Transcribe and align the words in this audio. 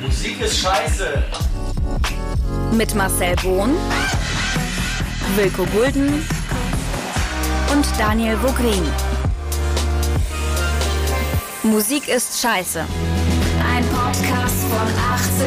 Musik 0.00 0.40
ist 0.40 0.60
scheiße. 0.60 1.22
Mit 2.72 2.94
Marcel 2.94 3.36
Bohn, 3.36 3.76
Wilko 5.36 5.66
Gulden 5.66 6.26
und 7.72 7.86
Daniel 7.98 8.38
Vogrin. 8.38 8.82
Musik 11.62 12.08
ist 12.08 12.40
scheiße. 12.40 12.80
Ein 12.80 13.86
Podcast 13.88 14.64
von 14.70 14.88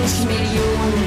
80 0.01 0.25
Millionen. 0.27 1.03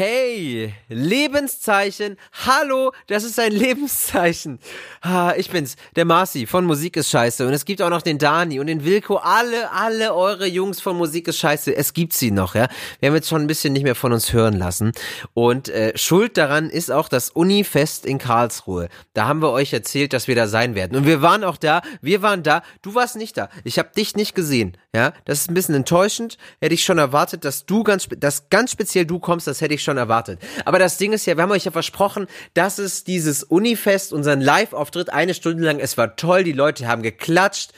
Hey, 0.00 0.72
Lebenszeichen. 0.88 2.18
Hallo, 2.46 2.92
das 3.08 3.24
ist 3.24 3.40
ein 3.40 3.50
Lebenszeichen. 3.64 4.60
Ah, 5.00 5.34
ich 5.36 5.50
bin's, 5.50 5.74
der 5.96 6.04
Marci 6.04 6.46
von 6.46 6.66
Musik 6.66 6.96
ist 6.96 7.10
Scheiße. 7.10 7.44
Und 7.44 7.52
es 7.52 7.64
gibt 7.64 7.82
auch 7.82 7.90
noch 7.90 8.02
den 8.02 8.16
Dani 8.16 8.60
und 8.60 8.68
den 8.68 8.84
Wilko. 8.84 9.16
Alle, 9.16 9.72
alle 9.72 10.14
eure 10.14 10.46
Jungs 10.46 10.80
von 10.80 10.96
Musik 10.96 11.26
ist 11.26 11.38
Scheiße. 11.38 11.74
Es 11.74 11.94
gibt 11.94 12.12
sie 12.12 12.30
noch, 12.30 12.54
ja. 12.54 12.68
Wir 13.00 13.08
haben 13.08 13.16
jetzt 13.16 13.28
schon 13.28 13.40
ein 13.40 13.48
bisschen 13.48 13.72
nicht 13.72 13.82
mehr 13.82 13.96
von 13.96 14.12
uns 14.12 14.32
hören 14.32 14.56
lassen. 14.56 14.92
Und 15.34 15.68
äh, 15.68 15.98
Schuld 15.98 16.36
daran 16.36 16.70
ist 16.70 16.92
auch 16.92 17.08
das 17.08 17.30
Unifest 17.30 18.06
in 18.06 18.18
Karlsruhe. 18.18 18.90
Da 19.14 19.26
haben 19.26 19.42
wir 19.42 19.50
euch 19.50 19.72
erzählt, 19.72 20.12
dass 20.12 20.28
wir 20.28 20.36
da 20.36 20.46
sein 20.46 20.76
werden. 20.76 20.96
Und 20.96 21.06
wir 21.06 21.22
waren 21.22 21.42
auch 21.42 21.56
da. 21.56 21.82
Wir 22.02 22.22
waren 22.22 22.44
da. 22.44 22.62
Du 22.82 22.94
warst 22.94 23.16
nicht 23.16 23.36
da. 23.36 23.48
Ich 23.64 23.80
habe 23.80 23.90
dich 23.96 24.14
nicht 24.14 24.36
gesehen. 24.36 24.76
Ja, 24.94 25.12
das 25.26 25.40
ist 25.40 25.50
ein 25.50 25.54
bisschen 25.54 25.74
enttäuschend. 25.74 26.38
Hätte 26.62 26.74
ich 26.74 26.82
schon 26.82 26.96
erwartet, 26.96 27.44
dass 27.44 27.66
du 27.66 27.84
ganz, 27.84 28.08
dass 28.16 28.48
ganz 28.48 28.72
speziell 28.72 29.04
du 29.04 29.18
kommst. 29.18 29.46
Das 29.46 29.60
hätte 29.60 29.74
ich 29.74 29.82
schon 29.82 29.98
erwartet. 29.98 30.40
Aber 30.64 30.78
das 30.78 30.96
Ding 30.96 31.12
ist 31.12 31.26
ja, 31.26 31.36
wir 31.36 31.42
haben 31.42 31.50
euch 31.50 31.66
ja 31.66 31.70
versprochen, 31.70 32.26
dass 32.54 32.78
es 32.78 33.04
dieses 33.04 33.44
Unifest, 33.44 34.14
unseren 34.14 34.40
Live-Auftritt, 34.40 35.12
eine 35.12 35.34
Stunde 35.34 35.62
lang, 35.62 35.78
es 35.78 35.98
war 35.98 36.16
toll, 36.16 36.42
die 36.42 36.52
Leute 36.52 36.88
haben 36.88 37.02
geklatscht 37.02 37.72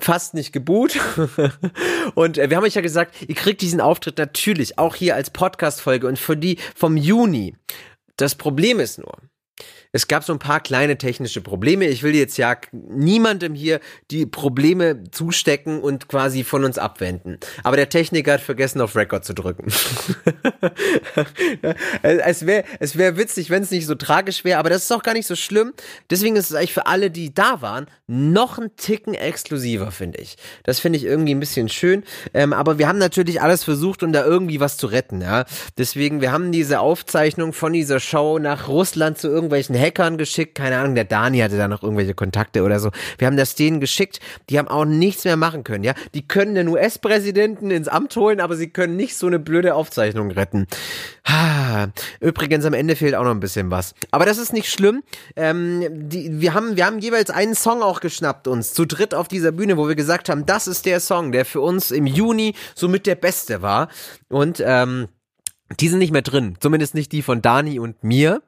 fast 0.00 0.34
nicht 0.34 0.52
geboot. 0.52 0.98
und 2.14 2.38
äh, 2.38 2.50
wir 2.50 2.56
haben 2.56 2.64
euch 2.64 2.74
ja 2.74 2.80
gesagt, 2.80 3.14
ihr 3.26 3.34
kriegt 3.34 3.60
diesen 3.60 3.80
Auftritt 3.80 4.18
natürlich 4.18 4.78
auch 4.78 4.94
hier 4.94 5.14
als 5.14 5.30
Podcast-Folge 5.30 6.06
und 6.06 6.18
für 6.18 6.36
die 6.36 6.58
vom 6.74 6.96
Juni. 6.96 7.56
Das 8.16 8.34
Problem 8.34 8.80
ist 8.80 8.98
nur, 8.98 9.18
es 9.96 10.08
gab 10.08 10.24
so 10.24 10.32
ein 10.34 10.38
paar 10.38 10.60
kleine 10.60 10.98
technische 10.98 11.40
Probleme. 11.40 11.86
Ich 11.86 12.02
will 12.02 12.14
jetzt 12.14 12.36
ja 12.36 12.54
niemandem 12.72 13.54
hier 13.54 13.80
die 14.10 14.26
Probleme 14.26 15.04
zustecken 15.10 15.80
und 15.80 16.08
quasi 16.08 16.44
von 16.44 16.64
uns 16.64 16.76
abwenden. 16.76 17.38
Aber 17.62 17.76
der 17.76 17.88
Techniker 17.88 18.34
hat 18.34 18.42
vergessen, 18.42 18.82
auf 18.82 18.94
Record 18.94 19.24
zu 19.24 19.32
drücken. 19.32 19.72
es 22.02 22.44
wäre 22.44 22.64
es 22.78 22.98
wär 22.98 23.16
witzig, 23.16 23.48
wenn 23.48 23.62
es 23.62 23.70
nicht 23.70 23.86
so 23.86 23.94
tragisch 23.94 24.44
wäre, 24.44 24.58
aber 24.58 24.68
das 24.68 24.82
ist 24.82 24.92
auch 24.92 25.02
gar 25.02 25.14
nicht 25.14 25.26
so 25.26 25.34
schlimm. 25.34 25.72
Deswegen 26.10 26.36
ist 26.36 26.50
es 26.50 26.56
eigentlich 26.56 26.74
für 26.74 26.86
alle, 26.86 27.10
die 27.10 27.32
da 27.32 27.62
waren, 27.62 27.86
noch 28.06 28.58
ein 28.58 28.76
Ticken 28.76 29.14
exklusiver, 29.14 29.90
finde 29.92 30.18
ich. 30.18 30.36
Das 30.64 30.78
finde 30.78 30.98
ich 30.98 31.04
irgendwie 31.04 31.34
ein 31.34 31.40
bisschen 31.40 31.70
schön. 31.70 32.04
Ähm, 32.34 32.52
aber 32.52 32.78
wir 32.78 32.86
haben 32.86 32.98
natürlich 32.98 33.40
alles 33.40 33.64
versucht, 33.64 34.02
um 34.02 34.12
da 34.12 34.26
irgendwie 34.26 34.60
was 34.60 34.76
zu 34.76 34.88
retten. 34.88 35.22
Ja? 35.22 35.46
Deswegen, 35.78 36.20
wir 36.20 36.32
haben 36.32 36.52
diese 36.52 36.80
Aufzeichnung 36.80 37.54
von 37.54 37.72
dieser 37.72 37.98
Show 37.98 38.38
nach 38.38 38.68
Russland 38.68 39.16
zu 39.16 39.28
irgendwelchen 39.28 39.74
Hackern 39.86 40.18
geschickt. 40.18 40.54
Keine 40.54 40.78
Ahnung, 40.78 40.94
der 40.94 41.04
Dani 41.04 41.38
hatte 41.38 41.56
da 41.56 41.68
noch 41.68 41.82
irgendwelche 41.82 42.14
Kontakte 42.14 42.62
oder 42.62 42.80
so. 42.80 42.90
Wir 43.18 43.26
haben 43.26 43.36
das 43.36 43.54
denen 43.54 43.80
geschickt. 43.80 44.20
Die 44.50 44.58
haben 44.58 44.68
auch 44.68 44.84
nichts 44.84 45.24
mehr 45.24 45.36
machen 45.36 45.64
können, 45.64 45.84
ja. 45.84 45.94
Die 46.14 46.26
können 46.26 46.54
den 46.54 46.68
US-Präsidenten 46.68 47.70
ins 47.70 47.88
Amt 47.88 48.16
holen, 48.16 48.40
aber 48.40 48.56
sie 48.56 48.68
können 48.68 48.96
nicht 48.96 49.16
so 49.16 49.26
eine 49.26 49.38
blöde 49.38 49.74
Aufzeichnung 49.74 50.30
retten. 50.30 50.66
Übrigens, 52.20 52.64
am 52.64 52.74
Ende 52.74 52.96
fehlt 52.96 53.14
auch 53.14 53.24
noch 53.24 53.30
ein 53.30 53.40
bisschen 53.40 53.70
was. 53.70 53.94
Aber 54.10 54.24
das 54.24 54.38
ist 54.38 54.52
nicht 54.52 54.70
schlimm. 54.70 55.02
Ähm, 55.34 56.08
die, 56.08 56.40
wir, 56.40 56.54
haben, 56.54 56.76
wir 56.76 56.86
haben 56.86 56.98
jeweils 56.98 57.30
einen 57.30 57.54
Song 57.54 57.82
auch 57.82 58.00
geschnappt 58.00 58.48
uns, 58.48 58.74
zu 58.74 58.84
dritt 58.84 59.14
auf 59.14 59.28
dieser 59.28 59.52
Bühne, 59.52 59.76
wo 59.76 59.88
wir 59.88 59.94
gesagt 59.94 60.28
haben, 60.28 60.46
das 60.46 60.66
ist 60.66 60.86
der 60.86 61.00
Song, 61.00 61.32
der 61.32 61.44
für 61.44 61.60
uns 61.60 61.90
im 61.90 62.06
Juni 62.06 62.54
somit 62.74 63.06
der 63.06 63.16
beste 63.16 63.62
war. 63.62 63.88
Und 64.28 64.62
ähm, 64.64 65.08
die 65.80 65.88
sind 65.88 65.98
nicht 65.98 66.12
mehr 66.12 66.22
drin. 66.22 66.56
Zumindest 66.60 66.94
nicht 66.94 67.12
die 67.12 67.22
von 67.22 67.42
Dani 67.42 67.78
und 67.78 68.02
mir. 68.04 68.42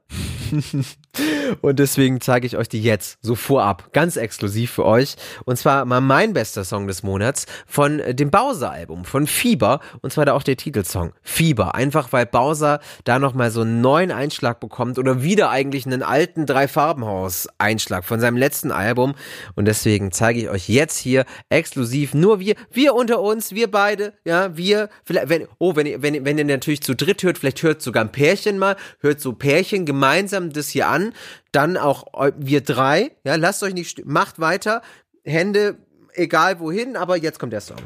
und 1.63 1.79
deswegen 1.79 2.21
zeige 2.21 2.47
ich 2.47 2.57
euch 2.57 2.69
die 2.69 2.83
jetzt 2.83 3.19
so 3.23 3.35
vorab, 3.35 3.93
ganz 3.93 4.17
exklusiv 4.17 4.71
für 4.71 4.85
euch. 4.85 5.17
Und 5.45 5.57
zwar 5.57 5.85
mal 5.85 6.01
mein 6.01 6.33
bester 6.33 6.65
Song 6.65 6.87
des 6.87 7.03
Monats 7.03 7.47
von 7.67 8.03
dem 8.09 8.31
Bowser-Album, 8.31 9.05
von 9.05 9.27
Fieber. 9.27 9.81
Und 10.03 10.13
zwar 10.13 10.27
da 10.27 10.35
auch 10.35 10.43
der 10.43 10.57
Titelsong, 10.57 11.13
Fieber. 11.23 11.75
Einfach 11.75 12.13
weil 12.13 12.27
Bowser 12.27 12.81
da 13.05 13.19
nochmal 13.19 13.51
so 13.51 13.63
einen 13.63 13.81
neuen 13.81 14.11
Einschlag 14.11 14.61
bekommt 14.61 14.99
oder 14.99 15.23
wieder 15.23 15.51
eigentlich 15.51 15.87
einen 15.87 16.03
alten 16.03 16.47
Drei-Farbenhaus-Einschlag 16.47 18.05
von 18.05 18.21
seinem 18.21 18.37
letzten 18.37 18.71
Album. 18.71 19.15
Und 19.55 19.67
deswegen 19.67 20.13
zeige 20.13 20.41
ich 20.41 20.49
euch 20.49 20.69
jetzt 20.69 20.99
hier 20.99 21.25
exklusiv 21.49 22.15
nur 22.15 22.41
wir, 22.41 22.55
wir 22.71 22.95
unter 22.95 23.21
uns, 23.21 23.53
wir 23.53 23.71
beide, 23.71 24.13
ja, 24.25 24.57
wir, 24.57 24.89
vielleicht, 25.05 25.29
wenn, 25.29 25.47
oh, 25.59 25.77
wenn 25.77 25.87
ihr, 25.87 26.03
wenn, 26.03 26.25
wenn 26.25 26.39
ihr 26.39 26.45
natürlich 26.45 26.83
zu 26.83 26.95
dritt 26.95 27.23
hört, 27.23 27.39
vielleicht 27.39 27.63
hört 27.63 27.83
sogar 27.83 28.05
ein 28.05 28.13
Pärchen 28.13 28.59
mal, 28.59 28.77
hört 29.01 29.21
so 29.21 29.33
Pärchen 29.33 29.87
gemeinsam 29.87 30.38
das 30.41 30.69
hier 30.69 30.89
an, 30.89 31.13
dann 31.53 31.77
auch 31.77 32.07
wir 32.37 32.63
drei, 32.63 33.13
ja, 33.25 33.37
lasst 33.37 33.63
euch 33.63 33.75
nicht, 33.75 34.05
macht 34.07 34.41
weiter, 34.41 34.83
Hände 35.25 35.77
egal 36.19 36.61
wohin, 36.61 36.97
aber 36.97 37.17
jetzt 37.17 37.39
kommt 37.39 37.53
der 37.53 37.61
Song. 37.61 37.79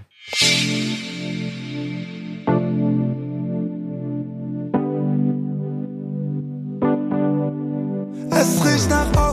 Es 8.31 8.65
riecht 8.65 8.91
nach 8.91 9.07
Aufbruch, 9.17 9.32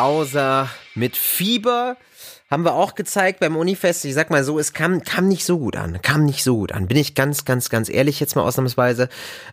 Bowser 0.00 0.70
mit 0.94 1.14
Fieber 1.14 1.98
haben 2.50 2.64
wir 2.64 2.72
auch 2.72 2.94
gezeigt 2.94 3.40
beim 3.40 3.54
Unifest. 3.54 4.06
Ich 4.06 4.14
sag 4.14 4.30
mal 4.30 4.42
so, 4.44 4.58
es 4.58 4.72
kam, 4.72 5.02
kam 5.02 5.28
nicht 5.28 5.44
so 5.44 5.58
gut 5.58 5.76
an. 5.76 6.00
Kam 6.00 6.24
nicht 6.24 6.42
so 6.42 6.56
gut 6.56 6.72
an. 6.72 6.88
Bin 6.88 6.96
ich 6.96 7.14
ganz, 7.14 7.44
ganz, 7.44 7.68
ganz 7.68 7.90
ehrlich 7.90 8.18
jetzt 8.18 8.34
mal 8.34 8.42
ausnahmsweise. 8.42 9.10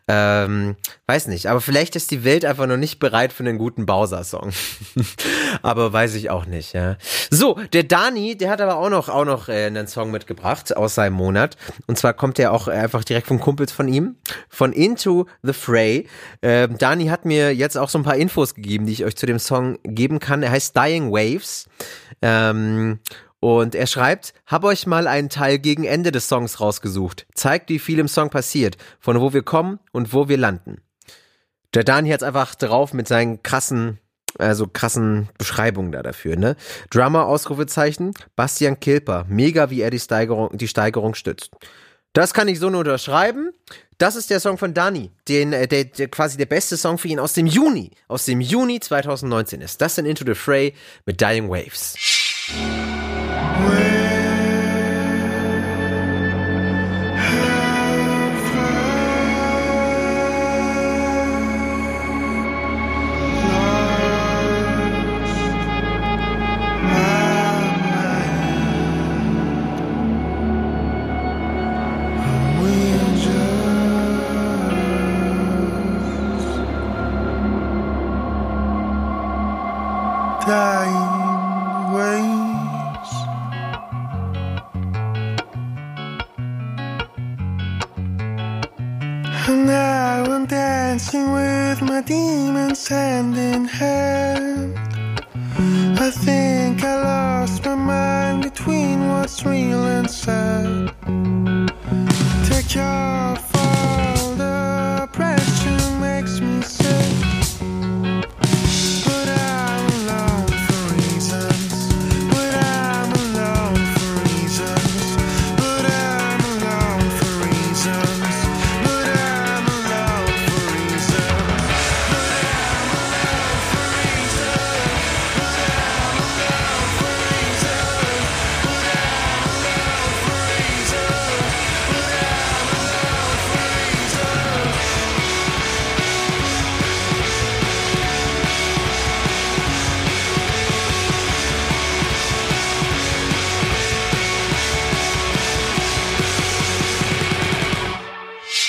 Ähm, 0.07 0.77
weiß 1.05 1.27
nicht. 1.27 1.47
Aber 1.47 1.59
vielleicht 1.59 1.97
ist 1.97 2.11
die 2.11 2.23
Welt 2.23 2.45
einfach 2.45 2.65
noch 2.65 2.77
nicht 2.77 2.97
bereit 2.97 3.33
für 3.33 3.43
einen 3.43 3.57
guten 3.57 3.85
Bowser-Song. 3.85 4.53
aber 5.61 5.93
weiß 5.93 6.15
ich 6.15 6.29
auch 6.29 6.45
nicht, 6.45 6.73
ja. 6.73 6.97
So, 7.29 7.59
der 7.73 7.83
Dani, 7.83 8.37
der 8.37 8.49
hat 8.49 8.61
aber 8.61 8.77
auch 8.77 8.89
noch, 8.89 9.09
auch 9.09 9.25
noch 9.25 9.49
äh, 9.49 9.65
einen 9.65 9.87
Song 9.87 10.11
mitgebracht 10.11 10.75
aus 10.75 10.95
seinem 10.95 11.13
Monat. 11.13 11.57
Und 11.87 11.97
zwar 11.97 12.13
kommt 12.13 12.37
der 12.37 12.53
auch 12.53 12.67
einfach 12.67 13.03
direkt 13.03 13.27
von 13.27 13.39
Kumpels 13.39 13.71
von 13.71 13.87
ihm. 13.87 14.17
Von 14.49 14.73
Into 14.73 15.27
the 15.43 15.53
Fray. 15.53 16.07
Ähm, 16.41 16.77
Dani 16.77 17.07
hat 17.07 17.25
mir 17.25 17.53
jetzt 17.53 17.77
auch 17.77 17.89
so 17.89 17.99
ein 17.99 18.03
paar 18.03 18.17
Infos 18.17 18.55
gegeben, 18.55 18.85
die 18.85 18.93
ich 18.93 19.05
euch 19.05 19.15
zu 19.15 19.25
dem 19.25 19.39
Song 19.39 19.77
geben 19.83 20.19
kann. 20.19 20.43
Er 20.43 20.51
heißt 20.51 20.75
Dying 20.75 21.11
Waves. 21.11 21.67
Ähm, 22.21 22.99
und 23.39 23.75
er 23.75 23.87
schreibt, 23.87 24.33
hab 24.45 24.63
euch 24.63 24.87
mal 24.87 25.07
einen 25.07 25.29
Teil 25.29 25.59
gegen 25.59 25.83
Ende 25.83 26.11
des 26.11 26.27
Songs 26.27 26.59
rausgesucht. 26.59 27.27
Zeigt, 27.35 27.69
wie 27.69 27.79
viel 27.79 27.99
im 27.99 28.07
Song 28.07 28.29
passiert, 28.29 28.77
von 28.99 29.21
wo 29.21 29.33
wir 29.33 29.43
kommen 29.43 29.79
und 29.91 30.11
wo 30.13 30.27
wir 30.27 30.37
landen. 30.37 30.81
Der 31.73 31.83
Dani 31.83 32.09
hat's 32.09 32.23
einfach 32.23 32.55
drauf 32.55 32.93
mit 32.93 33.07
seinen 33.07 33.43
krassen, 33.43 33.99
also 34.37 34.67
krassen 34.67 35.29
Beschreibungen 35.37 35.91
da 35.91 36.03
dafür, 36.03 36.35
ne? 36.35 36.55
Drummer, 36.89 37.25
Ausrufezeichen, 37.25 38.13
Bastian 38.35 38.79
Kilper, 38.79 39.25
mega 39.27 39.69
wie 39.69 39.81
er 39.81 39.89
die 39.89 39.99
Steigerung, 39.99 40.57
die 40.57 40.67
Steigerung 40.67 41.15
stützt. 41.15 41.51
Das 42.13 42.33
kann 42.33 42.47
ich 42.47 42.59
so 42.59 42.69
nur 42.69 42.79
unterschreiben. 42.79 43.51
Das 43.99 44.15
ist 44.15 44.29
der 44.29 44.39
Song 44.39 44.57
von 44.57 44.73
Dani, 44.73 45.11
den, 45.27 45.53
äh, 45.53 45.67
der, 45.67 45.85
der 45.85 46.07
quasi 46.07 46.37
der 46.37 46.45
beste 46.45 46.77
Song 46.77 46.97
für 46.97 47.07
ihn 47.07 47.19
aus 47.19 47.33
dem 47.33 47.47
Juni, 47.47 47.91
aus 48.07 48.25
dem 48.25 48.41
Juni 48.41 48.79
2019 48.79 49.61
ist. 49.61 49.81
Das 49.81 49.95
sind 49.95 50.05
Into 50.05 50.23
the 50.25 50.35
Fray 50.35 50.73
mit 51.05 51.19
Dying 51.19 51.49
Waves. 51.49 51.95
dying 53.57 53.96
what's 99.27 99.43
real 99.45 99.85
sad. 100.07 100.87
Take 102.45 102.77
off 102.77 103.46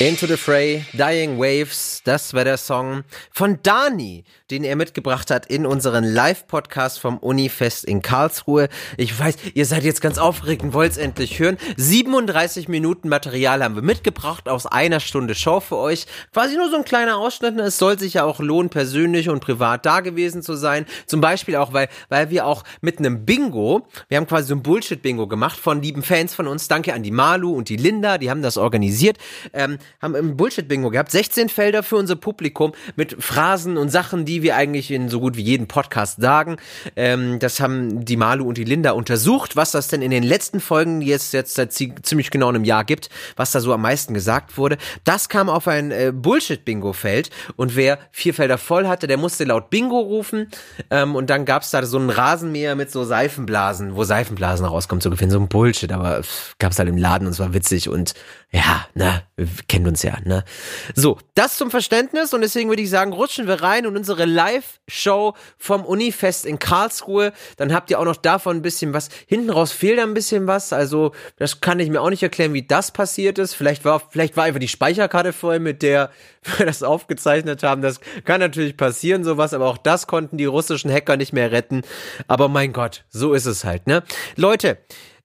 Into 0.08 0.26
the 0.26 0.38
Fray, 0.38 0.87
Dying 0.96 1.37
Waves, 1.37 1.88
das 2.08 2.32
war 2.32 2.44
der 2.44 2.56
Song 2.56 3.05
von 3.31 3.58
Dani, 3.62 4.25
den 4.50 4.64
er 4.64 4.76
mitgebracht 4.76 5.31
hat 5.31 5.44
in 5.44 5.66
unseren 5.66 6.05
Live-Podcast 6.05 6.99
vom 6.99 7.19
Unifest 7.19 7.84
in 7.84 8.00
Karlsruhe. 8.00 8.70
Ich 8.96 9.16
weiß, 9.19 9.37
ihr 9.52 9.66
seid 9.66 9.84
jetzt 9.84 10.00
ganz 10.00 10.16
aufgeregt 10.16 10.62
und 10.62 10.72
wollt 10.72 10.93
es 10.93 10.96
endlich 10.96 11.38
hören. 11.38 11.58
37 11.76 12.66
Minuten 12.66 13.10
Material 13.10 13.62
haben 13.62 13.75
wir 13.75 13.82
mitgebracht 13.82 14.49
aus 14.49 14.64
einer 14.64 15.00
Stunde 15.00 15.34
Show 15.34 15.60
für 15.60 15.76
euch. 15.76 16.06
Quasi 16.32 16.56
nur 16.56 16.70
so 16.70 16.76
ein 16.76 16.84
kleiner 16.87 17.19
Ausschnitt. 17.19 17.56
ne? 17.56 17.64
Es 17.64 17.76
soll 17.76 17.99
sich 17.99 18.14
ja 18.14 18.25
auch 18.25 18.40
lohnen, 18.40 18.70
persönlich 18.70 19.28
und 19.28 19.40
privat 19.40 19.84
da 19.84 20.00
gewesen 20.00 20.43
zu 20.43 20.54
sein. 20.54 20.87
Zum 21.04 21.20
Beispiel 21.20 21.56
auch, 21.56 21.75
weil, 21.75 21.88
weil 22.08 22.31
wir 22.31 22.46
auch 22.46 22.64
mit 22.81 23.00
einem 23.00 23.26
Bingo, 23.26 23.87
wir 24.08 24.16
haben 24.16 24.26
quasi 24.26 24.49
so 24.49 24.54
ein 24.54 24.62
Bullshit-Bingo 24.62 25.26
gemacht 25.26 25.58
von 25.58 25.82
lieben 25.82 26.02
Fans 26.02 26.34
von 26.34 26.46
uns. 26.46 26.69
Danke 26.69 26.94
an 26.94 27.02
die 27.02 27.11
Malu 27.11 27.52
und 27.52 27.69
die 27.69 27.76
Linda, 27.76 28.16
die 28.16 28.31
haben 28.31 28.40
das 28.40 28.56
organisiert. 28.56 29.19
Ähm, 29.52 29.76
haben 30.00 30.14
ein 30.14 30.38
Bullshit-Bingo 30.38 30.88
gehabt. 30.88 31.11
16 31.11 31.50
Felder 31.50 31.82
für 31.82 31.97
unser 31.98 32.16
Publikum 32.16 32.72
mit 32.96 33.16
Phrasen 33.22 33.76
und 33.76 33.90
Sachen, 33.90 34.24
die 34.24 34.42
wir 34.42 34.56
eigentlich 34.56 34.90
in 34.90 35.08
so 35.08 35.20
gut 35.20 35.36
wie 35.36 35.42
jedem 35.42 35.66
Podcast 35.68 36.20
sagen. 36.20 36.56
Ähm, 36.96 37.38
das 37.38 37.60
haben 37.60 38.04
die 38.04 38.16
Malu 38.16 38.46
und 38.46 38.56
die 38.58 38.64
Linda 38.64 38.92
untersucht, 38.92 39.56
was 39.56 39.72
das 39.72 39.88
denn 39.88 40.02
in 40.02 40.10
den 40.10 40.22
letzten 40.22 40.60
Folgen, 40.60 41.02
es 41.02 41.32
jetzt 41.32 41.54
seit 41.54 41.72
zie- 41.72 41.94
ziemlich 42.02 42.30
genau 42.30 42.48
einem 42.48 42.64
Jahr 42.64 42.84
gibt, 42.84 43.10
was 43.36 43.52
da 43.52 43.60
so 43.60 43.72
am 43.72 43.82
meisten 43.82 44.14
gesagt 44.14 44.56
wurde. 44.56 44.78
Das 45.04 45.28
kam 45.28 45.48
auf 45.48 45.68
ein 45.68 45.90
äh, 45.90 46.12
Bullshit-Bingo-Feld 46.14 47.30
und 47.56 47.76
wer 47.76 47.98
vier 48.12 48.34
Felder 48.34 48.58
voll 48.58 48.86
hatte, 48.86 49.06
der 49.06 49.16
musste 49.16 49.44
laut 49.44 49.70
Bingo 49.70 49.98
rufen 49.98 50.48
ähm, 50.90 51.14
und 51.16 51.30
dann 51.30 51.44
gab's 51.44 51.70
da 51.70 51.84
so 51.84 51.98
einen 51.98 52.10
Rasenmäher 52.10 52.74
mit 52.74 52.90
so 52.90 53.04
Seifenblasen, 53.04 53.96
wo 53.96 54.04
Seifenblasen 54.04 54.66
rauskommen 54.66 55.00
zu 55.00 55.10
gewinnen. 55.10 55.30
So 55.30 55.40
ein 55.40 55.48
Bullshit, 55.48 55.92
aber 55.92 56.22
pff, 56.22 56.54
gab's 56.58 56.78
halt 56.78 56.88
im 56.88 56.96
Laden 56.96 57.26
und 57.26 57.32
es 57.32 57.38
war 57.38 57.54
witzig 57.54 57.88
und 57.88 58.14
ja, 58.50 58.86
ne, 58.94 59.24
kennt 59.68 59.86
uns 59.86 60.02
ja, 60.02 60.16
ne. 60.24 60.42
So, 60.94 61.18
das 61.34 61.58
zum 61.58 61.70
Verständnis 61.70 62.32
und 62.32 62.40
deswegen 62.40 62.70
würde 62.70 62.80
ich 62.80 62.88
sagen, 62.88 63.12
rutschen 63.12 63.46
wir 63.46 63.62
rein 63.62 63.84
in 63.84 63.94
unsere 63.94 64.24
Live-Show 64.24 65.34
vom 65.58 65.84
Unifest 65.84 66.46
in 66.46 66.58
Karlsruhe. 66.58 67.34
Dann 67.58 67.74
habt 67.74 67.90
ihr 67.90 68.00
auch 68.00 68.06
noch 68.06 68.16
davon 68.16 68.56
ein 68.56 68.62
bisschen 68.62 68.94
was. 68.94 69.10
Hinten 69.26 69.50
raus 69.50 69.72
fehlt 69.72 69.98
ein 69.98 70.14
bisschen 70.14 70.46
was, 70.46 70.72
also 70.72 71.12
das 71.36 71.60
kann 71.60 71.78
ich 71.78 71.90
mir 71.90 72.00
auch 72.00 72.08
nicht 72.08 72.22
erklären, 72.22 72.54
wie 72.54 72.66
das 72.66 72.90
passiert 72.90 73.38
ist. 73.38 73.52
Vielleicht 73.52 73.84
war, 73.84 74.00
vielleicht 74.00 74.38
war 74.38 74.44
einfach 74.44 74.60
die 74.60 74.68
Speicherkarte 74.68 75.34
voll, 75.34 75.58
mit 75.58 75.82
der 75.82 76.10
wir 76.56 76.64
das 76.64 76.82
aufgezeichnet 76.82 77.62
haben. 77.62 77.82
Das 77.82 78.00
kann 78.24 78.40
natürlich 78.40 78.78
passieren, 78.78 79.24
sowas, 79.24 79.52
aber 79.52 79.66
auch 79.66 79.78
das 79.78 80.06
konnten 80.06 80.38
die 80.38 80.46
russischen 80.46 80.90
Hacker 80.90 81.18
nicht 81.18 81.34
mehr 81.34 81.52
retten. 81.52 81.82
Aber 82.28 82.48
mein 82.48 82.72
Gott, 82.72 83.04
so 83.10 83.34
ist 83.34 83.44
es 83.44 83.64
halt, 83.64 83.86
ne. 83.86 84.02
Leute, 84.36 84.78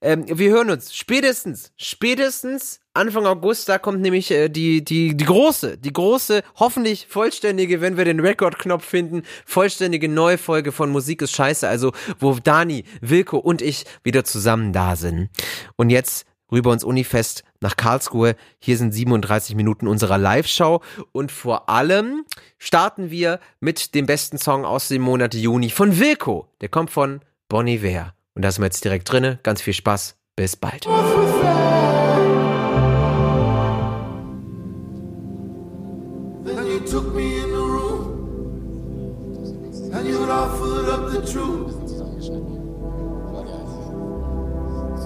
ähm, 0.04 0.24
wir 0.28 0.50
hören 0.50 0.70
uns 0.70 0.94
spätestens, 0.94 1.72
spätestens 1.76 2.80
Anfang 2.92 3.26
August, 3.26 3.68
da 3.68 3.78
kommt 3.78 4.02
nämlich 4.02 4.30
äh, 4.30 4.50
die, 4.50 4.84
die, 4.84 5.16
die 5.16 5.24
große, 5.24 5.78
die 5.78 5.92
große, 5.92 6.42
hoffentlich 6.56 7.06
vollständige, 7.08 7.80
wenn 7.80 7.96
wir 7.96 8.04
den 8.04 8.20
Rekordknopf 8.20 8.84
finden, 8.84 9.22
vollständige 9.46 10.08
neue 10.08 10.36
Folge 10.36 10.72
von 10.72 10.90
Musik 10.90 11.22
ist 11.22 11.32
Scheiße, 11.32 11.66
also 11.66 11.92
wo 12.20 12.34
Dani, 12.34 12.84
Wilko 13.00 13.38
und 13.38 13.62
ich 13.62 13.86
wieder 14.02 14.24
zusammen 14.24 14.74
da 14.74 14.94
sind. 14.94 15.30
Und 15.76 15.88
jetzt 15.88 16.26
rüber 16.52 16.74
ins 16.74 16.84
Unifest 16.84 17.42
nach 17.60 17.76
Karlsruhe. 17.76 18.36
Hier 18.58 18.76
sind 18.76 18.92
37 18.92 19.56
Minuten 19.56 19.88
unserer 19.88 20.18
Live-Show 20.18 20.82
und 21.12 21.32
vor 21.32 21.70
allem 21.70 22.26
starten 22.58 23.10
wir 23.10 23.40
mit 23.58 23.94
dem 23.94 24.04
besten 24.04 24.36
Song 24.36 24.66
aus 24.66 24.88
dem 24.88 25.00
Monat 25.00 25.34
Juni 25.34 25.70
von 25.70 25.98
Wilko. 25.98 26.46
Der 26.60 26.68
kommt 26.68 26.90
von 26.90 27.22
Bon 27.48 27.66
Iver. 27.66 28.14
Und 28.34 28.42
da 28.42 28.50
sind 28.50 28.62
wir 28.62 28.66
jetzt 28.66 28.84
direkt 28.84 29.10
drinne. 29.10 29.38
Ganz 29.42 29.62
viel 29.62 29.74
Spaß. 29.74 30.16
Bis 30.36 30.56
bald. 30.56 30.86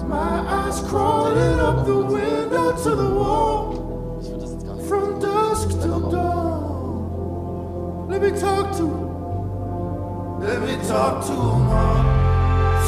My 0.09 0.41
eyes 0.41 0.81
crawling 0.89 1.59
up 1.59 1.85
the 1.85 1.93
window 1.93 2.71
to 2.71 2.95
the 2.95 3.09
wall 3.13 3.73
from 4.87 5.19
dusk 5.19 5.69
till 5.69 6.09
dawn. 6.09 8.07
Let 8.09 8.23
me 8.23 8.31
talk 8.31 8.75
to 8.77 8.87
Let 10.41 10.63
me 10.63 10.77
talk 10.87 11.23
to 11.27 11.33
mom. 11.33 12.18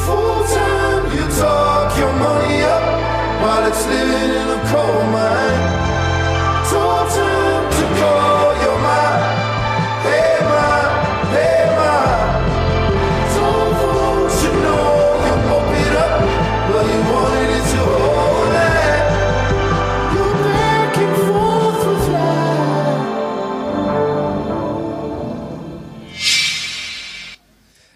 Full 0.06 0.44
time 0.44 1.04
you 1.14 1.24
talk 1.38 1.96
your 1.96 2.12
money 2.14 2.62
up 2.62 2.84
while 3.40 3.68
it's 3.68 3.86
living 3.86 4.30
in 4.40 4.48
a 4.58 4.60
coal 4.70 5.04
mine. 5.12 5.71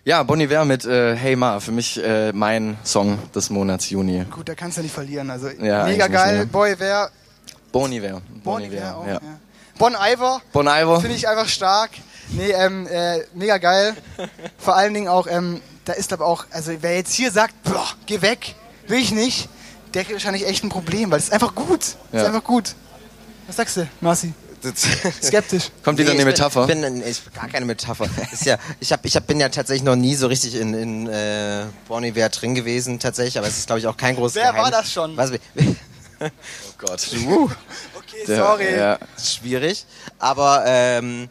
Ja, 0.06 0.22
Bon 0.22 0.40
Iver 0.40 0.64
mit 0.64 0.84
äh, 0.84 1.16
Hey 1.16 1.34
Ma, 1.34 1.58
für 1.58 1.72
mich 1.72 2.00
äh, 2.00 2.30
mein 2.32 2.78
Song 2.84 3.18
des 3.34 3.50
Monats 3.50 3.90
Juni. 3.90 4.25
Gut, 4.30 4.48
da 4.48 4.54
kannst 4.54 4.78
du 4.78 4.82
nicht 4.82 4.94
verlieren. 4.94 5.28
Also 5.30 5.48
Ja, 5.48 5.84
mega 5.84 6.06
geil. 6.06 6.38
ne? 6.38 6.46
Boy, 6.46 6.76
wer? 6.78 7.10
Bon 7.72 7.90
Iver. 7.90 8.22
Bon 8.44 8.62
Iver 8.62 8.96
auch. 8.98 9.04
ja. 9.04 9.14
Ja. 9.14 9.20
Bon 9.76 9.94
Iver 10.00 10.40
Bon 10.52 10.66
Iver. 10.68 11.00
finde 11.00 11.16
ich 11.16 11.26
einfach 11.28 11.48
stark. 11.48 11.90
Nee, 12.28 12.52
ähm, 12.52 12.86
äh, 12.86 13.18
mega 13.34 13.58
geil. 13.58 13.96
Vor 14.58 14.76
allen 14.76 14.94
Dingen 14.94 15.08
auch, 15.08 15.26
ähm, 15.26 15.60
da 15.84 15.92
ist 15.94 16.12
aber 16.12 16.25
auch, 16.26 16.46
also 16.52 16.70
wer 16.82 16.94
jetzt 16.94 17.12
hier 17.12 17.32
sagt, 17.32 17.60
boah, 17.64 17.88
geh 18.06 18.22
weg, 18.22 18.54
will 18.86 19.00
ich 19.00 19.10
nicht, 19.10 19.48
der 19.92 20.02
kriegt 20.04 20.14
wahrscheinlich 20.14 20.46
echt 20.46 20.62
ein 20.62 20.68
Problem, 20.68 21.10
weil 21.10 21.18
es 21.18 21.25
ist 21.25 21.32
einfach 21.32 21.56
gut. 21.56 21.80
Es 21.82 21.96
Ja. 22.12 22.20
ist 22.20 22.26
einfach 22.26 22.44
gut. 22.44 22.76
Was 23.48 23.56
sagst 23.56 23.76
du, 23.76 23.88
Marci? 24.00 24.32
Skeptisch. 25.23 25.70
Kommt 25.85 25.99
wieder 25.99 26.11
Nee, 26.14 26.20
eine 26.20 26.30
ich 26.30 26.37
Metapher? 26.37 26.66
Bin, 26.66 26.80
bin, 26.82 27.06
ich, 27.06 27.23
gar 27.35 27.49
keine 27.49 27.66
Metapher. 27.66 28.06
Ist 28.32 28.44
ja, 28.46 28.58
ich, 28.80 28.92
hab, 28.92 29.04
ich 29.04 29.16
hab, 29.16 29.26
bin 29.26 29.38
ja 29.40 29.49
tatsächlich 29.49 29.85
noch 29.85 29.96
nie 29.96 30.14
so 30.14 30.26
richtig 30.26 30.54
in, 30.56 30.75
in 30.75 31.06
äh, 31.08 31.66
Bon 31.88 32.02
Iver 32.02 32.28
drin 32.28 32.54
gewesen, 32.54 32.99
tatsächlich, 32.99 33.38
aber 33.38 33.46
es 33.46 33.58
ist, 33.58 33.66
glaube 33.66 33.80
ich, 33.80 33.87
auch 33.87 33.96
kein 33.96 34.16
großes 34.16 34.37
Wer 34.37 34.52
Geheimnis. 34.52 34.64
war 34.64 34.70
das 34.82 34.92
schon? 34.92 35.16
Was, 35.16 35.30
Oh 36.20 36.28
Gott. 36.78 37.06
Okay, 37.12 38.25
Der- 38.26 38.37
sorry. 38.37 38.75
Ja. 38.76 38.99
schwierig, 39.23 39.85
aber 40.18 40.64
ähm, 40.66 41.28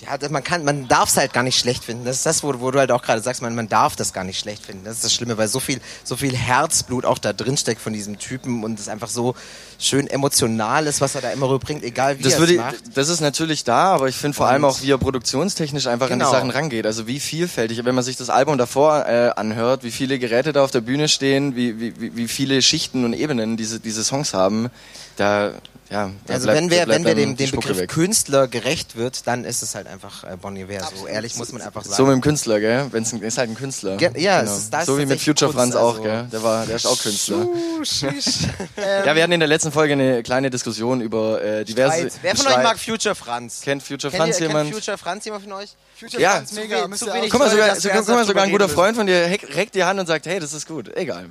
ja, 0.00 0.28
man 0.28 0.44
kann, 0.44 0.64
man 0.64 0.86
darf 0.88 1.08
es 1.08 1.16
halt 1.16 1.32
gar 1.32 1.42
nicht 1.44 1.58
schlecht 1.58 1.84
finden. 1.84 2.04
Das 2.04 2.16
ist 2.16 2.26
das, 2.26 2.42
wo, 2.42 2.60
wo 2.60 2.70
du 2.70 2.78
halt 2.78 2.90
auch 2.90 3.00
gerade 3.02 3.22
sagst, 3.22 3.40
man, 3.40 3.54
man 3.54 3.68
darf 3.68 3.96
das 3.96 4.12
gar 4.12 4.24
nicht 4.24 4.38
schlecht 4.38 4.66
finden. 4.66 4.84
Das 4.84 4.96
ist 4.96 5.04
das 5.04 5.14
Schlimme, 5.14 5.38
weil 5.38 5.48
so 5.48 5.60
viel, 5.60 5.80
so 6.02 6.16
viel 6.16 6.36
Herzblut 6.36 7.04
auch 7.06 7.18
da 7.18 7.32
drin 7.32 7.56
steckt 7.56 7.80
von 7.80 7.92
diesem 7.92 8.18
Typen 8.18 8.64
und 8.64 8.78
es 8.78 8.88
einfach 8.88 9.08
so 9.08 9.34
schön 9.78 10.06
emotional 10.06 10.86
ist, 10.86 11.00
was 11.00 11.14
er 11.14 11.22
da 11.22 11.30
immer 11.30 11.48
rüberbringt, 11.48 11.82
egal 11.84 12.18
wie 12.18 12.22
Das, 12.22 12.34
er 12.34 12.38
würde, 12.40 12.52
es 12.54 12.58
macht. 12.58 12.74
das 12.96 13.08
ist 13.08 13.20
natürlich 13.20 13.64
da, 13.64 13.94
aber 13.94 14.08
ich 14.08 14.16
finde 14.16 14.36
vor 14.36 14.46
allem 14.46 14.64
auch, 14.64 14.82
wie 14.82 14.90
er 14.90 14.98
produktionstechnisch 14.98 15.86
einfach 15.86 16.10
an 16.10 16.18
Genau. 16.18 16.30
die 16.30 16.36
Sachen 16.36 16.50
rangeht. 16.50 16.86
Also 16.86 17.06
wie 17.06 17.20
vielfältig, 17.20 17.84
wenn 17.84 17.94
man 17.94 18.04
sich 18.04 18.16
das 18.16 18.30
Album 18.30 18.58
davor 18.58 19.06
äh, 19.06 19.30
anhört, 19.36 19.84
wie 19.84 19.90
viele 19.90 20.18
Geräte 20.18 20.52
da 20.52 20.64
auf 20.64 20.70
der 20.70 20.80
Bühne 20.82 21.08
stehen, 21.08 21.56
wie, 21.56 21.80
wie, 21.80 22.00
wie- 22.00 22.16
wie 22.16 22.28
viele 22.28 22.60
Schichten 22.62 23.04
und 23.04 23.12
Ebenen 23.14 23.56
diese, 23.56 23.80
diese 23.80 24.04
Songs 24.04 24.34
haben, 24.34 24.70
da, 25.16 25.52
ja, 25.90 26.10
Also 26.28 26.44
bleibt- 26.46 26.58
wenn 26.58 26.70
wir, 26.70 26.88
wenn 26.88 27.04
wir 27.04 27.14
dem, 27.14 27.36
dem 27.36 27.50
Begriff 27.50 27.78
weg. 27.78 27.90
Künstler 27.90 28.48
gerecht 28.48 28.96
wird, 28.96 29.26
dann 29.26 29.44
ist 29.44 29.62
es 29.62 29.74
halt 29.74 29.86
einfach 29.86 30.24
äh, 30.24 30.36
Bon 30.40 30.56
Iver. 30.56 30.80
So 30.94 31.06
ehrlich 31.06 31.36
muss 31.36 31.52
man 31.52 31.62
einfach 31.62 31.82
sagen. 31.84 31.94
So 31.96 32.04
mit 32.06 32.14
dem 32.14 32.20
Künstler, 32.20 32.60
gell? 32.60 32.86
Wenn's 32.90 33.12
ein, 33.12 33.20
ist 33.22 33.38
halt 33.38 33.50
ein 33.50 33.54
Künstler. 33.54 33.96
Ge- 33.96 34.18
ja, 34.20 34.42
es 34.42 34.50
ist- 34.70 34.86
so 34.86 34.98
wie 34.98 35.06
mit 35.06 35.20
Future 35.20 35.52
Kunst, 35.52 35.72
Franz 35.72 35.76
auch, 35.76 35.90
also- 35.92 36.02
gell? 36.02 36.26
Der 36.32 36.42
war, 36.42 36.66
der 36.66 36.76
ist 36.76 36.86
auch 36.86 36.98
Künstler. 37.00 37.46
Sheesh. 37.82 38.48
Ja, 39.06 39.14
wir 39.14 39.22
hatten 39.22 39.32
in 39.32 39.40
der 39.40 39.48
letzten 39.48 39.72
Folge 39.72 39.92
eine 39.92 40.22
kleine 40.22 40.50
Diskussion 40.50 41.00
über 41.00 41.42
äh, 41.42 41.64
diverse. 41.64 41.96
Streit. 41.98 42.12
Wer 42.22 42.36
von 42.36 42.44
Streit. 42.46 42.58
euch 42.58 42.64
mag 42.64 42.78
Future 42.78 43.14
Franz? 43.14 43.60
Kennt 43.60 43.82
Future 43.82 44.10
Kennt 44.10 44.22
Franz 44.22 44.40
ihr, 44.40 44.46
jemand? 44.48 44.70
Kennt 44.70 44.76
Future 44.82 44.98
Franz 44.98 45.24
jemand 45.24 45.44
von 45.44 45.52
euch? 45.52 45.70
Future 45.98 46.20
Ja, 46.22 46.42
mega. 46.52 46.88
müsst 46.88 47.04
zu 47.04 47.12
wenig 47.12 47.30
Guck 47.30 47.40
mal, 47.40 47.50
sogar, 47.50 47.68
ernsthaft 47.68 47.94
guck 47.98 48.08
mal, 48.08 48.24
sogar 48.26 48.44
ein 48.44 48.50
guter 48.50 48.68
Freund 48.68 48.96
von 48.96 49.06
dir 49.06 49.26
reckt 49.54 49.74
die 49.74 49.84
Hand 49.84 50.00
und 50.00 50.06
sagt, 50.06 50.26
hey, 50.26 50.40
das 50.40 50.52
ist 50.52 50.66
gut. 50.66 50.94
Egal. 50.96 51.26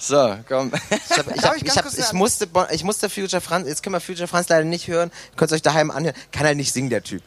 So, 0.00 0.36
komm. 0.48 0.72
Ich, 1.10 1.18
hab, 1.18 1.36
ich, 1.36 1.42
hab, 1.44 1.56
ich 1.62 1.76
hab, 1.76 1.86
ich, 1.98 2.12
musste, 2.12 2.46
Bon- 2.46 2.66
ich 2.70 2.82
musste 2.84 3.08
Future 3.10 3.40
Franz, 3.40 3.68
jetzt 3.68 3.82
können 3.82 3.94
wir 3.94 4.00
Future 4.00 4.26
Franz 4.28 4.48
leider 4.48 4.64
nicht 4.64 4.88
hören, 4.88 5.10
könnt 5.36 5.50
ihr 5.52 5.54
euch 5.56 5.62
daheim 5.62 5.90
anhören, 5.90 6.14
kann 6.32 6.44
halt 6.46 6.56
nicht 6.56 6.72
singen, 6.72 6.90
der 6.90 7.02
Typ. 7.02 7.22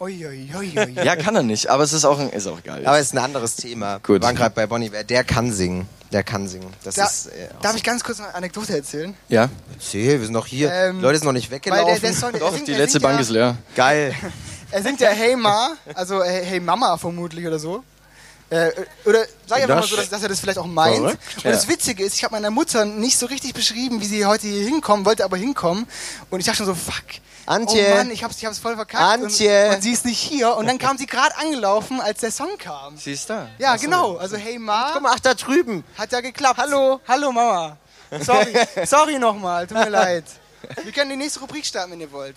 Ui, 0.00 0.26
ui, 0.26 0.50
ui, 0.56 0.78
ui. 0.78 0.92
Ja, 1.04 1.16
kann 1.16 1.36
er 1.36 1.42
nicht, 1.42 1.68
aber 1.68 1.84
es 1.84 1.92
ist 1.92 2.04
auch, 2.04 2.18
ein, 2.18 2.30
ist 2.30 2.46
auch 2.46 2.58
egal. 2.58 2.84
Aber 2.86 2.98
es 2.98 3.06
ist 3.06 3.12
ein 3.14 3.18
anderes 3.18 3.56
Thema. 3.56 3.98
Gut. 3.98 4.20
Wir 4.20 4.22
waren 4.26 4.34
gerade 4.36 4.54
bei 4.54 4.66
Bonnie, 4.66 4.90
der 4.90 5.24
kann 5.24 5.52
singen. 5.52 5.88
Der 6.12 6.22
kann 6.22 6.46
singen. 6.48 6.72
Das 6.84 6.96
Da, 6.96 7.06
ist, 7.06 7.26
äh, 7.28 7.48
darf 7.62 7.74
ich 7.76 7.82
ganz 7.82 8.04
kurz 8.04 8.20
eine 8.20 8.34
Anekdote 8.34 8.76
erzählen? 8.76 9.14
ja, 9.28 9.48
Erzähl, 9.74 10.18
wir 10.18 10.26
sind 10.26 10.32
noch 10.34 10.46
hier. 10.46 10.70
Ähm, 10.72 10.96
Die 10.98 11.02
Leute 11.02 11.18
sind 11.18 11.26
noch 11.26 11.32
nicht 11.32 11.50
Weil 11.50 11.56
weggelaufen. 11.56 11.86
der, 11.86 12.10
der 12.10 12.12
Song, 12.12 12.30
der 12.32 12.40
doch, 12.40 12.52
singt, 12.54 12.68
die 12.68 12.72
er 12.72 12.78
letzte 12.78 13.00
Bank 13.00 13.14
ja, 13.16 13.20
ist 13.22 13.30
leer. 13.30 13.56
Geil. 13.74 14.14
Er 14.74 14.82
singt 14.82 14.98
ja 14.98 15.10
Hey 15.10 15.36
Ma, 15.36 15.76
also 15.94 16.20
hey, 16.24 16.44
hey 16.44 16.58
Mama 16.58 16.96
vermutlich 16.96 17.46
oder 17.46 17.60
so. 17.60 17.84
Äh, 18.50 18.72
oder 19.04 19.24
sag 19.46 19.62
einfach 19.62 19.76
mal 19.76 19.82
so, 19.86 19.94
dass, 19.94 20.10
dass 20.10 20.20
er 20.20 20.28
das 20.28 20.40
vielleicht 20.40 20.58
auch 20.58 20.66
meint. 20.66 20.96
Verrückt. 20.96 21.36
Und 21.36 21.44
das 21.44 21.68
Witzige 21.68 22.02
ist, 22.02 22.16
ich 22.16 22.24
habe 22.24 22.34
meiner 22.34 22.50
Mutter 22.50 22.84
nicht 22.84 23.16
so 23.16 23.26
richtig 23.26 23.54
beschrieben, 23.54 24.00
wie 24.00 24.06
sie 24.06 24.26
heute 24.26 24.48
hier 24.48 24.64
hinkommen, 24.64 25.06
wollte 25.06 25.24
aber 25.24 25.36
hinkommen. 25.36 25.86
Und 26.28 26.40
ich 26.40 26.46
dachte 26.46 26.56
schon 26.58 26.66
so, 26.66 26.74
fuck. 26.74 27.04
Antje. 27.46 27.86
Oh 27.88 27.96
Mann, 27.98 28.10
ich 28.10 28.24
hab's, 28.24 28.36
ich 28.38 28.46
hab's 28.46 28.58
voll 28.58 28.74
verkackt. 28.74 29.00
Antje. 29.00 29.68
Und, 29.68 29.74
und 29.76 29.82
sie 29.82 29.92
ist 29.92 30.04
nicht 30.06 30.18
hier. 30.18 30.56
Und 30.56 30.66
dann 30.66 30.78
kam 30.78 30.98
sie 30.98 31.06
gerade 31.06 31.36
angelaufen, 31.38 32.00
als 32.00 32.18
der 32.18 32.32
Song 32.32 32.58
kam. 32.58 32.96
Sie 32.96 33.12
ist 33.12 33.30
da. 33.30 33.50
Ja, 33.58 33.76
genau. 33.76 34.16
Also 34.16 34.36
Hey 34.36 34.58
Ma 34.58 34.90
Guck 34.92 35.02
mal, 35.02 35.12
ach, 35.14 35.20
da 35.20 35.34
drüben. 35.34 35.84
hat 35.96 36.10
ja 36.10 36.20
geklappt. 36.20 36.58
Hallo. 36.58 37.00
Hallo 37.06 37.30
Mama. 37.30 37.76
Sorry, 38.20 38.52
sorry 38.86 39.20
nochmal, 39.20 39.68
tut 39.68 39.78
mir 39.78 39.88
leid. 39.88 40.24
Wir 40.82 40.90
können 40.90 41.10
die 41.10 41.16
nächste 41.16 41.38
Rubrik 41.38 41.64
starten, 41.64 41.92
wenn 41.92 42.00
ihr 42.00 42.10
wollt. 42.10 42.34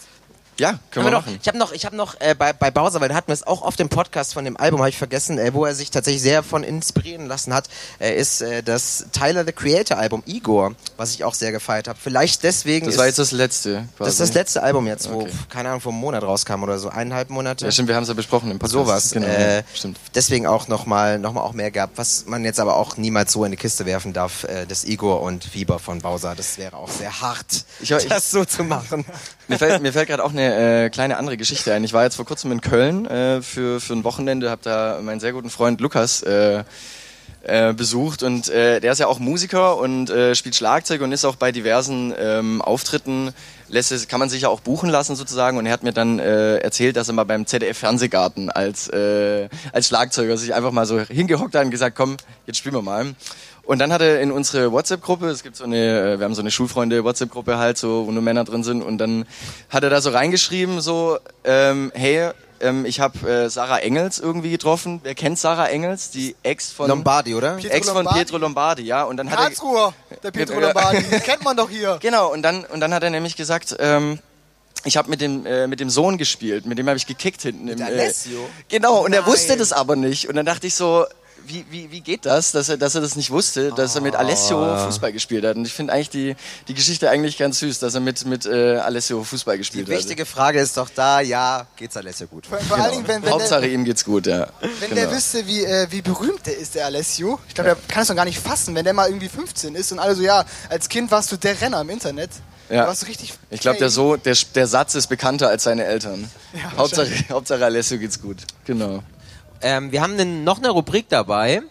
Ja, 0.60 0.80
können 0.92 1.06
wir 1.06 1.12
doch, 1.12 1.26
machen. 1.26 1.38
ich 1.42 1.48
habe 1.48 1.58
noch, 1.58 1.72
ich 1.72 1.86
habe 1.86 1.96
noch 1.96 2.20
äh, 2.20 2.34
bei, 2.36 2.52
bei 2.54 2.72
Bowser, 2.72 3.00
weil 3.02 3.10
da 3.10 3.16
hatten 3.16 3.28
wir 3.28 3.34
es 3.34 3.46
auch 3.46 3.62
auf 3.62 3.76
dem 3.76 3.90
Podcast 3.90 4.34
von 4.34 4.44
dem 4.46 4.58
Album, 4.58 4.80
habe 4.80 4.90
ich 4.90 4.98
vergessen, 4.98 5.38
äh, 5.38 5.54
wo 5.54 5.66
er 5.66 5.76
sich 5.76 5.92
tatsächlich 5.92 6.22
sehr 6.24 6.42
von 6.44 6.64
inspirieren 6.64 7.28
lassen 7.28 7.54
hat, 7.54 7.70
äh, 8.00 8.16
ist 8.16 8.44
das 8.66 9.06
Tyler 9.12 9.46
the 9.46 9.52
Creator 9.52 9.98
Album 9.98 10.24
Igor, 10.26 10.74
was 10.98 11.14
ich 11.14 11.24
auch 11.24 11.34
sehr 11.34 11.52
gefeiert 11.52 11.88
habe. 11.88 12.00
Vielleicht 12.02 12.44
deswegen 12.44 12.86
Das 12.88 12.96
ist 12.96 13.00
war 13.00 13.06
jetzt 13.08 13.20
das 13.20 13.32
letzte. 13.32 13.74
Quasi. 13.76 13.88
das 14.00 14.10
ist 14.14 14.20
das 14.20 14.34
letzte 14.34 14.64
Album 14.64 14.88
jetzt, 14.88 15.12
wo 15.12 15.22
Okay. 15.22 15.32
keine 15.50 15.70
Ahnung 15.70 15.82
vor 15.82 15.92
einem 15.92 16.02
Monat 16.02 16.24
rauskam 16.24 16.64
oder 16.64 16.78
so 16.80 16.90
eineinhalb 16.90 17.30
Monate. 17.30 17.66
Ja, 17.66 17.72
stimmt, 17.72 17.88
wir 17.90 17.96
haben 17.96 18.04
es 18.04 18.10
ja 18.10 18.16
besprochen 18.16 18.50
im 18.52 18.60
Podcast. 18.60 18.72
Sowas. 18.88 19.12
Genau, 19.12 19.28
äh, 19.28 19.64
stimmt. 19.74 19.98
Deswegen 20.16 20.48
auch 20.48 20.68
nochmal 20.68 21.20
noch 21.20 21.34
mal 21.34 21.42
auch 21.42 21.54
mehr 21.54 21.72
gehabt, 21.72 21.98
was 21.98 22.26
man 22.26 22.44
jetzt 22.46 22.60
aber 22.60 22.76
auch 22.78 22.98
niemals 22.98 23.32
so 23.32 23.44
in 23.46 23.52
die 23.52 23.58
Kiste 23.58 23.86
werfen 23.86 24.14
darf, 24.14 24.44
äh, 24.46 24.66
das 24.66 24.84
Igor 24.86 25.22
und 25.22 25.44
Fieber 25.44 25.80
von 25.80 26.02
Bowser. 26.02 26.34
Das 26.36 26.58
wäre 26.58 26.76
auch 26.78 26.90
sehr 26.90 27.22
hart, 27.22 27.66
Ich- 27.80 27.92
ich- 27.92 28.08
das 28.08 28.32
so 28.32 28.44
zu 28.46 28.64
machen. 28.64 29.06
Mir 29.48 29.58
fällt, 29.58 29.82
mir 29.82 29.94
fällt 29.94 30.08
gerade 30.10 30.24
auch 30.24 30.32
eine 30.32 30.47
äh, 30.54 30.89
kleine 30.89 31.18
andere 31.18 31.38
Geschichte 31.38 31.74
ein. 31.74 31.84
Ich 31.84 31.94
war 31.94 32.04
jetzt 32.04 32.16
vor 32.16 32.25
kurzem 32.25 32.51
in 32.51 32.62
Köln 32.62 33.06
äh, 33.06 33.42
für, 33.42 33.80
für 33.80 33.94
ein 33.94 34.04
Wochenende, 34.04 34.50
habe 34.50 34.62
da 34.63 35.00
meinen 35.01 35.20
sehr 35.20 35.34
guten 35.34 35.50
Freund 35.50 35.82
Lukas 35.82 36.22
äh, 36.24 36.63
äh, 37.44 37.74
besucht 37.74 38.24
und 38.24 38.50
äh, 38.50 38.80
der 38.80 38.92
ist 38.92 39.00
ja 39.00 39.08
auch 39.08 39.20
Musiker 39.20 39.77
und 39.77 40.10
äh, 40.10 40.36
spielt 40.36 40.56
Schlagzeug 40.56 41.01
und 41.01 41.12
ist 41.12 41.24
auch 41.24 41.38
bei 41.38 41.51
diversen 41.51 42.13
ähm, 42.18 42.62
Auftritten, 42.62 43.34
lässt 43.70 44.10
kann 44.10 44.20
man 44.20 44.30
sich 44.30 44.42
ja 44.42 44.50
auch 44.50 44.60
buchen 44.60 44.89
lassen 44.89 45.16
sozusagen 45.16 45.58
und 45.58 45.66
er 45.66 45.72
hat 45.72 45.84
mir 45.84 45.94
dann 45.94 46.20
äh, 46.20 46.58
erzählt, 46.58 46.98
dass 46.98 47.08
er 47.08 47.13
mal 47.13 47.24
beim 47.24 47.46
ZDF 47.46 47.77
Fernsehgarten 47.77 48.50
als, 48.50 48.89
äh, 48.89 49.48
als 49.72 49.88
Schlagzeuger 49.88 50.36
sich 50.38 50.54
einfach 50.54 50.72
mal 50.72 50.86
so 50.86 51.00
hingehockt 51.00 51.56
hat 51.56 51.63
und 51.63 51.72
gesagt, 51.72 51.96
komm, 51.96 52.18
jetzt 52.46 52.58
spielen 52.58 52.75
wir 52.75 52.82
mal. 52.82 53.16
Und 53.68 53.80
dann 53.80 53.92
hat 53.92 54.00
er 54.02 54.22
in 54.22 54.32
unsere 54.32 54.72
WhatsApp-Gruppe, 54.72 55.28
es 55.28 55.44
gibt 55.44 55.58
so 55.58 55.66
eine, 55.66 56.14
äh, 56.14 56.20
wir 56.20 56.24
haben 56.24 56.34
so 56.34 56.42
eine 56.42 56.52
Schulfreunde-WhatsApp-Gruppe 56.52 57.58
halt, 57.58 57.78
so, 57.78 58.08
wo 58.08 58.12
nur 58.12 58.24
Männer 58.24 58.46
drin 58.46 58.64
sind, 58.64 58.82
und 58.82 58.98
dann 58.98 59.26
hat 59.70 59.84
er 59.84 59.90
da 59.90 60.00
so 60.00 60.10
reingeschrieben, 60.10 60.80
so, 60.80 61.20
ähm, 61.44 61.92
hey, 61.94 62.32
ähm, 62.62 62.86
ich 62.86 63.02
habe 63.02 63.30
äh, 63.30 63.50
Sarah 63.50 63.80
Engels 63.80 64.20
irgendwie 64.20 64.52
getroffen. 64.52 65.02
Wer 65.04 65.16
kennt 65.16 65.38
Sarah 65.38 65.68
Engels? 65.68 66.12
Die 66.12 66.36
Ex 66.44 66.72
von 66.72 66.88
Lombardi, 66.88 67.36
oder? 67.36 67.56
Pietro 67.56 67.76
Ex 67.76 67.88
von 67.88 67.98
Lombardi? 67.98 68.20
Pietro 68.20 68.38
Lombardi, 68.38 68.82
ja. 68.84 69.04
Und 69.04 69.18
dann 69.18 69.30
hat 69.30 69.38
er 69.38 69.46
Karlsruher, 69.48 69.94
der 70.24 70.32
Pietro 70.32 70.54
Ja. 70.56 70.68
Lombardi. 70.68 71.04
Den 71.12 71.22
kennt 71.24 71.44
man 71.44 71.56
doch 71.58 71.70
hier. 71.70 71.98
genau. 72.02 72.32
Und 72.32 72.42
dann 72.42 72.64
und 72.66 72.80
dann 72.80 72.94
hat 72.94 73.04
er 73.04 73.10
nämlich 73.12 73.36
gesagt, 73.36 73.76
ähm, 73.80 74.18
ich 74.86 74.98
habe 74.98 75.10
mit 75.10 75.22
dem 75.22 75.46
äh, 75.46 75.68
mit 75.68 75.80
dem 75.80 75.90
Sohn 75.92 76.18
gespielt, 76.18 76.66
mit 76.66 76.80
dem 76.80 76.88
habe 76.88 76.98
ich 76.98 77.06
gekickt 77.06 77.44
hinten 77.44 77.68
im. 77.68 77.80
Alessio? 77.82 78.40
Äh, 78.40 78.48
genau. 78.70 79.04
Und 79.06 79.14
er 79.14 79.22
Nein. 79.22 79.30
wusste 79.30 79.56
das 79.58 79.72
aber 79.72 79.96
nicht. 79.96 80.28
Und 80.30 80.36
dann 80.36 80.46
dachte 80.46 80.66
ich 80.68 80.74
so. 80.74 81.06
Wie, 81.46 81.65
wie, 81.70 81.91
wie 81.91 82.01
geht 82.01 82.25
das, 82.25 82.51
dass 82.51 82.70
er, 82.70 82.77
dass 82.77 82.96
er 82.96 83.01
das 83.01 83.15
nicht 83.15 83.29
wusste, 83.32 83.72
dass 83.72 83.96
er 83.96 84.01
mit 84.01 84.15
Alessio 84.15 84.77
Fußball 84.86 85.12
gespielt 85.13 85.46
hat? 85.46 85.56
Und 85.56 85.65
ich 85.65 85.74
finde 85.74 85.94
eigentlich 85.94 86.10
die, 86.10 86.36
die 86.67 86.74
Geschichte 86.74 87.10
eigentlich 87.10 87.38
ganz 87.38 87.60
süß, 87.60 87.79
dass 87.79 87.94
er 87.94 88.01
mit, 88.01 88.25
mit 88.25 88.46
äh, 88.46 88.77
Alessio 88.77 89.24
Fußball 89.24 89.56
Die 89.56 89.60
gespielt 89.60 89.88
hat. 89.88 89.98
wichtige 89.98 90.25
Frage 90.25 90.60
ist 90.60 90.77
doch 90.77 90.89
da, 90.89 91.22
ja, 91.22 91.65
geht's 91.75 91.96
Alessio 91.96 92.27
gut. 92.27 92.48
Vor, 92.48 92.58
vor 92.60 92.77
allen 92.77 92.91
Dingen, 92.91 93.08
wenn, 93.08 93.24
wenn, 93.24 93.32
Hauptsache 93.32 93.62
der, 93.62 93.72
ihm 93.72 93.86
geht's 93.86 94.03
gut, 94.03 94.27
ja. 94.27 94.48
wenn 94.62 94.89
genau. 94.89 94.96
der 94.96 95.12
wüsste, 95.12 95.46
wie, 95.48 95.63
äh, 95.63 95.88
wie 95.89 96.01
berühmt 96.01 96.46
der 96.46 96.58
ist, 96.58 96.75
der 96.75 96.86
Alessio. 96.86 97.39
Ich 97.48 97.56
glaube, 97.56 97.70
der 97.70 97.77
kann 97.88 98.01
es 98.01 98.10
doch 98.10 98.15
gar 98.15 98.25
nicht 98.25 98.39
fassen, 98.39 98.75
wenn 98.75 98.84
der 98.84 98.94
mal 98.94 99.08
irgendwie 99.08 99.29
15 99.29 99.75
ist 99.75 99.91
und 99.91 100.00
alle 100.00 100.15
so, 100.15 100.22
ja, 100.22 100.44
als 100.70 100.89
Kind 100.89 101.12
warst 101.12 101.32
du 101.32 101.38
der 101.38 101.60
Renner 101.62 101.82
im 101.82 101.89
Internet. 101.89 102.32
Ja. 102.70 102.82
Du 102.82 102.88
warst 102.89 103.08
richtig 103.08 103.34
Ich 103.50 103.62
glaube, 103.62 103.79
der, 103.79 103.89
so, 103.89 104.17
der, 104.17 104.36
der 104.56 104.67
Satz 104.67 104.96
ist 104.96 105.08
bekannter 105.08 105.48
als 105.48 105.63
seine 105.63 105.86
Eltern. 105.86 106.29
Ja, 106.53 106.77
Hauptsache, 106.77 107.10
Hauptsache 107.29 107.63
Alessio 107.63 107.98
geht's 107.98 108.22
gut. 108.22 108.38
Genau. 108.65 109.03
Ähm, 109.62 109.92
wir 109.92 110.02
haben 110.02 110.16
ne, 110.16 110.26
noch 110.26 110.58
eine 110.58 110.70
Rubrik 110.70 111.10
dabei, 111.10 111.62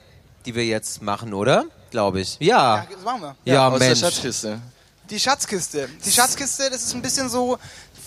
die 0.44 0.54
wir 0.54 0.64
jetzt 0.64 1.02
machen, 1.02 1.34
oder? 1.34 1.64
Glaube 1.90 2.20
ich. 2.20 2.36
Ja. 2.40 2.76
Ja, 2.76 2.86
das 2.90 3.02
machen 3.02 3.22
wir. 3.22 3.36
Ja, 3.44 3.68
aus 3.68 3.78
Mensch. 3.78 4.00
der 4.00 4.06
Schatzkiste. 4.10 4.60
Die 5.10 5.20
Schatzkiste. 5.20 5.88
Die 6.04 6.10
Schatzkiste, 6.10 6.68
das 6.70 6.82
ist 6.82 6.94
ein 6.94 7.02
bisschen 7.02 7.28
so 7.28 7.58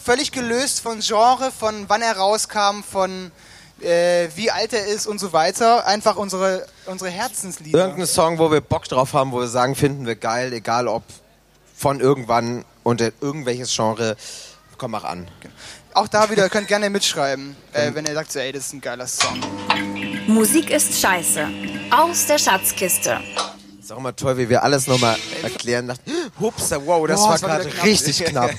völlig 0.03 0.31
gelöst 0.31 0.81
von 0.81 0.99
Genre, 0.99 1.51
von 1.51 1.85
wann 1.87 2.01
er 2.01 2.17
rauskam, 2.17 2.83
von 2.83 3.31
äh, 3.81 4.27
wie 4.35 4.51
alt 4.51 4.73
er 4.73 4.85
ist 4.85 5.07
und 5.07 5.19
so 5.19 5.31
weiter. 5.33 5.85
Einfach 5.87 6.15
unsere, 6.17 6.65
unsere 6.85 7.09
Herzenslieder. 7.09 7.79
Irgendein 7.79 8.07
Song, 8.07 8.37
wo 8.37 8.51
wir 8.51 8.61
Bock 8.61 8.85
drauf 8.85 9.13
haben, 9.13 9.31
wo 9.31 9.39
wir 9.39 9.47
sagen, 9.47 9.75
finden 9.75 10.05
wir 10.05 10.15
geil, 10.15 10.51
egal 10.53 10.87
ob 10.87 11.03
von 11.75 11.99
irgendwann 12.01 12.65
unter 12.83 13.11
irgendwelches 13.21 13.73
Genre. 13.73 14.17
Komm, 14.77 14.91
mach 14.91 15.03
an. 15.03 15.27
Auch 15.93 16.07
da 16.07 16.29
wieder, 16.29 16.43
ihr 16.43 16.49
könnt 16.49 16.67
gerne 16.67 16.89
mitschreiben, 16.89 17.55
äh, 17.73 17.91
wenn 17.93 18.05
ihr 18.05 18.13
sagt, 18.13 18.31
so, 18.31 18.39
ey, 18.39 18.51
das 18.51 18.67
ist 18.67 18.73
ein 18.73 18.81
geiler 18.81 19.07
Song. 19.07 19.39
Musik 20.27 20.69
ist 20.69 20.99
scheiße. 20.99 21.47
Aus 21.89 22.27
der 22.27 22.37
Schatzkiste. 22.37 23.19
Ist 23.89 23.93
auch 23.93 23.97
immer 23.97 24.15
toll, 24.15 24.37
wie 24.37 24.49
wir 24.49 24.61
alles 24.61 24.85
nochmal 24.85 25.17
erklären. 25.41 25.87
Nach, 25.87 25.97
Hups, 26.39 26.69
wow, 26.85 27.07
das 27.07 27.19
Boah, 27.21 27.25
war 27.29 27.33
das 27.33 27.41
war 27.41 27.57
gerade 27.59 27.83
richtig 27.83 28.23
knapp. 28.23 28.51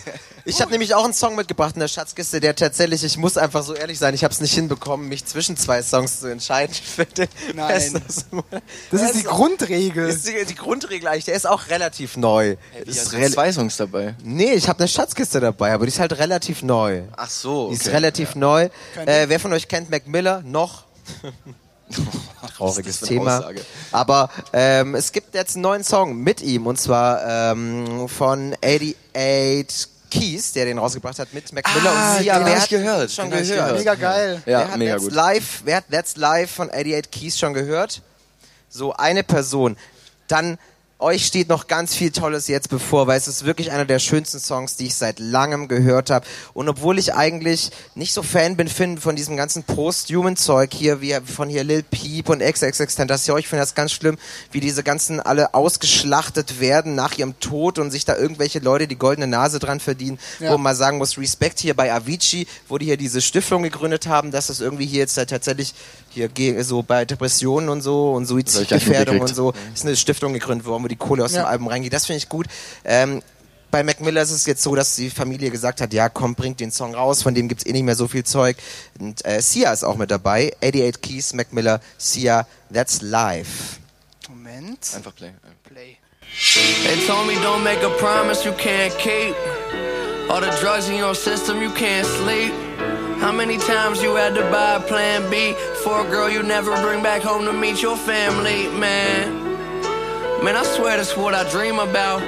Ich 0.45 0.61
habe 0.61 0.73
nämlich 0.73 0.93
auch 0.97 1.05
einen 1.05 1.13
Song 1.15 1.37
mitgebracht 1.37 1.77
in 1.77 1.81
der 1.81 1.87
Schatzkiste, 1.87 2.41
der 2.41 2.57
tatsächlich, 2.57 3.05
ich 3.05 3.17
muss 3.17 3.37
einfach 3.37 3.63
so 3.63 3.75
ehrlich 3.75 4.01
sein, 4.01 4.13
ich 4.13 4.25
habe 4.25 4.35
es 4.35 4.41
nicht 4.41 4.55
hinbekommen, 4.55 5.09
mich 5.09 5.25
zwischen 5.27 5.57
zwei 5.57 5.85
Songs 5.85 6.19
zu 6.19 6.27
entscheiden 6.27 6.75
für 6.97 7.05
den 7.05 7.29
Nein. 7.55 7.69
besten 7.93 8.03
Song. 8.11 8.43
Das 8.91 9.03
ist 9.03 9.23
die 9.23 9.29
auch- 9.29 9.37
Grundregel. 9.37 10.09
ist 10.09 10.27
die, 10.27 10.45
die 10.47 10.57
Grundregel 10.57 11.07
eigentlich, 11.07 11.27
der 11.27 11.35
ist 11.37 11.47
auch 11.47 11.69
relativ 11.69 12.17
neu. 12.17 12.57
Wie, 12.85 12.91
ist 12.91 13.15
also 13.15 13.33
zwei 13.33 13.53
Songs 13.53 13.77
dabei. 13.77 14.17
nee, 14.25 14.55
ich 14.55 14.69
habe 14.69 14.81
eine 14.81 14.89
Schatzkiste 14.89 15.39
dabei, 15.39 15.73
aber 15.73 15.87
die 15.87 15.93
ist 15.93 16.01
halt 16.01 16.19
relativ 16.19 16.65
neu. 16.65 17.03
Ach 17.17 17.31
so, 17.31 17.69
Die 17.69 17.77
ist 17.77 17.87
relativ 17.87 18.35
neu. 18.35 18.69
Äh, 19.07 19.29
wer 19.29 19.39
von 19.39 19.53
euch 19.53 19.69
kennt 19.69 19.91
Mac 19.91 20.09
Miller? 20.09 20.43
Noch? 20.45 20.87
Trauriges 22.57 23.01
Thema. 23.01 23.39
Aussage? 23.39 23.61
Aber 23.93 24.31
ähm, 24.53 24.95
es 24.95 25.13
gibt 25.13 25.35
jetzt 25.35 25.57
einen 25.57 25.63
neuen 25.63 25.85
Song 25.85 26.17
mit 26.17 26.41
ihm 26.43 26.67
und 26.67 26.81
zwar 26.81 27.53
ähm, 27.53 28.09
von 28.09 28.55
88 28.65 29.89
Keys, 30.11 30.53
der 30.53 30.65
den 30.65 30.79
rausgebracht 30.79 31.19
hat 31.21 31.33
mit 31.33 31.53
Mac 31.53 31.65
Miller 31.75 31.93
Ah, 31.93 32.17
und 32.17 32.23
Sia. 32.23 32.39
den 32.39 32.47
Wer 32.47 32.61
hat 32.61 32.69
gehört, 32.69 33.11
Schon 33.13 33.31
gehört. 33.31 33.47
gehört. 33.47 33.79
Mega 33.79 33.95
geil. 33.95 34.43
wer 34.45 34.61
Ja, 34.61 34.69
hat 34.69 34.77
mega 34.77 34.97
gut. 34.97 35.13
Live, 35.13 35.61
wer 35.65 35.77
hat 35.77 35.85
That's 35.91 36.17
Live 36.17 36.51
von 36.51 36.69
88 36.69 37.11
Keys 37.11 37.39
schon 37.39 37.55
gehört? 37.55 38.03
So 38.69 38.93
eine 38.95 39.23
Person. 39.23 39.77
Dann 40.27 40.59
euch 41.01 41.27
steht 41.27 41.49
noch 41.49 41.67
ganz 41.67 41.95
viel 41.95 42.11
Tolles 42.11 42.49
jetzt 42.49 42.69
bevor, 42.69 43.07
weil 43.07 43.19
es 43.19 43.29
ist 43.29 43.45
wirklich 43.45 43.71
einer 43.73 43.85
der 43.85 43.99
schönsten 43.99 44.39
Songs, 44.39 44.77
die 44.77 44.87
ich 44.87 44.95
seit 44.95 45.19
langem 45.19 45.69
gehört 45.69 46.11
habe. 46.11 46.27
Und 46.55 46.69
obwohl 46.69 46.99
ich 46.99 47.15
eigentlich 47.15 47.71
nicht 47.95 48.13
so 48.13 48.23
Fan 48.23 48.57
bin 48.57 48.69
Finn, 48.69 48.99
von 48.99 49.17
diesem 49.17 49.37
ganzen 49.37 49.63
Post-Human-Zeug 49.65 50.73
hier, 50.73 51.01
wie 51.01 51.17
von 51.25 51.49
hier 51.49 51.65
Lil 51.65 51.83
Peep 51.83 52.29
und 52.29 52.41
XXXTentacion, 52.41 53.39
ich 53.39 53.49
finde 53.49 53.63
das 53.63 53.75
ganz 53.75 53.93
schlimm, 53.93 54.19
wie 54.53 54.61
diese 54.61 54.83
ganzen 54.83 55.21
alle 55.21 55.55
ausgeschlachtet 55.55 56.61
werden 56.61 56.95
nach 56.95 57.17
ihrem 57.19 57.39
Tod 57.41 57.79
und 57.79 57.91
sich 57.91 58.05
da 58.05 58.17
irgendwelche 58.17 58.59
Leute 58.59 58.87
die 58.87 58.97
goldene 58.97 59.27
Nase 59.27 59.59
dran 59.59 59.81
verdienen, 59.81 60.19
Ja. 60.39 60.53
wo 60.53 60.59
man 60.59 60.77
sagen 60.77 60.99
muss, 60.99 61.19
Respekt 61.19 61.61
hier 61.61 61.75
bei 61.75 61.93
Avicii, 61.93 62.47
wo 62.69 62.79
die 62.79 62.87
hier 62.87 62.97
diese 62.97 63.21
Stiftung 63.21 63.63
gegründet 63.63 64.07
haben, 64.07 64.31
dass 64.31 64.49
das 64.49 64.61
irgendwie 64.61 64.87
hier 64.87 65.01
jetzt 65.01 65.17
halt 65.17 65.31
tatsächlich 65.31 65.75
hier 66.11 66.65
so 66.65 66.83
bei 66.83 67.05
Depressionen 67.05 67.69
und 67.69 67.81
so 67.83 68.13
und 68.13 68.27
Suizidgefährdung 68.27 69.21
und 69.21 69.35
so 69.35 69.53
ist 69.75 69.85
eine 69.87 69.97
Stiftung 69.97 70.33
gegründet 70.33 70.67
worden, 70.67 70.85
wo 70.85 70.89
die 70.89 70.97
Kohle 70.97 71.25
aus 71.25 71.33
Ja. 71.33 71.43
dem 71.43 71.47
Album 71.47 71.69
reingeht. 71.69 71.93
Das 71.93 72.07
finde 72.07 72.19
ich 72.19 72.29
gut. 72.29 72.47
Ähm, 72.85 73.23
bei 73.71 73.85
Mac 73.85 74.01
Miller 74.01 74.21
ist 74.23 74.33
es 74.33 74.47
jetzt 74.47 74.63
so, 74.65 74.75
dass 74.75 74.97
die 74.97 75.11
Familie 75.11 75.51
gesagt 75.51 75.81
hat, 75.81 75.93
ja 75.93 76.09
komm, 76.09 76.35
bringt 76.35 76.59
den 76.59 76.73
Song 76.73 76.93
raus, 76.95 77.23
von 77.23 77.35
dem 77.37 77.47
gibt's 77.47 77.65
eh 77.65 77.73
nicht 77.73 77.85
mehr 77.85 77.95
so 77.95 78.09
viel 78.09 78.25
Zeug. 78.25 78.57
Und 78.99 79.25
äh, 79.25 79.41
Sia 79.41 79.73
ist 79.73 79.85
auch 79.85 79.97
mit 79.97 80.11
dabei. 80.11 80.53
88 80.61 81.01
Keys, 81.01 81.35
Mac 81.35 81.53
Miller, 81.53 81.81
Sia, 81.97 82.47
That's 82.73 83.01
Life. 83.01 83.79
Moment. 84.29 84.91
Einfach 84.97 85.15
play. 85.15 85.31
Play. 85.63 85.97
They 86.85 87.07
told 87.07 87.27
me 87.29 87.35
don't 87.45 87.63
make 87.63 87.85
a 87.85 87.91
promise 87.99 88.45
you 88.45 88.53
can't 88.53 88.97
keep. 88.99 89.35
All 90.29 90.41
the 90.41 90.51
drugs 90.61 90.89
in 90.89 90.97
your 90.97 91.15
system, 91.15 91.61
you 91.61 91.71
can't 91.71 92.07
sleep. 92.07 92.53
How 93.21 93.31
many 93.31 93.59
times 93.59 94.03
you 94.03 94.15
had 94.15 94.35
to 94.35 94.43
buy 94.51 94.77
a 94.77 94.81
plan 94.81 95.31
B 95.31 95.53
for 95.85 96.01
a 96.01 96.11
girl 96.11 96.31
you 96.31 96.43
never 96.43 96.73
bring 96.81 97.03
back 97.03 97.21
home 97.21 97.45
to 97.45 97.53
meet 97.53 97.83
your 97.83 97.95
family, 97.95 98.67
man? 98.81 99.45
Man, 100.43 100.57
I 100.57 100.65
swear 100.65 100.97
that's 100.97 101.15
what 101.19 101.35
I 101.35 101.45
dream 101.51 101.79
about. 101.81 102.23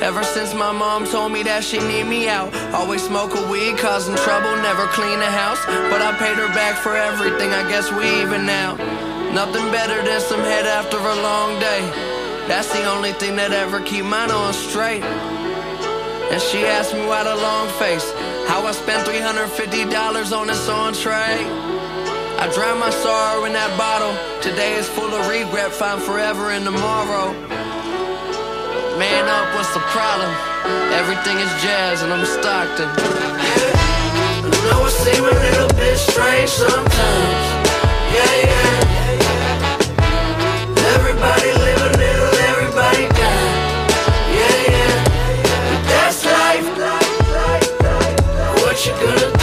Ever 0.00 0.22
since 0.22 0.54
my 0.54 0.70
mom 0.70 1.04
told 1.04 1.32
me 1.32 1.42
that 1.42 1.64
she 1.64 1.78
need 1.78 2.04
me 2.04 2.28
out. 2.28 2.54
Always 2.72 3.02
smoke 3.02 3.34
a 3.34 3.42
weed, 3.50 3.76
causing 3.76 4.14
trouble, 4.22 4.54
never 4.62 4.86
clean 4.94 5.18
the 5.18 5.26
house. 5.26 5.58
But 5.90 6.00
I 6.00 6.14
paid 6.16 6.38
her 6.38 6.48
back 6.54 6.78
for 6.78 6.94
everything, 6.94 7.50
I 7.50 7.68
guess 7.68 7.90
we 7.90 8.06
even 8.22 8.46
now. 8.46 8.76
Nothing 9.34 9.66
better 9.72 10.00
than 10.00 10.20
some 10.20 10.40
head 10.46 10.64
after 10.64 10.96
a 10.96 11.16
long 11.26 11.58
day. 11.58 11.82
That's 12.46 12.72
the 12.72 12.84
only 12.86 13.14
thing 13.14 13.34
that 13.34 13.50
ever 13.50 13.80
keep 13.80 14.04
mine 14.04 14.30
on 14.30 14.54
straight. 14.54 15.02
And 15.02 16.40
she 16.40 16.64
asked 16.64 16.94
me 16.94 17.04
why 17.04 17.24
the 17.24 17.34
long 17.34 17.66
face. 17.82 18.35
How 18.46 18.64
I 18.64 18.72
spent 18.72 19.06
$350 19.06 20.38
on 20.38 20.46
this 20.46 20.68
entree. 20.68 21.42
I 22.38 22.48
drown 22.54 22.78
my 22.78 22.90
sorrow 22.90 23.44
in 23.44 23.52
that 23.52 23.76
bottle. 23.76 24.14
Today 24.40 24.74
is 24.74 24.88
full 24.88 25.12
of 25.12 25.28
regret, 25.28 25.72
find 25.72 26.00
forever 26.00 26.52
in 26.52 26.62
tomorrow. 26.62 27.32
Man 28.98 29.24
up, 29.28 29.54
what's 29.54 29.74
the 29.74 29.80
problem? 29.90 30.30
Everything 30.94 31.36
is 31.38 31.50
jazz 31.60 32.02
and 32.02 32.12
I'm 32.12 32.24
Stockton. 32.24 32.88
I 34.46 34.50
know 34.70 34.86
it 34.86 34.94
seems 34.94 35.26
a 35.26 35.36
little 35.46 35.68
bit 35.76 35.98
strange 35.98 36.48
sometimes. 36.48 37.46
Yeah, 38.14 38.46
yeah. 38.46 38.86
Everybody 40.94 41.50
live 41.52 41.95
What 48.86 49.20
you 49.20 49.35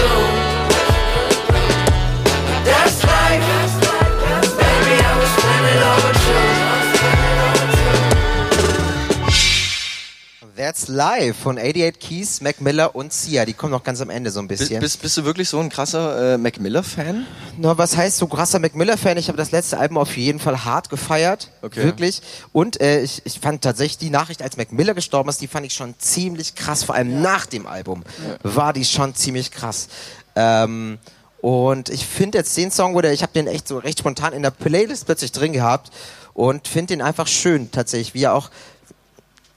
That's 10.73 10.87
Live 10.87 11.37
von 11.37 11.59
88 11.59 11.99
Keys, 11.99 12.41
Mac 12.41 12.59
Miller 12.59 12.95
und 12.95 13.13
Sia. 13.13 13.45
Die 13.45 13.53
kommen 13.53 13.69
noch 13.69 13.83
ganz 13.83 14.01
am 14.01 14.09
Ende 14.09 14.31
so 14.31 14.39
ein 14.39 14.47
bisschen. 14.47 14.79
bist, 14.79 15.03
bist 15.03 15.15
du 15.15 15.23
wirklich 15.23 15.47
so 15.47 15.59
ein 15.59 15.69
krasser 15.69 16.33
äh, 16.33 16.37
Mac 16.39 16.59
Miller-Fan? 16.59 17.27
Na, 17.59 17.77
was 17.77 17.95
heißt 17.95 18.17
so 18.17 18.25
krasser 18.25 18.57
Mac 18.57 18.73
Miller-Fan? 18.73 19.17
Ich 19.17 19.27
habe 19.27 19.37
das 19.37 19.51
letzte 19.51 19.77
Album 19.77 19.99
auf 19.99 20.17
jeden 20.17 20.39
Fall 20.39 20.65
hart 20.65 20.89
gefeiert. 20.89 21.51
Okay. 21.61 21.83
Wirklich. 21.83 22.23
Und 22.53 22.81
äh, 22.81 23.01
ich, 23.01 23.21
ich 23.23 23.39
fand 23.39 23.61
tatsächlich 23.61 23.99
die 23.99 24.09
Nachricht, 24.09 24.41
als 24.41 24.57
Mac 24.57 24.71
Miller 24.71 24.95
gestorben 24.95 25.29
ist, 25.29 25.41
die 25.41 25.47
fand 25.47 25.63
ich 25.63 25.73
schon 25.73 25.93
ziemlich 25.99 26.55
krass. 26.55 26.83
Vor 26.83 26.95
allem 26.95 27.21
nach 27.21 27.45
dem 27.45 27.67
Album 27.67 28.03
war 28.41 28.73
die 28.73 28.85
schon 28.85 29.13
ziemlich 29.13 29.51
krass. 29.51 29.89
Ähm, 30.35 30.97
und 31.39 31.89
ich 31.89 32.07
finde 32.07 32.39
jetzt 32.39 32.57
den 32.57 32.71
Song, 32.71 32.95
wo 32.95 33.01
der, 33.01 33.13
ich 33.13 33.21
habe 33.21 33.33
den 33.33 33.45
echt 33.45 33.67
so 33.67 33.77
recht 33.77 33.99
spontan 33.99 34.33
in 34.33 34.41
der 34.41 34.49
Playlist 34.49 35.05
plötzlich 35.05 35.31
drin 35.31 35.53
gehabt 35.53 35.91
und 36.33 36.67
finde 36.67 36.95
den 36.95 37.03
einfach 37.03 37.27
schön 37.27 37.69
tatsächlich, 37.69 38.15
wie 38.15 38.23
er 38.23 38.33
auch 38.33 38.49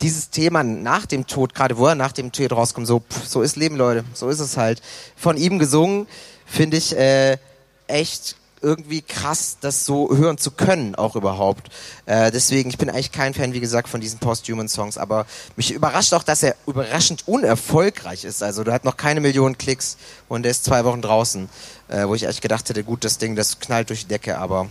dieses 0.02 0.30
Thema 0.30 0.62
nach 0.62 1.06
dem 1.06 1.26
Tod, 1.26 1.54
gerade 1.54 1.78
wo 1.78 1.86
er 1.86 1.94
nach 1.94 2.12
dem 2.12 2.32
Tod 2.32 2.52
rauskommt, 2.52 2.86
so, 2.86 3.02
so 3.26 3.42
ist 3.42 3.56
Leben, 3.56 3.76
Leute, 3.76 4.04
so 4.14 4.28
ist 4.28 4.40
es 4.40 4.56
halt. 4.56 4.82
Von 5.16 5.36
ihm 5.36 5.58
gesungen, 5.58 6.06
finde 6.44 6.76
ich 6.76 6.96
äh, 6.96 7.38
echt 7.86 8.36
irgendwie 8.62 9.02
krass, 9.02 9.58
das 9.60 9.84
so 9.84 10.16
hören 10.16 10.38
zu 10.38 10.50
können, 10.50 10.94
auch 10.94 11.14
überhaupt. 11.14 11.68
Äh, 12.06 12.30
deswegen, 12.30 12.70
ich 12.70 12.78
bin 12.78 12.88
eigentlich 12.88 13.12
kein 13.12 13.34
Fan, 13.34 13.52
wie 13.52 13.60
gesagt, 13.60 13.88
von 13.88 14.00
diesen 14.00 14.18
Post-Human-Songs, 14.18 14.98
aber 14.98 15.26
mich 15.56 15.72
überrascht 15.72 16.12
auch, 16.14 16.22
dass 16.22 16.42
er 16.42 16.56
überraschend 16.66 17.28
unerfolgreich 17.28 18.24
ist. 18.24 18.42
Also, 18.42 18.64
der 18.64 18.74
hat 18.74 18.84
noch 18.84 18.96
keine 18.96 19.20
Millionen 19.20 19.58
Klicks 19.58 19.96
und 20.28 20.42
der 20.42 20.50
ist 20.50 20.64
zwei 20.64 20.84
Wochen 20.84 21.02
draußen, 21.02 21.48
äh, 21.88 22.06
wo 22.08 22.14
ich 22.14 22.24
eigentlich 22.24 22.40
gedacht 22.40 22.68
hätte, 22.68 22.82
gut, 22.82 23.04
das 23.04 23.18
Ding, 23.18 23.36
das 23.36 23.60
knallt 23.60 23.90
durch 23.90 24.02
die 24.02 24.08
Decke, 24.08 24.38
aber 24.38 24.68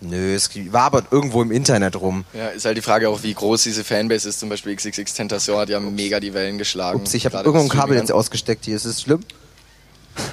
nö, 0.00 0.34
es 0.34 0.50
war 0.72 0.82
aber 0.82 1.02
irgendwo 1.10 1.42
im 1.42 1.50
Internet 1.50 1.96
rum. 1.96 2.24
Ja, 2.32 2.48
ist 2.48 2.64
halt 2.64 2.76
die 2.76 2.82
Frage 2.82 3.08
auch, 3.08 3.22
wie 3.22 3.34
groß 3.34 3.62
diese 3.62 3.84
Fanbase 3.84 4.28
ist. 4.28 4.40
Zum 4.40 4.48
Beispiel 4.48 4.74
XXX 4.74 5.14
Tentacion 5.14 5.58
hat 5.58 5.68
ja 5.68 5.80
mega 5.80 6.20
die 6.20 6.34
Wellen 6.34 6.58
geschlagen. 6.58 7.00
Ups, 7.00 7.14
ich 7.14 7.26
habe 7.26 7.36
irgendwo 7.38 7.60
ein 7.60 7.68
Kabel 7.68 7.96
jetzt 7.96 8.12
ausgesteckt 8.12 8.64
hier, 8.64 8.76
ist 8.76 8.84
es 8.84 9.02
schlimm? 9.02 9.20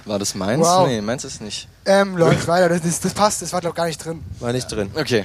War 0.06 0.20
das 0.20 0.36
meins? 0.36 0.66
Wow. 0.66 0.88
Nee, 0.88 1.02
meins 1.02 1.24
ist 1.24 1.42
nicht. 1.42 1.68
Ähm, 1.86 2.18
läuft 2.18 2.48
weiter. 2.48 2.70
Das, 2.70 3.00
das 3.00 3.14
passt. 3.14 3.42
Das 3.42 3.54
war, 3.54 3.62
glaube 3.62 3.74
ich, 3.74 3.78
gar 3.78 3.86
nicht 3.86 4.04
drin. 4.04 4.24
War 4.40 4.52
nicht 4.52 4.68
drin. 4.68 4.90
Okay. 4.96 5.24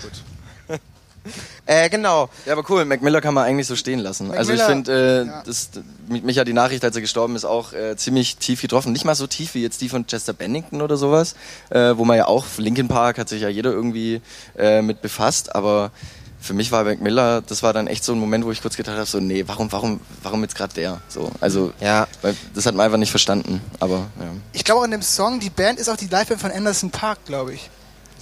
Äh, 1.67 1.89
genau. 1.89 2.29
Ja, 2.47 2.55
aber 2.55 2.69
cool. 2.71 2.85
Mac 2.85 3.03
Miller 3.03 3.21
kann 3.21 3.35
man 3.35 3.45
eigentlich 3.45 3.67
so 3.67 3.77
stehen 3.77 4.01
lassen. 4.01 4.29
Mac 4.29 4.39
also 4.39 4.53
ich 4.53 4.63
finde, 4.63 4.93
äh, 4.93 5.27
ja. 5.27 5.43
das, 5.47 5.71
mich, 6.09 6.39
hat 6.39 6.49
die 6.49 6.53
Nachricht, 6.53 6.85
als 6.85 6.97
er 6.97 7.03
gestorben 7.03 7.37
ist, 7.37 7.45
auch 7.45 7.73
äh, 7.73 7.97
ziemlich 7.97 8.37
tief 8.37 8.61
getroffen. 8.61 8.93
Nicht 8.93 9.05
mal 9.05 9.15
so 9.15 9.27
tief 9.27 9.55
wie 9.55 9.63
jetzt 9.63 9.81
die 9.81 9.89
von 9.89 10.07
Chester 10.07 10.33
Bennington 10.33 10.83
oder 10.83 10.97
sowas, 10.97 11.35
äh, 11.71 11.97
wo 11.97 12.05
man 12.05 12.17
ja 12.17 12.27
auch, 12.27 12.47
Linkin 12.57 12.89
Park 12.89 13.19
hat 13.19 13.29
sich 13.29 13.43
ja 13.43 13.49
jeder 13.49 13.71
irgendwie 13.71 14.21
äh, 14.59 14.83
mit 14.83 15.03
befasst, 15.03 15.55
aber 15.55 15.93
für 16.41 16.55
mich 16.55 16.73
war 16.73 16.83
Mac 16.83 17.01
Miller, 17.01 17.41
das 17.41 17.63
war 17.63 17.73
dann 17.73 17.87
echt 17.87 18.03
so 18.03 18.13
ein 18.13 18.19
Moment, 18.19 18.45
wo 18.45 18.51
ich 18.51 18.61
kurz 18.61 18.77
gedacht 18.77 18.97
habe, 18.97 19.07
so, 19.07 19.21
nee, 19.21 19.45
warum, 19.47 19.71
warum, 19.71 20.01
warum 20.23 20.43
jetzt 20.43 20.57
gerade 20.57 20.75
der? 20.75 21.01
So, 21.09 21.31
also, 21.41 21.73
Ja. 21.81 22.09
weil 22.21 22.35
das 22.55 22.67
hat 22.67 22.75
man 22.75 22.85
einfach 22.85 22.99
nicht 22.99 23.11
verstanden, 23.11 23.61
aber 23.79 24.11
ja. 24.19 24.27
Ich 24.53 24.65
glaube 24.65 24.81
auch 24.81 24.85
in 24.85 24.91
dem 24.91 25.03
Song, 25.03 25.39
die 25.39 25.51
Band 25.51 25.79
ist 25.79 25.89
auch 25.89 25.97
die 25.97 26.09
Liveband 26.09 26.41
von 26.41 26.51
Anderson 26.51 26.91
Park, 26.91 27.25
glaube 27.25 27.55
ich. 27.55 27.71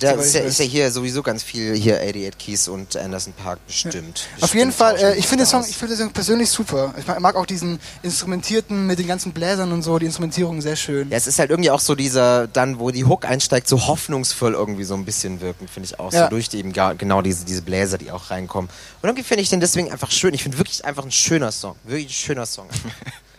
Da 0.00 0.12
ist 0.12 0.34
ja, 0.34 0.40
ist 0.40 0.58
ja 0.58 0.64
hier 0.64 0.90
sowieso 0.90 1.22
ganz 1.22 1.42
viel 1.42 1.74
hier 1.74 1.96
88 1.96 2.38
Keys 2.38 2.68
und 2.68 2.96
Anderson 2.96 3.32
Park 3.34 3.58
bestimmt. 3.66 4.28
Auf 4.40 4.54
jeden 4.54 4.72
Fall, 4.72 4.96
äh, 4.96 5.16
ich 5.16 5.26
finde 5.26 5.44
den 5.44 5.48
Song, 5.48 5.60
aus. 5.60 5.68
ich 5.68 5.76
finde 5.76 5.94
den 5.94 6.04
Song 6.04 6.12
persönlich 6.12 6.50
super. 6.50 6.94
Ich 6.98 7.06
mag, 7.06 7.20
mag 7.20 7.36
auch 7.36 7.46
diesen 7.46 7.78
Instrumentierten 8.02 8.86
mit 8.86 8.98
den 8.98 9.06
ganzen 9.06 9.32
Bläsern 9.32 9.72
und 9.72 9.82
so, 9.82 9.98
die 9.98 10.06
Instrumentierung 10.06 10.62
sehr 10.62 10.76
schön. 10.76 11.10
Ja, 11.10 11.16
es 11.16 11.26
ist 11.26 11.38
halt 11.38 11.50
irgendwie 11.50 11.70
auch 11.70 11.80
so 11.80 11.94
dieser, 11.94 12.46
dann, 12.46 12.78
wo 12.78 12.90
die 12.90 13.04
Hook 13.04 13.26
einsteigt, 13.26 13.68
so 13.68 13.86
hoffnungsvoll 13.86 14.54
irgendwie 14.54 14.84
so 14.84 14.94
ein 14.94 15.04
bisschen 15.04 15.40
wirken, 15.40 15.68
finde 15.68 15.88
ich 15.88 16.00
auch. 16.00 16.12
Ja. 16.12 16.24
So 16.24 16.30
durch 16.30 16.48
die 16.48 16.58
eben 16.58 16.72
gar, 16.72 16.94
genau 16.94 17.20
diese, 17.20 17.44
diese 17.44 17.62
Bläser, 17.62 17.98
die 17.98 18.10
auch 18.10 18.30
reinkommen. 18.30 18.70
Und 19.02 19.08
irgendwie 19.08 19.24
finde 19.24 19.42
ich 19.42 19.50
den 19.50 19.60
deswegen 19.60 19.92
einfach 19.92 20.10
schön. 20.10 20.32
Ich 20.34 20.42
finde 20.42 20.58
wirklich 20.58 20.84
einfach 20.84 21.04
ein 21.04 21.10
schöner 21.10 21.52
Song. 21.52 21.76
Wirklich 21.84 22.06
ein 22.06 22.10
schöner 22.10 22.46
Song. 22.46 22.68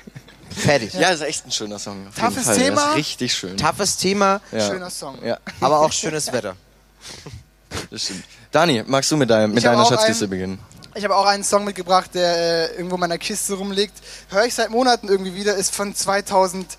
Fertig. 0.56 0.94
Ja, 0.94 1.10
ist 1.10 1.22
echt 1.22 1.46
ein 1.46 1.52
schöner 1.52 1.80
Song. 1.80 2.08
Auf 2.08 2.16
jeden 2.18 2.30
Toughes 2.30 2.46
Fall. 2.46 2.58
Thema. 2.58 2.90
Ist 2.90 2.96
richtig 2.96 3.34
schön. 3.34 3.58
Toughes 3.58 3.98
Thema, 3.98 4.42
ja. 4.52 4.68
Schöner 4.68 4.90
Song. 4.90 5.18
Ja, 5.24 5.38
aber 5.60 5.80
auch 5.80 5.92
schönes 5.92 6.32
Wetter. 6.32 6.56
das 7.92 8.04
stimmt. 8.04 8.24
Dani, 8.52 8.84
magst 8.86 9.10
du 9.12 9.18
mit, 9.18 9.30
deinem, 9.30 9.54
mit 9.54 9.64
deiner 9.64 9.86
Schatzkiste 9.86 10.26
einen- 10.26 10.30
beginnen? 10.30 10.60
Ich 10.94 11.06
habe 11.06 11.16
auch 11.16 11.26
einen 11.26 11.46
Song 11.46 11.64
mitgebracht, 11.64 12.10
der 12.14 12.72
äh, 12.72 12.76
irgendwo 12.76 12.96
in 12.96 13.00
meiner 13.00 13.18
Kiste 13.18 13.54
rumliegt. 13.54 13.94
Höre 14.30 14.44
ich 14.44 14.54
seit 14.54 14.70
Monaten 14.72 15.08
irgendwie 15.08 15.34
wieder, 15.36 15.56
ist 15.56 15.74
von 15.74 15.96
2011. 15.96 16.76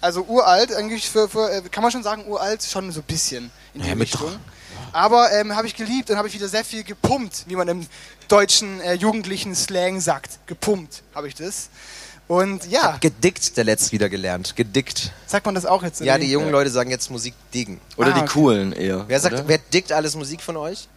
Also 0.00 0.22
uralt, 0.22 0.72
eigentlich 0.74 1.10
für, 1.10 1.28
für 1.28 1.50
äh, 1.50 1.60
kann 1.70 1.82
man 1.82 1.92
schon 1.92 2.02
sagen, 2.02 2.24
uralt, 2.26 2.62
schon 2.62 2.90
so 2.92 3.00
ein 3.00 3.04
bisschen 3.04 3.50
in 3.74 3.82
die 3.82 3.88
Ja, 3.88 3.94
mit 3.94 4.08
Richtung. 4.12 4.38
Aber 4.92 5.30
ähm, 5.32 5.54
habe 5.54 5.66
ich 5.66 5.76
geliebt 5.76 6.08
und 6.10 6.16
habe 6.16 6.28
ich 6.28 6.34
wieder 6.34 6.48
sehr 6.48 6.64
viel 6.64 6.82
gepumpt, 6.82 7.44
wie 7.46 7.56
man 7.56 7.68
im 7.68 7.86
deutschen 8.28 8.80
äh, 8.80 8.94
jugendlichen 8.94 9.54
Slang 9.54 10.00
sagt. 10.00 10.38
Gepumpt 10.46 11.02
habe 11.14 11.28
ich 11.28 11.34
das. 11.34 11.68
Und 12.28 12.66
ja, 12.66 12.98
Gedickt, 13.00 13.56
der 13.56 13.64
letzt 13.64 13.90
wieder 13.90 14.08
gelernt. 14.10 14.54
Gedickt. 14.54 15.12
sagt 15.26 15.46
man 15.46 15.54
das 15.54 15.64
auch 15.64 15.82
jetzt? 15.82 16.00
Ja, 16.02 16.18
die 16.18 16.30
jungen 16.30 16.50
Leute 16.50 16.68
sagen 16.68 16.90
jetzt 16.90 17.10
Musik 17.10 17.32
diggen. 17.54 17.80
Oder 17.96 18.10
Ah, 18.10 18.14
die 18.14 18.20
okay. 18.20 18.28
coolen 18.32 18.72
eher. 18.72 19.04
Wer 19.08 19.18
sagt, 19.20 19.34
oder? 19.34 19.48
wer 19.48 19.56
dickt 19.58 19.92
alles 19.92 20.14
Musik 20.14 20.42
von 20.42 20.56
euch? 20.58 20.88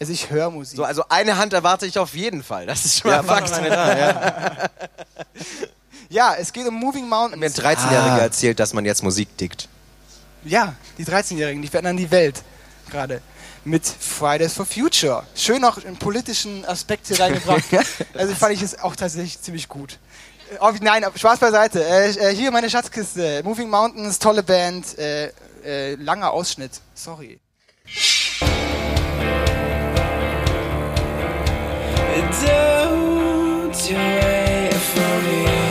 Also 0.00 0.12
ich 0.14 0.30
höre 0.30 0.50
Musik. 0.50 0.76
So, 0.78 0.84
also 0.84 1.04
eine 1.10 1.36
Hand 1.36 1.52
erwarte 1.52 1.86
ich 1.86 1.98
auf 1.98 2.14
jeden 2.14 2.42
Fall. 2.42 2.64
Das 2.66 2.84
ist 2.86 3.00
schon 3.00 3.10
Ja, 3.10 3.18
mal 3.22 3.40
mach 3.40 3.48
Fakt. 3.48 3.50
mal 3.50 3.60
eine 3.60 3.68
da, 3.70 3.98
ja. 3.98 4.70
ja, 6.08 6.34
es 6.38 6.52
geht 6.52 6.66
um 6.66 6.74
Moving 6.74 7.08
Mountains. 7.08 7.38
Mir 7.38 7.46
ein 7.46 7.76
13-Jähriger 7.76 8.12
Ah. 8.14 8.18
erzählt, 8.18 8.58
dass 8.58 8.72
man 8.72 8.84
jetzt 8.84 9.02
Musik 9.02 9.36
dickt. 9.36 9.68
Ja, 10.44 10.74
die 10.98 11.04
13-Jährigen, 11.04 11.62
die 11.62 11.68
verändern 11.68 11.96
die 11.98 12.10
Welt 12.10 12.42
gerade. 12.90 13.20
Mit 13.64 13.86
Fridays 13.86 14.54
for 14.54 14.66
Future. 14.66 15.24
Schön 15.36 15.60
noch 15.60 15.84
einen 15.84 15.96
politischen 15.96 16.64
Aspekt 16.64 17.06
hier 17.06 17.20
reingebracht. 17.20 17.64
also 18.14 18.34
fand 18.34 18.54
ich 18.54 18.62
es 18.62 18.78
auch 18.78 18.96
tatsächlich 18.96 19.40
ziemlich 19.40 19.68
gut. 19.68 19.98
Äh, 20.60 20.72
Nein, 20.80 21.04
Spaß 21.14 21.38
beiseite. 21.38 21.84
Äh, 21.84 22.10
äh, 22.10 22.34
hier 22.34 22.50
meine 22.50 22.68
Schatzkiste. 22.68 23.42
Moving 23.44 23.70
Mountains, 23.70 24.18
tolle 24.18 24.42
Band. 24.42 24.98
Äh, 24.98 25.32
äh, 25.64 25.94
langer 25.94 26.32
Ausschnitt. 26.32 26.72
Sorry. 26.94 27.38
Don't 33.72 33.88
you 33.88 33.96
wait 33.96 34.74
for 34.74 35.20
me. 35.22 35.61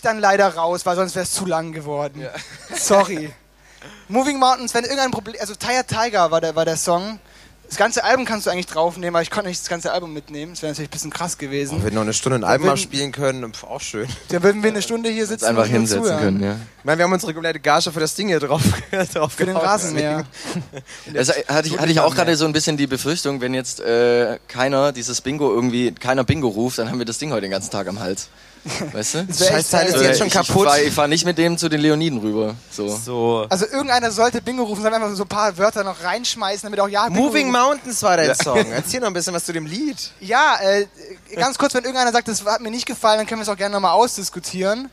Ich 0.00 0.02
dann 0.02 0.18
leider 0.18 0.48
raus, 0.54 0.86
weil 0.86 0.96
sonst 0.96 1.14
wäre 1.14 1.24
es 1.24 1.32
zu 1.32 1.44
lang 1.46 1.72
geworden. 1.72 2.26
Sorry. 2.74 3.30
Moving 4.08 4.38
Mountains, 4.38 4.74
wenn 4.74 4.84
irgendein 4.84 5.10
Problem. 5.10 5.36
Also 5.40 5.54
Tired 5.54 5.86
Tiger 5.88 6.30
war 6.30 6.40
der, 6.40 6.56
war 6.56 6.64
der 6.64 6.76
Song. 6.76 7.20
Das 7.68 7.76
ganze 7.76 8.02
Album 8.02 8.24
kannst 8.24 8.46
du 8.46 8.50
eigentlich 8.50 8.66
draufnehmen, 8.66 9.14
aber 9.14 9.22
ich 9.22 9.30
konnte 9.30 9.48
nicht 9.48 9.60
das 9.60 9.68
ganze 9.68 9.92
Album 9.92 10.12
mitnehmen. 10.12 10.52
Das 10.54 10.60
wäre 10.62 10.72
natürlich 10.72 10.88
ein 10.88 10.90
bisschen 10.90 11.10
krass 11.12 11.38
gewesen. 11.38 11.76
Wenn 11.78 11.84
wir 11.84 11.92
noch 11.92 12.00
eine 12.02 12.12
Stunde 12.14 12.38
ein 12.40 12.42
Album 12.44 12.66
mal 12.66 12.72
würden- 12.72 12.82
spielen 12.82 13.12
können, 13.12 13.52
pf, 13.54 13.62
auch 13.62 13.80
schön. 13.80 14.08
Dann 14.30 14.42
würden 14.42 14.64
wir 14.64 14.70
eine 14.70 14.82
Stunde 14.82 15.08
hier 15.08 15.24
sitzen 15.24 15.44
Einfach 15.44 15.62
und 15.64 15.70
hinsetzen 15.70 16.02
zuhören. 16.02 16.20
können, 16.20 16.42
ja. 16.42 16.56
Ich 16.78 16.84
meine, 16.84 16.98
wir 16.98 17.04
haben 17.04 17.12
unsere 17.12 17.32
komplette 17.32 17.60
Gage 17.60 17.92
für 17.92 18.00
das 18.00 18.16
Ding 18.16 18.26
hier 18.26 18.40
drauf, 18.40 18.60
drauf 19.14 19.32
Für 19.34 19.46
den 19.46 19.56
Rasenmäher. 19.56 20.24
Also 21.16 21.32
hatte 21.46 21.68
ich, 21.68 21.78
hatte 21.78 21.92
ich 21.92 22.00
auch 22.00 22.14
gerade 22.14 22.34
so 22.34 22.44
ein 22.44 22.52
bisschen 22.52 22.76
die 22.76 22.88
Befürchtung, 22.88 23.40
wenn 23.40 23.54
jetzt 23.54 23.78
äh, 23.80 24.38
keiner 24.48 24.90
dieses 24.90 25.20
Bingo 25.20 25.52
irgendwie, 25.54 25.92
keiner 25.92 26.24
Bingo 26.24 26.48
ruft, 26.48 26.78
dann 26.78 26.90
haben 26.90 26.98
wir 26.98 27.06
das 27.06 27.18
Ding 27.18 27.30
heute 27.30 27.42
den 27.42 27.50
ganzen 27.52 27.70
Tag 27.70 27.86
am 27.86 28.00
Hals. 28.00 28.28
Weißt 28.92 29.14
du? 29.14 29.18
Echt 29.20 29.38
Scheißteil 29.38 29.86
ist 29.88 30.02
jetzt 30.02 30.18
schon 30.18 30.26
ich, 30.26 30.32
kaputt. 30.32 30.48
Ich 30.48 30.64
fahre 30.64 30.82
ich 30.82 30.94
fahr 30.94 31.08
nicht 31.08 31.24
mit 31.24 31.38
dem 31.38 31.56
zu 31.56 31.68
den 31.68 31.80
Leoniden 31.80 32.18
rüber. 32.18 32.54
So. 32.70 32.88
So. 32.88 33.46
Also 33.48 33.66
irgendeiner 33.66 34.10
sollte 34.10 34.42
Bingo 34.42 34.64
rufen, 34.64 34.82
sondern 34.82 35.02
einfach 35.02 35.16
so 35.16 35.24
ein 35.24 35.28
paar 35.28 35.56
Wörter 35.56 35.82
noch 35.82 36.02
reinschmeißen, 36.02 36.66
damit 36.66 36.80
auch 36.80 36.88
ja 36.88 37.06
Bingo 37.06 37.22
Moving 37.22 37.54
ruft. 37.54 37.58
Mountains 37.58 38.02
war 38.02 38.16
dein 38.16 38.34
Song. 38.34 38.58
Erzähl 38.70 39.00
noch 39.00 39.06
ein 39.06 39.14
bisschen 39.14 39.34
was 39.34 39.44
zu 39.44 39.52
dem 39.52 39.66
Lied. 39.66 40.10
Ja, 40.20 40.58
äh, 40.62 40.86
ganz 41.36 41.56
kurz, 41.56 41.74
wenn 41.74 41.84
irgendeiner 41.84 42.12
sagt, 42.12 42.28
das 42.28 42.44
hat 42.44 42.60
mir 42.60 42.70
nicht 42.70 42.86
gefallen, 42.86 43.18
dann 43.18 43.26
können 43.26 43.40
wir 43.40 43.44
es 43.44 43.48
auch 43.48 43.56
gerne 43.56 43.72
nochmal 43.72 43.92
ausdiskutieren. 43.92 44.90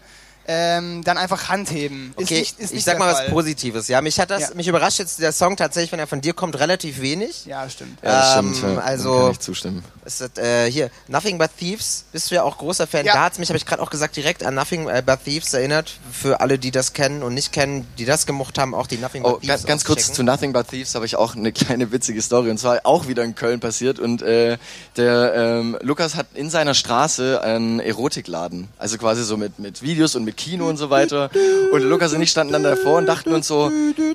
Ähm, 0.49 1.03
dann 1.03 1.17
einfach 1.17 1.49
handheben. 1.49 2.13
Ist 2.17 2.23
Okay, 2.23 2.39
nicht, 2.39 2.59
ist 2.59 2.65
ich 2.69 2.75
nicht 2.75 2.83
sag 2.85 2.93
der 2.93 2.99
mal 2.99 3.11
was 3.11 3.19
Fall. 3.19 3.29
Positives. 3.29 3.87
Ja, 3.89 4.01
mich 4.01 4.17
hat 4.19 4.29
das, 4.29 4.41
Ja. 4.43 4.55
mich 4.55 4.67
überrascht 4.67 4.99
jetzt 4.99 5.19
der 5.19 5.33
Song 5.33 5.57
tatsächlich, 5.57 5.91
wenn 5.91 5.99
er 5.99 6.07
von 6.07 6.21
dir 6.21 6.33
kommt, 6.33 6.57
relativ 6.57 7.01
wenig. 7.01 7.45
Ja, 7.45 7.69
stimmt. 7.69 7.99
Ja, 8.01 8.11
das 8.35 8.37
Ähm, 8.37 8.53
stimmt. 8.55 8.75
ja. 8.75 8.79
also- 8.81 9.19
kann 9.23 9.31
ich 9.31 9.39
zustimmen. 9.39 9.83
Ist, 10.05 10.37
äh, 10.37 10.71
hier, 10.71 10.89
Nothing 11.09 11.37
But 11.37 11.49
Thieves, 11.59 12.05
bist 12.13 12.31
du 12.31 12.35
ja 12.35 12.43
auch 12.43 12.57
großer 12.57 12.87
Fan. 12.87 13.05
Ja. 13.05 13.13
Da 13.13 13.23
hat's 13.25 13.39
mich, 13.39 13.49
habe 13.49 13.57
ich 13.57 13.65
gerade 13.65 13.81
auch 13.81 13.89
gesagt, 13.89 14.15
direkt 14.15 14.41
an 14.45 14.55
Nothing 14.55 14.87
äh, 14.87 15.03
But 15.05 15.25
Thieves 15.25 15.53
erinnert. 15.53 15.91
Für 16.13 16.39
alle, 16.39 16.57
die 16.57 16.71
das 16.71 16.93
kennen 16.93 17.23
und 17.23 17.33
nicht 17.33 17.51
kennen, 17.51 17.85
die 17.97 18.05
das 18.05 18.25
gemocht 18.25 18.57
haben, 18.57 18.73
auch 18.73 18.87
die 18.87 18.97
Nothing 18.97 19.23
Oh, 19.25 19.31
But 19.33 19.41
Thieves 19.41 19.47
ganz, 19.49 19.65
ganz 19.65 19.83
kurz 19.85 20.13
zu. 20.13 20.23
Nothing 20.23 20.53
But 20.53 20.69
Thieves 20.69 20.95
habe 20.95 21.05
ich 21.05 21.17
auch 21.17 21.35
eine 21.35 21.51
kleine 21.51 21.91
witzige 21.91 22.21
Story. 22.21 22.49
Und 22.49 22.57
zwar 22.57 22.79
auch 22.85 23.07
wieder 23.09 23.23
in 23.25 23.35
Köln 23.35 23.59
passiert. 23.59 23.99
Und 23.99 24.21
äh, 24.21 24.57
der 24.95 25.33
ähm, 25.35 25.77
Lukas 25.81 26.15
hat 26.15 26.27
in 26.35 26.49
seiner 26.49 26.73
Straße 26.73 27.41
einen 27.41 27.81
Erotikladen. 27.81 28.69
Also 28.77 28.97
quasi 28.97 29.23
so 29.25 29.35
mit, 29.35 29.59
mit 29.59 29.81
Videos 29.81 30.15
und 30.15 30.23
mit 30.23 30.36
Kino 30.37 30.69
und 30.69 30.77
so 30.77 30.89
weiter. 30.89 31.29
Und 31.73 31.81
Lukas 31.81 32.13
und 32.13 32.21
ich 32.21 32.31
standen 32.31 32.53
dann 32.53 32.63
davor 32.63 32.97
und 32.99 33.05
dachten 33.07 33.33
uns 33.33 33.47
so, 33.47 33.71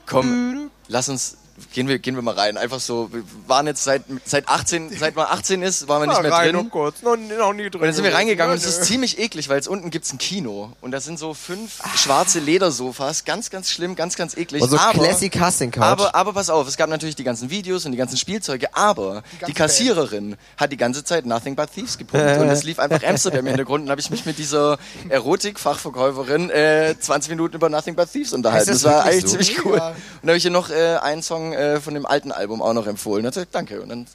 komm, 0.07 0.71
lass 0.89 1.09
uns... 1.09 1.37
Gehen 1.73 1.89
wir, 1.89 1.99
gehen 1.99 2.15
wir 2.15 2.23
mal 2.23 2.35
rein. 2.35 2.57
Einfach 2.57 2.81
so, 2.81 3.13
wir 3.13 3.23
waren 3.47 3.67
jetzt 3.67 3.85
seit, 3.85 4.03
seit 4.25 4.49
18, 4.49 4.91
seit 4.99 5.17
man 5.17 5.27
18 5.27 5.63
ist, 5.63 5.89
waren 5.89 6.03
wir 6.03 6.07
nicht 6.09 6.23
mehr 6.23 6.33
rein, 6.33 6.53
drin. 6.53 6.67
oh 6.67 6.71
Gott, 6.71 7.03
noch, 7.03 7.17
noch 7.17 7.53
nie 7.53 7.71
drin. 7.71 7.81
Und 7.81 7.87
dann 7.87 7.95
sind 7.95 8.05
wir 8.05 8.15
reingegangen 8.15 8.53
und 8.53 8.59
es 8.59 8.67
ist 8.67 8.85
ziemlich 8.85 9.19
eklig, 9.19 9.49
weil 9.49 9.59
es 9.59 9.69
unten 9.69 9.91
gibt's 9.91 10.13
ein 10.13 10.19
Kino. 10.19 10.73
Und 10.81 10.91
da 10.91 11.01
sind 11.01 11.19
so 11.19 11.35
fünf 11.35 11.81
schwarze 11.97 12.41
Ledersofas. 12.41 13.25
Ganz, 13.25 13.51
ganz 13.51 13.71
schlimm, 13.71 13.95
ganz, 13.95 14.17
ganz 14.17 14.37
eklig. 14.37 14.63
Und 14.63 14.71
so 14.71 14.79
aber, 14.79 14.93
Classic 14.93 15.33
Casting 15.33 15.71
Couch. 15.71 15.85
aber, 15.85 16.15
aber 16.15 16.33
pass 16.33 16.51
auf, 16.51 16.69
es 16.69 16.77
gab 16.77 16.91
natürlich 16.91 17.17
die 17.17 17.25
ganzen 17.25 17.51
Videos 17.51 17.87
und 17.87 17.93
die 17.93 17.99
ganzen 17.99 18.17
Spielzeuge, 18.17 18.75
aber 18.75 19.23
die, 19.33 19.39
ganze 19.39 19.55
Kassiererin 19.55 20.37
hat 20.57 20.73
die 20.73 20.77
ganze 20.77 21.05
Zeit 21.05 21.27
Nothing 21.27 21.57
But 21.57 21.73
Thieves 21.73 21.99
gepumpt. 21.99 22.39
und 22.39 22.49
es 22.49 22.65
lief 22.65 22.79
einfach 22.79 23.03
Amsterdam 23.03 23.41
im 23.41 23.47
Hintergrund. 23.47 23.85
Und 23.85 23.91
habe 23.91 24.01
ich 24.01 24.11
mich 24.11 24.27
mit 24.27 24.39
dieser 24.39 24.79
Erotik-Fachverkäuferin 25.09 26.51
äh, 26.51 26.95
20 26.99 27.31
Minuten 27.31 27.57
über 27.57 27.69
Nothing 27.69 27.95
But 27.95 28.13
Thieves 28.13 28.33
unterhalten. 28.33 28.69
Das, 28.69 28.83
das 28.83 28.93
war 28.93 29.05
eigentlich 29.05 29.23
so? 29.23 29.29
ziemlich 29.29 29.65
cool. 29.65 29.77
Ja. 29.77 29.89
Und 29.89 29.97
da 30.23 30.29
habe 30.29 30.37
ich 30.37 30.45
ihr 30.45 30.51
noch 30.51 30.71
äh, 30.71 30.97
einen 30.97 31.23
Song 31.23 31.52
äh, 31.55 31.81
von 31.81 31.95
dem 31.95 32.07
alten 32.07 32.33
Album 32.33 32.63
auch 32.63 32.73
noch 32.73 32.87
empfohlen. 32.87 33.27
Hat 33.27 33.35
gesagt, 33.35 33.55
danke. 33.55 33.81
Und 33.81 33.89
dann 33.89 34.07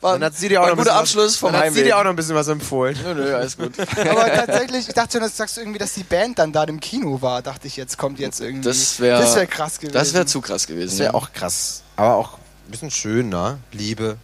war, 0.00 0.14
dann 0.14 0.24
hat 0.24 0.36
sie 0.36 0.48
dir 0.48 0.60
auch 0.60 0.66
ein 0.66 0.70
guter 0.72 0.82
bisschen 0.84 0.98
Abschluss 0.98 1.24
was, 1.32 1.36
vom 1.36 1.52
dann 1.52 1.60
hat 1.60 1.66
Heimweg. 1.68 1.78
sie 1.78 1.84
dir 1.84 1.98
auch 1.98 2.04
noch 2.04 2.10
ein 2.10 2.16
bisschen 2.16 2.34
was 2.34 2.48
empfohlen. 2.48 2.96
Nö, 3.02 3.14
nö, 3.14 3.34
alles 3.34 3.56
gut. 3.56 3.72
Aber 3.96 4.26
tatsächlich, 4.32 4.88
ich 4.88 4.94
dachte 4.94 5.12
schon, 5.12 5.20
das 5.22 5.36
sagst 5.36 5.56
du 5.56 5.62
irgendwie, 5.62 5.78
dass 5.78 5.94
die 5.94 6.02
Band 6.02 6.38
dann 6.38 6.52
da 6.52 6.64
im 6.64 6.78
Kino 6.80 7.22
war. 7.22 7.40
Dachte 7.42 7.66
ich, 7.66 7.76
jetzt 7.76 7.96
kommt 7.96 8.18
jetzt 8.18 8.40
irgendwie. 8.40 8.68
Das 8.68 9.00
wäre 9.00 9.20
das 9.20 9.34
wär 9.34 9.46
krass 9.46 9.78
gewesen. 9.78 9.94
Das 9.94 10.12
wäre 10.12 10.26
zu 10.26 10.40
krass 10.40 10.66
gewesen. 10.66 10.90
Das 10.90 10.98
wäre 10.98 11.14
auch 11.14 11.32
krass. 11.32 11.82
Aber 11.96 12.16
auch 12.16 12.38
ein 12.66 12.70
bisschen 12.70 12.90
schön, 12.90 13.28
ne? 13.30 13.58
Liebe. 13.72 14.18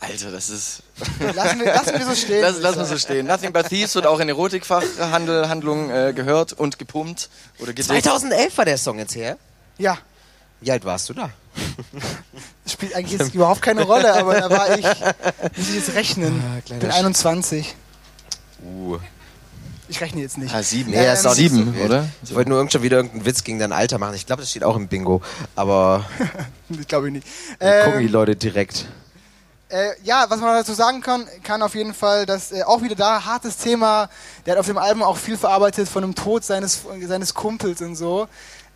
Alter, 0.00 0.30
das 0.30 0.48
ist. 0.48 0.82
Lassen 1.34 1.60
wir, 1.60 1.66
lassen 1.66 1.98
wir 1.98 2.06
so 2.06 2.14
stehen. 2.14 2.42
Lass, 2.42 2.60
lass 2.60 2.76
mal 2.76 2.84
so 2.84 2.98
stehen. 2.98 3.26
Nothing 3.26 3.52
but 3.52 3.68
Thieves 3.68 3.94
wird 3.94 4.06
auch 4.06 4.20
in 4.20 4.28
Erotikfachhandlung 4.28 5.90
äh, 5.90 6.12
gehört 6.14 6.52
und 6.52 6.78
gepumpt 6.78 7.28
oder 7.58 7.72
gedickt. 7.72 7.88
2011 7.88 8.58
war 8.58 8.64
der 8.64 8.78
Song 8.78 8.98
jetzt 8.98 9.14
her. 9.16 9.36
Ja, 9.76 9.98
Wie 10.60 10.70
alt 10.70 10.84
warst 10.84 11.08
du 11.08 11.14
da? 11.14 11.30
Das 12.64 12.72
spielt 12.72 12.94
eigentlich 12.94 13.18
jetzt 13.18 13.34
überhaupt 13.34 13.62
keine 13.62 13.82
Rolle, 13.82 14.12
aber 14.14 14.34
da 14.40 14.50
war 14.50 14.78
ich. 14.78 14.84
Muss 14.84 15.68
ich 15.68 15.74
jetzt 15.74 15.94
rechnen? 15.94 16.42
Ah, 16.44 16.60
bin 16.78 16.90
Sch- 16.90 16.94
21. 16.94 17.74
Uh. 18.64 18.98
Ich 19.90 20.00
rechne 20.02 20.20
jetzt 20.20 20.36
nicht. 20.36 20.54
Ah, 20.54 20.62
sieben. 20.62 20.90
Nee, 20.90 21.02
das 21.04 21.20
ist 21.20 21.26
auch 21.26 21.34
nicht 21.36 21.50
sieben, 21.50 21.74
so 21.78 21.84
oder? 21.84 22.06
Ich 22.22 22.34
wollte 22.34 22.50
nur 22.50 22.58
irgend 22.58 22.72
schon 22.72 22.82
wieder 22.82 22.98
irgendeinen 22.98 23.24
Witz 23.24 23.42
gegen 23.42 23.58
dein 23.58 23.72
Alter 23.72 23.96
machen. 23.98 24.14
Ich 24.16 24.26
glaube, 24.26 24.42
das 24.42 24.50
steht 24.50 24.62
auch 24.64 24.76
im 24.76 24.86
Bingo. 24.86 25.22
Aber 25.56 26.04
Ich 26.68 26.86
glaube 26.86 27.10
nicht. 27.10 27.26
dann 27.58 27.84
gucken 27.84 28.00
die 28.00 28.06
Ähm, 28.06 28.12
Leute 28.12 28.36
direkt. 28.36 28.86
Äh, 29.70 29.90
ja, 30.02 30.26
was 30.28 30.40
man 30.40 30.54
dazu 30.54 30.72
sagen 30.74 31.00
kann, 31.00 31.26
kann 31.42 31.62
auf 31.62 31.74
jeden 31.74 31.94
Fall, 31.94 32.26
dass 32.26 32.52
äh, 32.52 32.62
auch 32.64 32.82
wieder 32.82 32.94
da 32.96 33.24
hartes 33.24 33.56
Thema. 33.56 34.10
Der 34.44 34.52
hat 34.52 34.60
auf 34.60 34.66
dem 34.66 34.78
Album 34.78 35.02
auch 35.02 35.16
viel 35.16 35.36
verarbeitet 35.38 35.88
von 35.88 36.02
dem 36.02 36.14
Tod 36.14 36.44
seines, 36.44 36.80
seines 37.06 37.32
Kumpels 37.34 37.80
und 37.80 37.94
so. 37.96 38.28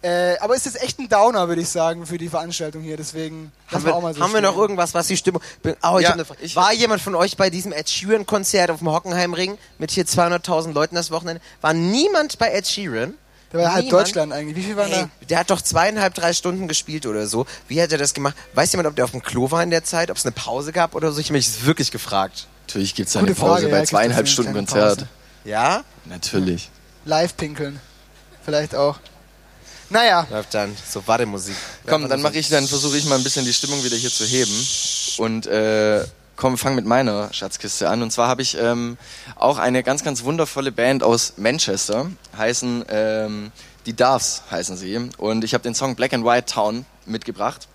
Äh, 0.02 0.36
aber 0.40 0.56
es 0.56 0.66
ist 0.66 0.82
echt 0.82 0.98
ein 0.98 1.08
Downer, 1.08 1.46
würde 1.48 1.62
ich 1.62 1.68
sagen, 1.68 2.06
für 2.06 2.18
die 2.18 2.28
Veranstaltung 2.28 2.82
hier. 2.82 2.96
Deswegen 2.96 3.52
Haben, 3.68 3.84
wir, 3.84 3.94
auch 3.94 4.02
mal 4.02 4.12
so 4.14 4.20
haben 4.20 4.32
wir 4.34 4.40
noch 4.40 4.56
irgendwas, 4.56 4.94
was 4.94 5.06
die 5.06 5.16
Stimmung... 5.16 5.40
Bin- 5.62 5.76
Oh, 5.82 5.98
ich 5.98 6.02
Ja, 6.02 6.08
hab 6.08 6.14
eine 6.14 6.24
Frage. 6.24 6.42
ich- 6.42 6.56
War 6.56 6.72
jemand 6.72 7.00
von 7.00 7.14
euch 7.14 7.36
bei 7.36 7.50
diesem 7.50 7.72
Ed 7.72 7.88
Sheeran-Konzert 7.88 8.70
auf 8.72 8.78
dem 8.78 8.90
Hockenheimring 8.90 9.58
mit 9.78 9.92
hier 9.92 10.04
200.000 10.04 10.72
Leuten 10.72 10.96
das 10.96 11.10
Wochenende? 11.12 11.40
War 11.60 11.72
niemand 11.72 12.38
bei 12.38 12.50
Ed 12.52 12.66
Sheeran? 12.66 13.14
Der 13.52 13.60
war 13.60 13.74
halb? 13.74 13.90
Deutschland 13.90 14.32
eigentlich. 14.32 14.56
Wie 14.56 14.62
viel 14.62 14.76
waren 14.76 14.90
Hey, 14.90 15.06
der 15.28 15.38
hat 15.38 15.50
doch 15.50 15.60
zweieinhalb, 15.60 16.14
drei 16.14 16.32
Stunden 16.32 16.68
gespielt 16.68 17.06
oder 17.06 17.26
so. 17.26 17.46
Wie 17.68 17.80
hat 17.80 17.92
er 17.92 17.98
das 17.98 18.14
gemacht? 18.14 18.34
Weiß 18.54 18.72
jemand, 18.72 18.88
ob 18.88 18.96
der 18.96 19.04
auf 19.04 19.10
dem 19.12 19.22
Klo 19.22 19.50
war 19.50 19.62
in 19.62 19.70
der 19.70 19.84
Zeit? 19.84 20.10
Ob 20.10 20.16
es 20.16 20.24
eine 20.24 20.32
Pause 20.32 20.72
gab 20.72 20.94
oder 20.94 21.12
so? 21.12 21.20
Ich 21.20 21.26
habe 21.26 21.34
mich 21.34 21.64
wirklich 21.64 21.90
gefragt. 21.92 22.46
Natürlich 22.66 22.94
gibt 22.94 23.08
es 23.08 23.12
Gute 23.14 23.26
eine 23.26 23.34
Pause 23.34 23.50
Frage, 23.52 23.62
ja, 23.66 23.68
bei 23.70 23.76
gibt's 23.76 23.90
zweieinhalb 23.90 24.26
Stunden 24.26 24.54
Konzert. 24.54 24.98
Pause. 25.00 25.08
Ja? 25.44 25.84
Natürlich. 26.06 26.70
da? 27.04 27.10
Live 27.10 27.36
pinkeln. 27.36 27.78
Vielleicht 28.44 28.74
auch. 28.74 28.98
Naja, 29.92 30.26
Läuft 30.30 30.54
dann 30.54 30.74
so 30.88 31.06
Wartemusik. 31.06 31.54
Komm, 31.86 32.08
dann 32.08 32.22
mache 32.22 32.38
ich, 32.38 32.48
dann 32.48 32.66
versuche 32.66 32.96
ich 32.96 33.04
mal 33.04 33.16
ein 33.16 33.24
bisschen 33.24 33.44
die 33.44 33.52
Stimmung 33.52 33.84
wieder 33.84 33.96
hier 33.96 34.10
zu 34.10 34.24
heben 34.24 34.66
und 35.18 35.46
äh, 35.46 36.04
komm, 36.36 36.56
fang 36.56 36.74
mit 36.74 36.86
meiner 36.86 37.30
Schatzkiste 37.32 37.90
an. 37.90 38.02
Und 38.02 38.10
zwar 38.10 38.26
habe 38.26 38.40
ich 38.40 38.56
ähm, 38.56 38.96
auch 39.36 39.58
eine 39.58 39.82
ganz, 39.82 40.02
ganz 40.02 40.24
wundervolle 40.24 40.72
Band 40.72 41.02
aus 41.02 41.34
Manchester, 41.36 42.10
heißen 42.38 42.86
ähm, 42.88 43.52
die 43.84 43.94
Doves 43.94 44.42
heißen 44.50 44.78
sie. 44.78 45.10
Und 45.18 45.44
ich 45.44 45.52
habe 45.52 45.62
den 45.62 45.74
Song 45.74 45.94
Black 45.94 46.14
and 46.14 46.24
White 46.24 46.46
Town 46.46 46.86
mitgebracht. 47.04 47.68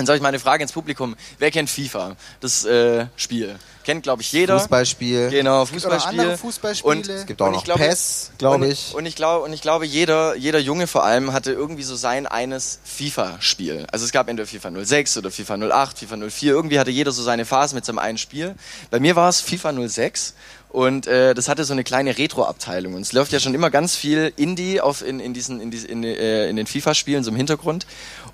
Dann 0.00 0.06
soll 0.06 0.16
ich 0.16 0.22
mal 0.22 0.28
eine 0.28 0.38
Frage 0.38 0.62
ins 0.62 0.72
Publikum. 0.72 1.14
Wer 1.38 1.50
kennt 1.50 1.68
FIFA? 1.68 2.16
Das 2.40 2.64
äh, 2.64 3.04
Spiel. 3.16 3.56
Kennt, 3.84 4.02
glaube 4.02 4.22
ich, 4.22 4.32
jeder. 4.32 4.58
Fußballspiel. 4.58 5.28
Genau, 5.28 5.66
gibt 5.66 5.84
auch 5.84 5.90
noch 5.90 5.98
Fußballspiel. 5.98 6.20
andere 6.20 6.38
Fußballspiele. 6.38 6.90
Und 6.90 7.08
Es 7.08 7.26
gibt 7.26 7.42
auch 7.42 7.46
und 7.46 7.52
noch 7.52 7.58
ich 7.58 7.64
glaube, 7.64 7.80
PES, 7.80 8.32
glaube 8.38 8.64
und, 8.64 8.70
ich. 8.70 8.94
Und 8.94 9.04
ich 9.04 9.14
glaube, 9.14 9.44
und 9.44 9.52
ich 9.52 9.60
glaube, 9.60 9.84
jeder, 9.84 10.36
jeder 10.36 10.58
Junge 10.58 10.86
vor 10.86 11.04
allem 11.04 11.34
hatte 11.34 11.52
irgendwie 11.52 11.82
so 11.82 11.96
sein 11.96 12.26
eines 12.26 12.80
FIFA-Spiel. 12.84 13.86
Also 13.92 14.06
es 14.06 14.12
gab 14.12 14.30
entweder 14.30 14.46
FIFA 14.46 14.84
06 14.86 15.18
oder 15.18 15.30
FIFA 15.30 15.56
08, 15.56 15.98
FIFA 15.98 16.16
04. 16.30 16.52
Irgendwie 16.52 16.78
hatte 16.78 16.90
jeder 16.90 17.12
so 17.12 17.22
seine 17.22 17.44
Phase 17.44 17.74
mit 17.74 17.84
seinem 17.84 17.98
einen 17.98 18.16
Spiel. 18.16 18.54
Bei 18.90 19.00
mir 19.00 19.16
war 19.16 19.28
es 19.28 19.42
FIFA 19.42 19.74
06. 19.86 20.32
Und 20.70 21.08
äh, 21.08 21.34
das 21.34 21.48
hatte 21.48 21.64
so 21.64 21.72
eine 21.72 21.82
kleine 21.82 22.16
Retro-Abteilung. 22.16 22.94
Und 22.94 23.02
es 23.02 23.12
läuft 23.12 23.32
ja 23.32 23.40
schon 23.40 23.54
immer 23.54 23.70
ganz 23.70 23.96
viel 23.96 24.32
Indie 24.36 24.80
auf 24.80 25.02
in, 25.02 25.18
in, 25.18 25.34
diesen, 25.34 25.60
in, 25.60 25.72
diesen, 25.72 25.88
in, 25.88 26.04
äh, 26.04 26.48
in 26.48 26.54
den 26.54 26.66
FIFA-Spielen, 26.66 27.24
so 27.24 27.30
im 27.32 27.36
Hintergrund. 27.36 27.86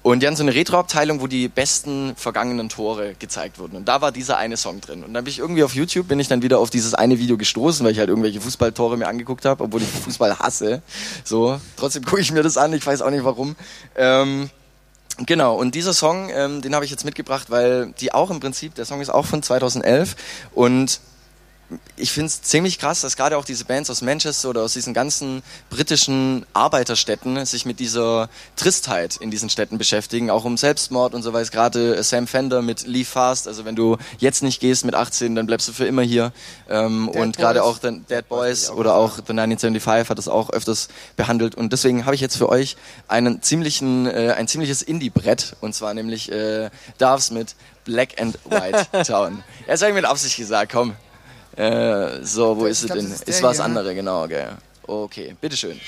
Und 0.07 0.23
die 0.23 0.29
haben 0.29 0.37
so 0.37 0.45
eine 0.45 0.55
Retro-Abteilung, 0.55 1.21
wo 1.21 1.27
die 1.27 1.49
besten 1.49 2.15
vergangenen 2.15 2.69
Tore 2.69 3.17
gezeigt 3.19 3.59
wurden. 3.59 3.75
Und 3.75 3.89
da 3.89 4.03
war 4.03 4.13
dieser 4.13 4.37
eine 4.37 4.57
Song 4.57 4.81
drin. 4.81 5.03
Und 5.03 5.13
dann 5.13 5.25
bin 5.25 5.33
ich 5.33 5.41
irgendwie 5.41 5.65
auf 5.65 5.75
YouTube, 5.75 6.07
bin 6.07 6.21
ich 6.21 6.29
dann 6.29 6.43
wieder 6.43 6.61
auf 6.61 6.71
dieses 6.71 6.95
eine 6.95 7.19
Video 7.19 7.37
gestoßen, 7.37 7.85
weil 7.85 7.91
ich 7.91 7.99
halt 7.99 8.09
irgendwelche 8.09 8.41
Fußballtore 8.41 8.97
mir 8.99 9.09
angeguckt 9.09 9.45
habe, 9.45 9.65
obwohl 9.65 9.83
ich 9.83 9.89
Fußball 9.89 10.39
hasse. 10.39 10.81
So, 11.25 11.61
trotzdem 11.75 12.05
gucke 12.05 12.21
ich 12.21 12.31
mir 12.31 12.45
das 12.45 12.57
an, 12.57 12.73
ich 12.73 12.87
weiß 12.87 13.03
auch 13.03 13.11
nicht 13.11 13.25
warum. 13.25 13.57
Ähm, 13.97 14.49
Genau, 15.25 15.57
und 15.57 15.75
dieser 15.75 15.95
Song, 15.95 16.29
ähm, 16.31 16.61
den 16.61 16.75
habe 16.75 16.85
ich 16.85 16.91
jetzt 16.91 17.07
mitgebracht, 17.07 17.47
weil 17.49 17.95
die 18.01 18.13
auch 18.13 18.31
im 18.31 18.39
Prinzip, 18.39 18.75
der 18.75 18.85
Song 18.85 19.01
ist 19.01 19.09
auch 19.09 19.25
von 19.25 19.43
2011 19.43 20.15
und 20.53 21.01
ich 21.97 22.13
finde 22.13 22.27
es 22.27 22.43
ziemlich 22.43 22.79
krass, 22.79 23.01
dass 23.01 23.17
gerade 23.17 23.37
auch 23.37 23.45
diese 23.45 23.65
Bands 23.65 23.91
aus 23.91 24.01
Manchester 24.01 24.51
oder 24.51 24.63
aus 24.63 24.75
diesen 24.75 24.95
ganzen 24.95 25.43
britischen 25.69 26.47
Arbeiterstädten 26.53 27.45
sich 27.45 27.67
mit 27.67 27.81
dieser 27.81 28.29
Tristheit 28.55 29.17
in 29.17 29.31
diesen 29.31 29.51
Städten 29.51 29.77
beschäftigen, 29.77 30.31
auch 30.31 30.45
um 30.45 30.57
Selbstmord 30.57 31.15
und 31.15 31.23
so 31.23 31.33
weiter. 31.33 31.51
Gerade 31.51 32.03
Sam 32.05 32.27
Fender 32.27 32.63
mit 32.63 32.87
Leave 32.87 33.07
Fast, 33.07 33.49
also 33.49 33.65
wenn 33.65 33.75
du 33.75 33.97
jetzt 34.19 34.43
nicht 34.43 34.61
gehst 34.61 34.85
mit 34.85 34.95
18, 34.95 35.35
dann 35.35 35.47
bleibst 35.47 35.67
du 35.69 35.73
für 35.73 35.87
immer 35.87 36.03
hier. 36.03 36.33
Ähm, 36.69 37.09
und 37.09 37.37
gerade 37.37 37.65
auch 37.65 37.79
den 37.79 38.07
Dead 38.07 38.27
Boys 38.29 38.71
oder 38.71 38.95
auch 38.95 39.17
The 39.17 39.33
1975 39.33 40.09
hat 40.09 40.19
das 40.19 40.29
auch 40.29 40.51
öfters 40.51 40.89
behandelt. 41.17 41.57
Und 41.57 41.73
deswegen 41.73 42.05
habe 42.05 42.15
ich 42.15 42.21
jetzt 42.21 42.37
für 42.37 42.49
euch 42.49 42.77
einen 43.09 43.43
ziemlichen, 43.43 44.07
äh, 44.07 44.35
ein 44.37 44.47
ziemliches 44.47 44.83
Indie-Brett 44.83 45.57
und 45.61 45.75
zwar 45.75 45.95
nämlich 45.95 46.31
äh, 46.31 46.71
Darves 46.99 47.33
mit 47.33 47.57
Black 47.85 48.21
and 48.21 48.39
White 48.45 48.87
Town. 49.07 49.43
Das 49.67 49.81
habe 49.81 49.91
ich 49.91 49.97
mit 49.97 50.05
Absicht 50.05 50.37
gesagt, 50.37 50.73
komm. 50.73 50.95
Äh, 51.57 52.23
so, 52.23 52.59
wo 52.59 52.67
Ich 52.67 52.73
ist 52.73 52.83
es 52.85 52.91
denn? 52.93 53.11
das 53.11 53.23
ist 53.23 53.43
was 53.43 53.59
ne? 53.59 53.65
andere, 53.65 53.95
genau, 53.95 54.27
gell. 54.29 54.51
Okay, 54.87 55.35
bitteschön. 55.41 55.81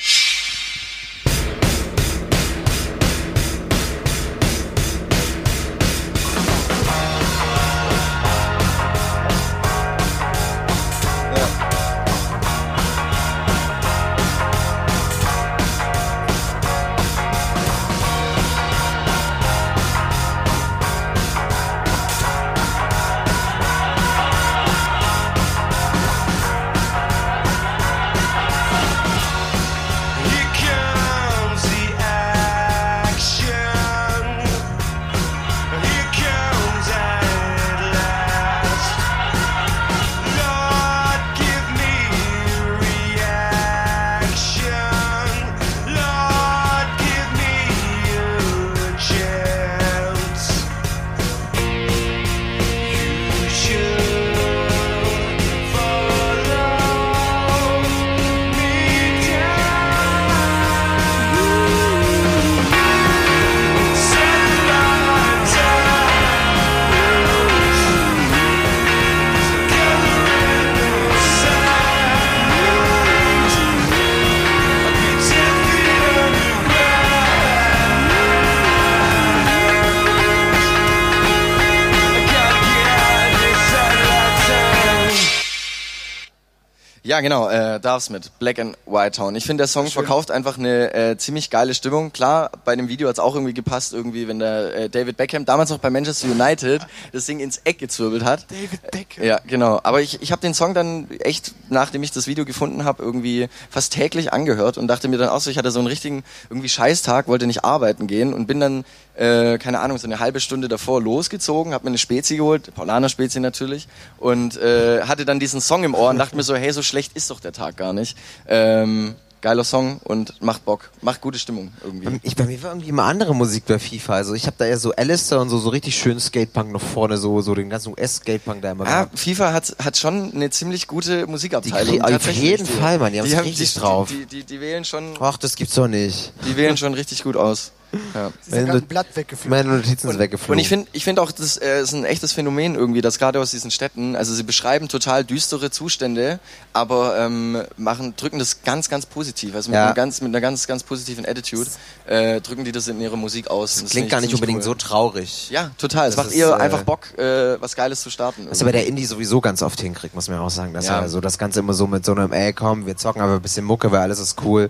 Ja, 87.18 87.22
genau, 87.22 87.48
äh, 87.48 87.80
Darf's 87.80 88.10
mit 88.10 88.30
Black 88.38 88.60
and 88.60 88.78
White 88.86 89.16
Town. 89.16 89.34
Ich 89.34 89.44
finde, 89.44 89.62
der 89.62 89.66
Song 89.66 89.88
verkauft 89.88 90.30
einfach 90.30 90.56
eine 90.56 90.94
äh, 90.94 91.16
ziemlich 91.16 91.50
geile 91.50 91.74
Stimmung. 91.74 92.12
Klar, 92.12 92.52
bei 92.64 92.76
dem 92.76 92.86
Video 92.86 93.08
hat's 93.08 93.18
auch 93.18 93.34
irgendwie 93.34 93.54
gepasst, 93.54 93.92
irgendwie, 93.92 94.28
wenn 94.28 94.38
der 94.38 94.72
äh, 94.72 94.88
David 94.88 95.16
Beckham 95.16 95.44
damals 95.44 95.70
noch 95.70 95.78
bei 95.78 95.90
Manchester 95.90 96.28
United 96.28 96.86
das 97.10 97.26
Ding 97.26 97.40
ins 97.40 97.60
Eck 97.64 97.80
gezwirbelt 97.80 98.22
hat. 98.22 98.46
David 98.48 98.90
Beckham. 98.92 99.24
Ja, 99.24 99.40
genau. 99.44 99.80
Aber 99.82 100.00
ich, 100.00 100.22
ich 100.22 100.30
habe 100.30 100.42
den 100.42 100.54
Song 100.54 100.74
dann 100.74 101.10
echt, 101.18 101.54
nachdem 101.70 102.04
ich 102.04 102.12
das 102.12 102.28
Video 102.28 102.44
gefunden 102.44 102.84
habe, 102.84 103.02
irgendwie 103.02 103.48
fast 103.68 103.94
täglich 103.94 104.32
angehört 104.32 104.78
und 104.78 104.86
dachte 104.86 105.08
mir 105.08 105.18
dann 105.18 105.30
auch 105.30 105.40
so, 105.40 105.50
ich 105.50 105.58
hatte 105.58 105.72
so 105.72 105.80
einen 105.80 105.88
richtigen 105.88 106.22
irgendwie 106.50 106.68
Scheißtag, 106.68 107.26
wollte 107.26 107.48
nicht 107.48 107.64
arbeiten 107.64 108.06
gehen 108.06 108.32
und 108.32 108.46
bin 108.46 108.60
dann, 108.60 108.84
äh, 109.18 109.58
keine 109.58 109.80
Ahnung, 109.80 109.98
so 109.98 110.06
eine 110.06 110.20
halbe 110.20 110.40
Stunde 110.40 110.68
davor 110.68 111.02
losgezogen, 111.02 111.74
habe 111.74 111.84
mir 111.84 111.90
eine 111.90 111.98
Spezi 111.98 112.36
geholt, 112.36 112.74
Paulaner 112.74 113.08
Spezi 113.08 113.40
natürlich, 113.40 113.88
und 114.18 114.56
äh, 114.56 115.02
hatte 115.02 115.24
dann 115.24 115.40
diesen 115.40 115.60
Song 115.60 115.84
im 115.84 115.94
Ohr 115.94 116.10
und 116.10 116.18
dachte 116.18 116.36
mir 116.36 116.42
so, 116.42 116.54
hey, 116.54 116.72
so 116.72 116.82
schlecht 116.82 117.12
ist 117.14 117.30
doch 117.30 117.40
der 117.40 117.52
Tag 117.52 117.76
gar 117.76 117.92
nicht. 117.92 118.16
Ähm, 118.46 119.14
geiler 119.40 119.62
Song 119.62 120.00
und 120.02 120.42
macht 120.42 120.64
Bock, 120.64 120.90
macht 121.00 121.20
gute 121.20 121.38
Stimmung 121.38 121.72
irgendwie. 121.84 122.18
Ich, 122.24 122.34
bei 122.34 122.44
mir 122.44 122.60
war 122.62 122.70
irgendwie 122.72 122.88
immer 122.88 123.04
andere 123.04 123.36
Musik 123.36 123.66
bei 123.66 123.78
FIFA. 123.78 124.14
Also 124.14 124.34
ich 124.34 124.46
habe 124.46 124.56
da 124.58 124.64
eher 124.64 124.78
so 124.78 124.92
Alistair 124.96 125.40
und 125.40 125.48
so, 125.48 125.58
so 125.58 125.68
richtig 125.68 125.96
schön 125.96 126.18
Skatepunk 126.18 126.72
noch 126.72 126.82
vorne, 126.82 127.16
so, 127.18 127.40
so 127.40 127.54
den 127.54 127.70
ganzen 127.70 127.90
US-Skatepunk 127.92 128.62
da 128.62 128.72
immer 128.72 128.84
Ja, 128.84 129.04
gehabt. 129.04 129.18
FIFA 129.18 129.52
hat, 129.52 129.76
hat 129.84 129.96
schon 129.96 130.32
eine 130.34 130.50
ziemlich 130.50 130.88
gute 130.88 131.26
Musikabteilung. 131.28 131.94
Die 132.04 132.14
auf 132.14 132.30
jeden 132.32 132.66
Fall, 132.66 132.98
Mann, 132.98 133.12
die 133.12 133.20
haben's 133.20 133.36
haben- 133.36 133.44
richtig 133.46 133.74
die, 133.74 133.78
drauf. 133.80 134.08
Die, 134.08 134.26
die, 134.26 134.42
die 134.44 134.60
wählen 134.60 134.84
schon, 134.84 135.14
Ach, 135.20 135.36
das 135.36 135.54
gibt's 135.54 135.76
doch 135.76 135.86
nicht. 135.86 136.32
die 136.44 136.56
wählen 136.56 136.76
schon 136.76 136.94
richtig 136.94 137.22
gut 137.22 137.36
aus. 137.36 137.70
Ja. 138.14 138.30
Ja 138.50 138.62
gerade 138.64 138.78
ein 138.78 138.86
Blatt 138.86 139.06
weggeflogen. 139.14 139.50
Meine 139.50 139.76
Notizen 139.76 140.08
sind 140.08 140.18
weggeflogen. 140.18 140.54
Und 140.54 140.58
ich 140.58 140.68
finde 140.68 140.88
ich 140.92 141.04
find 141.04 141.18
auch, 141.18 141.32
das 141.32 141.56
äh, 141.56 141.80
ist 141.80 141.92
ein 141.94 142.04
echtes 142.04 142.32
Phänomen 142.32 142.74
irgendwie, 142.74 143.00
dass 143.00 143.18
gerade 143.18 143.40
aus 143.40 143.50
diesen 143.50 143.70
Städten, 143.70 144.14
also 144.16 144.34
sie 144.34 144.42
beschreiben 144.42 144.88
total 144.88 145.24
düstere 145.24 145.70
Zustände, 145.70 146.38
aber 146.72 147.18
ähm, 147.18 147.62
machen, 147.76 148.14
drücken 148.16 148.38
das 148.38 148.62
ganz, 148.62 148.88
ganz 148.90 149.06
positiv. 149.06 149.54
Also 149.54 149.70
mit, 149.70 149.76
Ja. 149.76 149.86
einem 149.86 149.94
ganz, 149.94 150.20
mit 150.20 150.28
einer 150.28 150.40
ganz, 150.40 150.66
ganz 150.66 150.82
positiven 150.82 151.24
Attitude 151.26 151.68
äh, 152.06 152.40
drücken 152.40 152.64
die 152.64 152.72
das 152.72 152.88
in 152.88 153.00
ihre 153.00 153.16
Musik 153.16 153.48
aus. 153.48 153.74
Das 153.74 153.82
das 153.84 153.90
klingt 153.92 154.10
gar 154.10 154.20
ich 154.20 154.26
nicht 154.26 154.34
unbedingt 154.34 154.58
cool. 154.58 154.64
so 154.64 154.74
traurig. 154.74 155.48
Ja, 155.50 155.70
total. 155.78 156.08
Es 156.08 156.16
macht 156.16 156.32
ihr 156.32 156.48
äh, 156.50 156.54
einfach 156.54 156.82
Bock, 156.82 157.18
äh, 157.18 157.60
was 157.60 157.74
Geiles 157.74 158.02
zu 158.02 158.10
starten. 158.10 158.46
Was 158.50 158.60
aber 158.60 158.72
der 158.72 158.86
Indie 158.86 159.06
sowieso 159.06 159.40
ganz 159.40 159.62
oft 159.62 159.80
hinkriegt, 159.80 160.14
muss 160.14 160.28
man 160.28 160.38
ja 160.38 160.44
auch 160.44 160.50
sagen. 160.50 160.74
Dass 160.74 160.86
Ja. 160.86 161.00
er 161.00 161.08
so 161.08 161.20
das 161.20 161.38
Ganze 161.38 161.60
immer 161.60 161.72
so 161.72 161.86
mit 161.86 162.04
so 162.04 162.12
einem, 162.12 162.32
ey 162.32 162.52
komm, 162.52 162.84
wir 162.86 162.96
zocken 162.96 163.22
aber 163.22 163.34
ein 163.36 163.42
bisschen 163.42 163.64
Mucke, 163.64 163.90
weil 163.92 164.00
alles 164.00 164.18
ist 164.18 164.36
cool. 164.44 164.68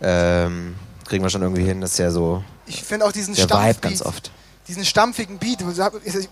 Ähm, 0.00 0.74
kriegen 1.08 1.24
wir 1.24 1.30
schon 1.30 1.42
irgendwie 1.42 1.64
hin. 1.64 1.80
Das 1.80 1.92
ist 1.92 1.98
ja 1.98 2.10
so 2.10 2.42
Ich 2.66 2.82
finde 2.82 3.06
auch 3.06 3.12
diesen 3.12 3.34
der 3.34 3.44
Vibe 3.44 3.54
Stampfbeat, 3.54 3.82
ganz 3.82 4.02
oft. 4.02 4.30
diesen 4.68 4.84
stampfigen 4.84 5.38
Beat. 5.38 5.58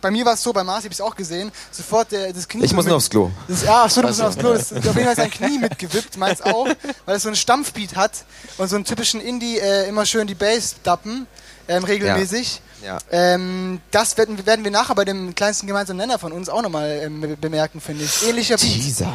Bei 0.00 0.10
mir 0.10 0.24
war 0.26 0.34
es 0.34 0.42
so, 0.42 0.52
bei 0.52 0.64
Marci 0.64 0.84
habe 0.84 0.92
ich 0.92 0.98
es 0.98 1.00
auch 1.00 1.14
gesehen, 1.16 1.52
sofort 1.70 2.10
der, 2.12 2.32
das 2.32 2.48
Knie. 2.48 2.64
Ich 2.64 2.72
muss 2.72 2.84
nur 2.86 2.96
aufs 2.96 3.08
Klo. 3.10 3.30
Das, 3.48 3.62
ja, 3.62 3.84
ach 3.84 3.90
so, 3.90 4.00
du 4.02 4.08
musst 4.08 4.20
Ach 4.20 4.26
aufs 4.26 4.34
so. 4.34 4.40
Klo. 4.40 4.52
Das, 4.54 4.72
auf 4.72 4.84
jeden 4.84 5.04
Fall 5.04 5.16
sein 5.16 5.30
Knie 5.30 5.58
mitgewippt, 5.58 6.16
meins 6.16 6.42
auch, 6.42 6.66
weil 7.06 7.16
es 7.16 7.22
so 7.22 7.28
einen 7.28 7.36
Stampfbeat 7.36 7.94
hat 7.96 8.24
und 8.58 8.68
so 8.68 8.76
einen 8.76 8.84
typischen 8.84 9.20
Indie 9.20 9.58
äh, 9.58 9.88
immer 9.88 10.04
schön 10.06 10.26
die 10.26 10.34
Bass 10.34 10.76
dappen, 10.82 11.26
ähm, 11.68 11.84
regelmäßig. 11.84 12.60
Ja. 12.84 12.98
Ähm, 13.10 13.80
das 13.92 14.18
werden, 14.18 14.44
werden 14.44 14.62
wir 14.64 14.70
nachher 14.70 14.94
bei 14.94 15.06
dem 15.06 15.34
kleinsten 15.34 15.66
gemeinsamen 15.66 15.96
Nenner 15.98 16.18
von 16.18 16.32
uns 16.32 16.50
auch 16.50 16.60
nochmal 16.60 17.00
ähm, 17.04 17.20
be- 17.22 17.36
bemerken, 17.36 17.80
finde 17.80 18.04
ich. 18.04 18.28
Ähnlicher 18.28 18.56
Beat. 18.58 18.74
Teaser. 18.74 19.12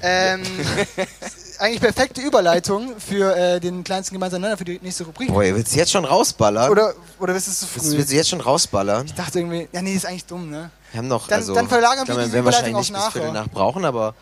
Ähm, 0.00 0.42
eigentlich 1.60 1.80
perfekte 1.80 2.20
Überleitung 2.20 2.94
für 2.98 3.36
äh, 3.36 3.60
den 3.60 3.84
kleinsten 3.84 4.14
gemeinsamen 4.14 4.42
Nenner 4.42 4.56
für 4.56 4.64
die 4.64 4.78
nächste 4.82 5.04
Rubrik. 5.04 5.28
Boah, 5.28 5.42
ihr 5.44 5.54
willst 5.54 5.74
jetzt 5.74 5.92
schon 5.92 6.04
rausballern? 6.04 6.70
Oder, 6.70 6.94
oder 7.18 7.34
ist 7.34 7.46
es 7.48 7.60
zu 7.60 7.66
willst, 7.74 7.88
früh? 7.88 7.98
willst 7.98 8.10
du 8.12 8.16
jetzt 8.16 8.28
schon 8.30 8.40
rausballern? 8.40 9.06
Ich 9.06 9.14
dachte 9.14 9.38
irgendwie, 9.40 9.68
ja 9.72 9.82
nee, 9.82 9.94
ist 9.94 10.06
eigentlich 10.06 10.24
dumm, 10.26 10.50
ne? 10.50 10.70
Wir 10.92 10.98
haben 10.98 11.08
noch, 11.08 11.28
Dann- 11.28 11.38
also, 11.38 11.54
dann 11.54 11.68
verlagern 11.68 12.08
wir 12.08 12.16
werden 12.16 12.44
wahrscheinlich 12.44 12.72
Überleitung 12.74 13.12
Viertel 13.12 13.28
nachher. 13.32 13.32
nach 13.44 13.48
brauchen, 13.48 13.84
aber 13.84 14.14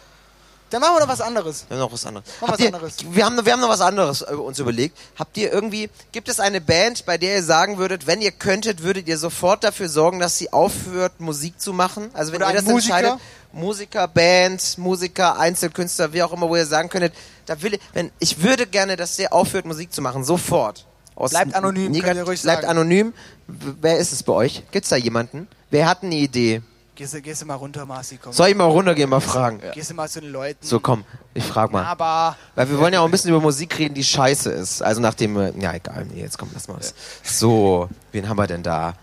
Dann 0.70 0.81
machen 0.83 0.96
wir 0.96 1.00
doch 1.00 1.09
was 1.09 1.20
anderes. 1.20 1.64
wir 1.68 1.76
haben 1.76 1.81
noch 1.81 1.92
was 1.92 2.04
anderes. 2.07 2.26
Habt 2.40 2.52
was 2.52 2.61
ihr, 2.61 2.66
anderes. 2.66 2.94
Wir, 3.11 3.24
haben, 3.24 3.44
wir 3.44 3.52
haben 3.52 3.61
noch 3.61 3.68
was 3.70 3.81
anderes 3.81 4.22
äh, 4.22 4.35
uns 4.35 4.59
überlegt. 4.59 4.96
Habt 5.18 5.37
ihr 5.38 5.52
irgendwie, 5.52 5.88
gibt 6.12 6.28
es 6.28 6.40
eine 6.40 6.61
Band, 6.61 7.07
bei 7.07 7.16
der 7.16 7.37
ihr 7.37 7.42
sagen 7.42 7.78
würdet, 7.78 8.07
wenn 8.07 8.20
ihr 8.20 8.33
könntet, 8.33 8.83
würdet 8.83 9.09
ihr 9.09 9.16
sofort 9.18 9.64
dafür 9.64 9.88
sorgen, 9.88 10.18
dass 10.18 10.37
sie 10.37 10.52
aufhört, 10.52 11.20
Musik 11.20 11.61
zu 11.61 11.72
machen? 11.72 12.11
Also 12.12 12.33
wenn 12.33 12.42
Oder 12.42 12.50
ihr 12.50 12.57
das 12.57 12.64
Musiker? 12.64 12.96
entscheidet, 12.98 13.20
Musiker, 13.52 14.09
Band, 14.09 14.76
Musiker, 14.76 15.38
Einzelkünstler, 15.38 16.12
wie 16.12 16.22
auch 16.22 16.33
immer, 16.33 16.48
wo 16.50 16.57
ihr 16.57 16.66
sagen 16.66 16.90
könntet, 16.90 17.14
da 17.46 17.61
will 17.62 17.74
ich, 17.74 17.81
wenn, 17.94 18.11
ich 18.18 18.42
würde 18.42 18.66
gerne, 18.66 18.96
dass 18.96 19.16
der 19.16 19.33
aufhört, 19.33 19.64
Musik 19.64 19.92
zu 19.92 20.02
machen, 20.02 20.22
sofort. 20.24 20.85
Aus 21.14 21.31
Bleibt 21.31 21.54
anonym, 21.54 21.90
Negat- 21.92 22.04
könnt 22.04 22.16
ihr 22.18 22.24
ruhig 22.24 22.42
Bleibt 22.42 22.62
sagen. 22.62 22.70
anonym. 22.78 23.12
Wer 23.46 23.98
ist 23.98 24.12
es 24.12 24.22
bei 24.22 24.35
euch? 24.35 24.62
Gibt's 24.70 24.90
da 24.90 24.96
jemanden? 24.96 25.48
Wer 25.70 25.88
hat 25.88 26.02
eine 26.02 26.14
Idee? 26.14 26.61
Gehst 26.98 27.14
du, 27.14 27.22
gehst 27.22 27.42
du 27.42 27.46
mal 27.46 27.54
runter, 27.54 27.87
Marci, 27.87 28.18
komm. 28.20 28.32
Soll 28.32 28.48
ich 28.48 28.56
mal 28.56 28.64
runtergehen, 28.64 29.08
mal 29.08 29.20
fragen? 29.20 29.62
Gehst 29.72 29.88
du 29.90 29.94
mal 29.94 30.08
zu 30.08 30.20
den 30.20 30.32
Leuten. 30.32 30.66
So, 30.66 30.80
komm, 30.80 31.04
ich 31.32 31.44
frag 31.44 31.70
mal. 31.70 31.84
Aber 31.84 32.37
Weil 32.56 32.68
wir 32.70 32.76
wollen 32.80 32.92
ja 32.92 32.98
auch 32.98 33.04
ein 33.04 33.11
bisschen 33.12 33.30
über 33.30 33.40
Musik 33.40 33.78
reden, 33.78 33.94
die 33.94 34.02
scheiße 34.02 34.50
ist. 34.50 34.82
Also 34.82 35.00
nachdem, 35.00 35.37
wir- 35.37 35.54
ja 35.56 35.72
egal, 35.74 36.06
nee, 36.12 36.20
jetzt 36.22 36.38
komm, 36.38 36.50
lass 36.52 36.66
mal 36.66 36.76
was. 36.76 36.92
So, 37.22 37.88
wen 38.11 38.28
haben 38.28 38.37
wir 38.37 38.48
denn 38.48 38.64
da? 38.64 38.94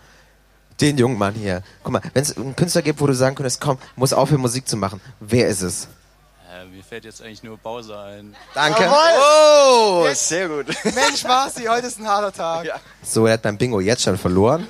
Den 0.82 0.98
jungen 0.98 1.18
Mann 1.18 1.36
hier. 1.36 1.64
Guck 1.84 1.94
mal, 1.94 2.02
wenn 2.14 2.22
es 2.22 2.36
einen 2.36 2.54
Künstler 2.54 2.82
gibt, 2.82 3.00
wo 3.00 3.08
du 3.08 3.14
sagen 3.16 3.34
könntest, 3.34 3.62
komm, 3.62 3.78
muss 3.96 4.12
aufhören 4.12 4.42
Musik 4.42 4.68
zu 4.68 4.76
machen, 4.76 5.00
wer 5.22 5.48
ist 5.48 5.62
es? 5.62 5.88
Äh, 6.54 6.66
mir 6.66 6.84
fällt 6.84 7.06
jetzt 7.06 7.22
eigentlich 7.22 7.44
nur 7.44 7.56
Bowser 7.58 8.04
ein. 8.04 8.36
Danke. 8.54 8.84
Jawohl! 8.84 10.02
Oh, 10.04 10.06
Jetzt- 10.06 10.28
sehr 10.28 10.50
gut. 10.50 10.66
Mensch, 10.84 11.24
Marci, 11.24 11.64
heute 11.64 11.88
ist 11.88 11.98
ein 11.98 12.06
harter 12.10 12.34
Tag. 12.34 12.66
Ja. 12.66 12.76
So, 13.02 13.26
er 13.26 13.34
hat 13.36 13.42
beim 13.42 13.58
Bingo 13.58 13.80
jetzt 13.80 14.02
schon 14.04 14.18
verloren. 14.18 14.68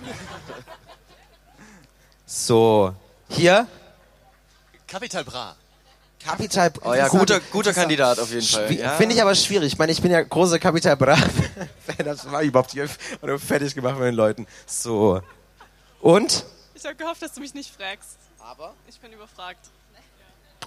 So, 2.27 2.93
hier, 3.29 3.67
Capital 4.88 5.23
Bra. 5.23 5.55
Capital 6.23 6.71
Oh 6.83 6.93
ja, 6.93 7.07
guter, 7.07 7.39
guter 7.51 7.73
Kandidat 7.73 8.17
auf 8.19 8.31
jeden 8.31 8.45
Fall. 8.45 8.73
Ja. 8.73 8.95
Finde 8.95 9.13
ich 9.13 9.21
aber 9.21 9.35
schwierig. 9.35 9.73
Ich 9.73 9.77
meine, 9.77 9.91
ich 9.91 10.01
bin 10.01 10.11
ja 10.11 10.23
großer 10.23 10.57
Capital 10.57 10.97
Bra. 10.97 11.17
das 12.03 12.31
war 12.31 12.41
überhaupt 12.41 12.71
hier 12.71 12.89
oder 13.21 13.38
fertig 13.38 13.75
gemacht 13.75 13.97
mit 13.97 14.07
den 14.07 14.15
Leuten. 14.15 14.47
So. 14.65 15.21
Und? 16.01 16.45
Ich 16.73 16.83
habe 16.83 16.95
gehofft, 16.95 17.21
dass 17.21 17.33
du 17.33 17.41
mich 17.41 17.53
nicht 17.53 17.71
fragst. 17.71 18.17
Aber? 18.39 18.73
Ich 18.88 18.99
bin 18.99 19.13
überfragt. 19.13 19.59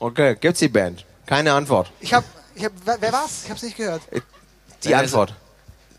Okay, 0.01 0.37
gibt's 0.37 0.61
die 0.61 0.69
Band? 0.69 1.05
Keine 1.27 1.53
Antwort. 1.53 1.91
Ich 2.01 2.15
hab, 2.15 2.25
ich 2.55 2.65
hab, 2.65 2.73
wer 2.85 3.13
war's? 3.13 3.45
Ich 3.45 3.51
hab's 3.51 3.63
nicht 3.63 3.77
gehört. 3.77 4.03
Die 4.85 4.95
Antwort. 4.95 5.35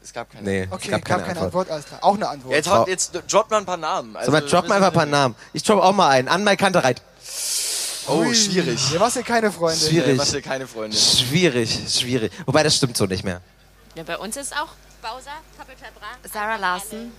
Es 0.03 0.13
gab 0.13 0.31
keine. 0.31 0.43
Nee, 0.43 0.67
Okay, 0.71 0.85
es 0.85 0.91
gab 0.91 1.05
keine, 1.05 1.23
Antwort. 1.23 1.45
Antwort. 1.45 1.71
Alles 1.71 1.85
klar. 1.85 1.99
Auch 2.03 2.15
eine 2.15 2.29
Antwort. 2.29 2.53
Jetzt, 2.53 2.69
haut, 2.69 2.87
jetzt 2.87 3.11
droppt 3.27 3.51
mal 3.51 3.57
ein 3.57 3.65
paar 3.65 3.77
Namen. 3.77 4.15
Also, 4.15 4.27
So, 4.27 4.31
mal 4.31 4.41
droppen 4.41 4.71
einfach 4.71 4.87
ein 4.87 4.93
paar 4.93 5.05
Namen. 5.05 5.35
Ich 5.53 5.63
droppe 5.63 5.83
auch 5.83 5.93
mal 5.93 6.09
einen. 6.09 6.27
An 6.27 6.43
Mike 6.43 6.57
Kantereit. 6.57 7.01
Oh, 8.07 8.21
Ui. 8.21 8.33
schwierig. 8.33 8.91
Ja, 8.91 8.99
was 8.99 9.15
ihr 9.15 9.23
keine 9.23 9.51
Freunde. 9.51 9.79
Schwierig. 9.79 10.17
Was 10.17 10.31
für 10.31 10.41
keine 10.41 10.67
Freunde. 10.67 10.97
Schwierig, 10.97 11.79
schwierig. 11.89 12.31
Wobei, 12.45 12.63
das 12.63 12.75
stimmt 12.75 12.97
so 12.97 13.05
nicht 13.05 13.23
mehr. 13.23 13.41
Ja, 13.95 14.03
bei 14.03 14.17
uns 14.17 14.35
ist 14.35 14.53
auch 14.53 14.69
Bowser, 15.01 15.31
Bra. 15.57 16.29
Sarah 16.31 16.55
Larson. 16.55 17.11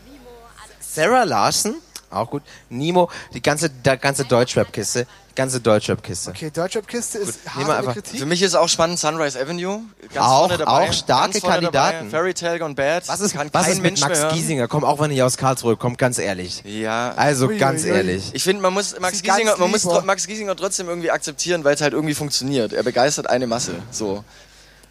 Sarah 0.81 1.25
Larson, 1.25 1.77
auch 2.11 2.31
gut. 2.31 2.43
Nemo, 2.69 3.11
die 3.35 3.41
ganze, 3.43 3.71
die 3.71 3.97
ganze 3.99 4.25
Deutschrap-Kiste. 4.25 5.07
Ganze 5.37 5.61
Deutschrap-Kiste. 5.61 6.31
Okay, 6.31 6.51
Deutschrap-Kiste 6.51 7.19
ist 7.19 7.45
wir 7.45 7.55
harte 7.55 7.77
einfach- 7.77 7.93
Kritik. 7.95 8.19
Für 8.19 8.27
mich 8.27 8.43
ist 8.43 8.55
auch 8.57 8.69
spannend 8.69 8.99
Sunrise 8.99 9.41
Avenue. 9.41 9.81
Ganz 10.13 10.17
Auch- 10.27 10.39
vorne 10.49 10.59
dabei. 10.59 10.89
auch 10.89 10.93
starke 10.93 11.41
Kandidaten. 11.41 11.97
Dabei. 11.99 12.11
Fairy 12.11 12.35
Tale 12.35 12.59
Gone 12.59 12.75
Bad. 12.75 13.07
Was 13.09 13.21
ist, 13.21 13.33
Kann 13.35 13.49
was 13.53 13.63
kein 13.63 13.73
ist 13.73 13.79
mit 13.79 13.93
Mensch 13.93 14.01
Max. 14.01 14.35
Giesinger? 14.35 14.67
Komm, 14.69 14.85
auch 14.85 14.99
wenn 14.99 15.11
ich 15.13 15.23
aus 15.23 15.37
Karlsruhe 15.37 15.77
komme, 15.77 15.95
ganz 15.97 16.19
ehrlich. 16.19 16.63
Ja. 16.65 17.13
Also, 17.17 17.47
Ui, 17.47 17.59
ganz 17.59 17.85
ui, 17.85 17.91
ui. 17.91 17.97
ehrlich. 17.97 18.31
Ich 18.35 18.43
finde, 18.43 18.61
man 18.61 18.75
muss 18.75 18.99
Max 18.99 19.23
Giesinger, 19.23 19.57
man 19.57 19.71
muss 19.71 19.85
Max 20.05 20.27
Giesinger 20.27 20.57
trotzdem 20.57 20.89
irgendwie 20.89 21.11
akzeptieren, 21.13 21.63
weil 21.65 21.75
es 21.77 21.81
halt 21.81 21.93
irgendwie 21.95 22.15
funktioniert. 22.15 22.73
Er 22.73 22.83
begeistert 22.83 23.31
eine 23.31 23.47
Masse. 23.47 23.75
So. 23.93 24.25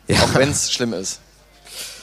Ja. 0.08 0.22
Auch 0.24 0.34
wenn 0.36 0.50
es 0.52 0.72
schlimm 0.72 0.94
ist. 0.94 1.20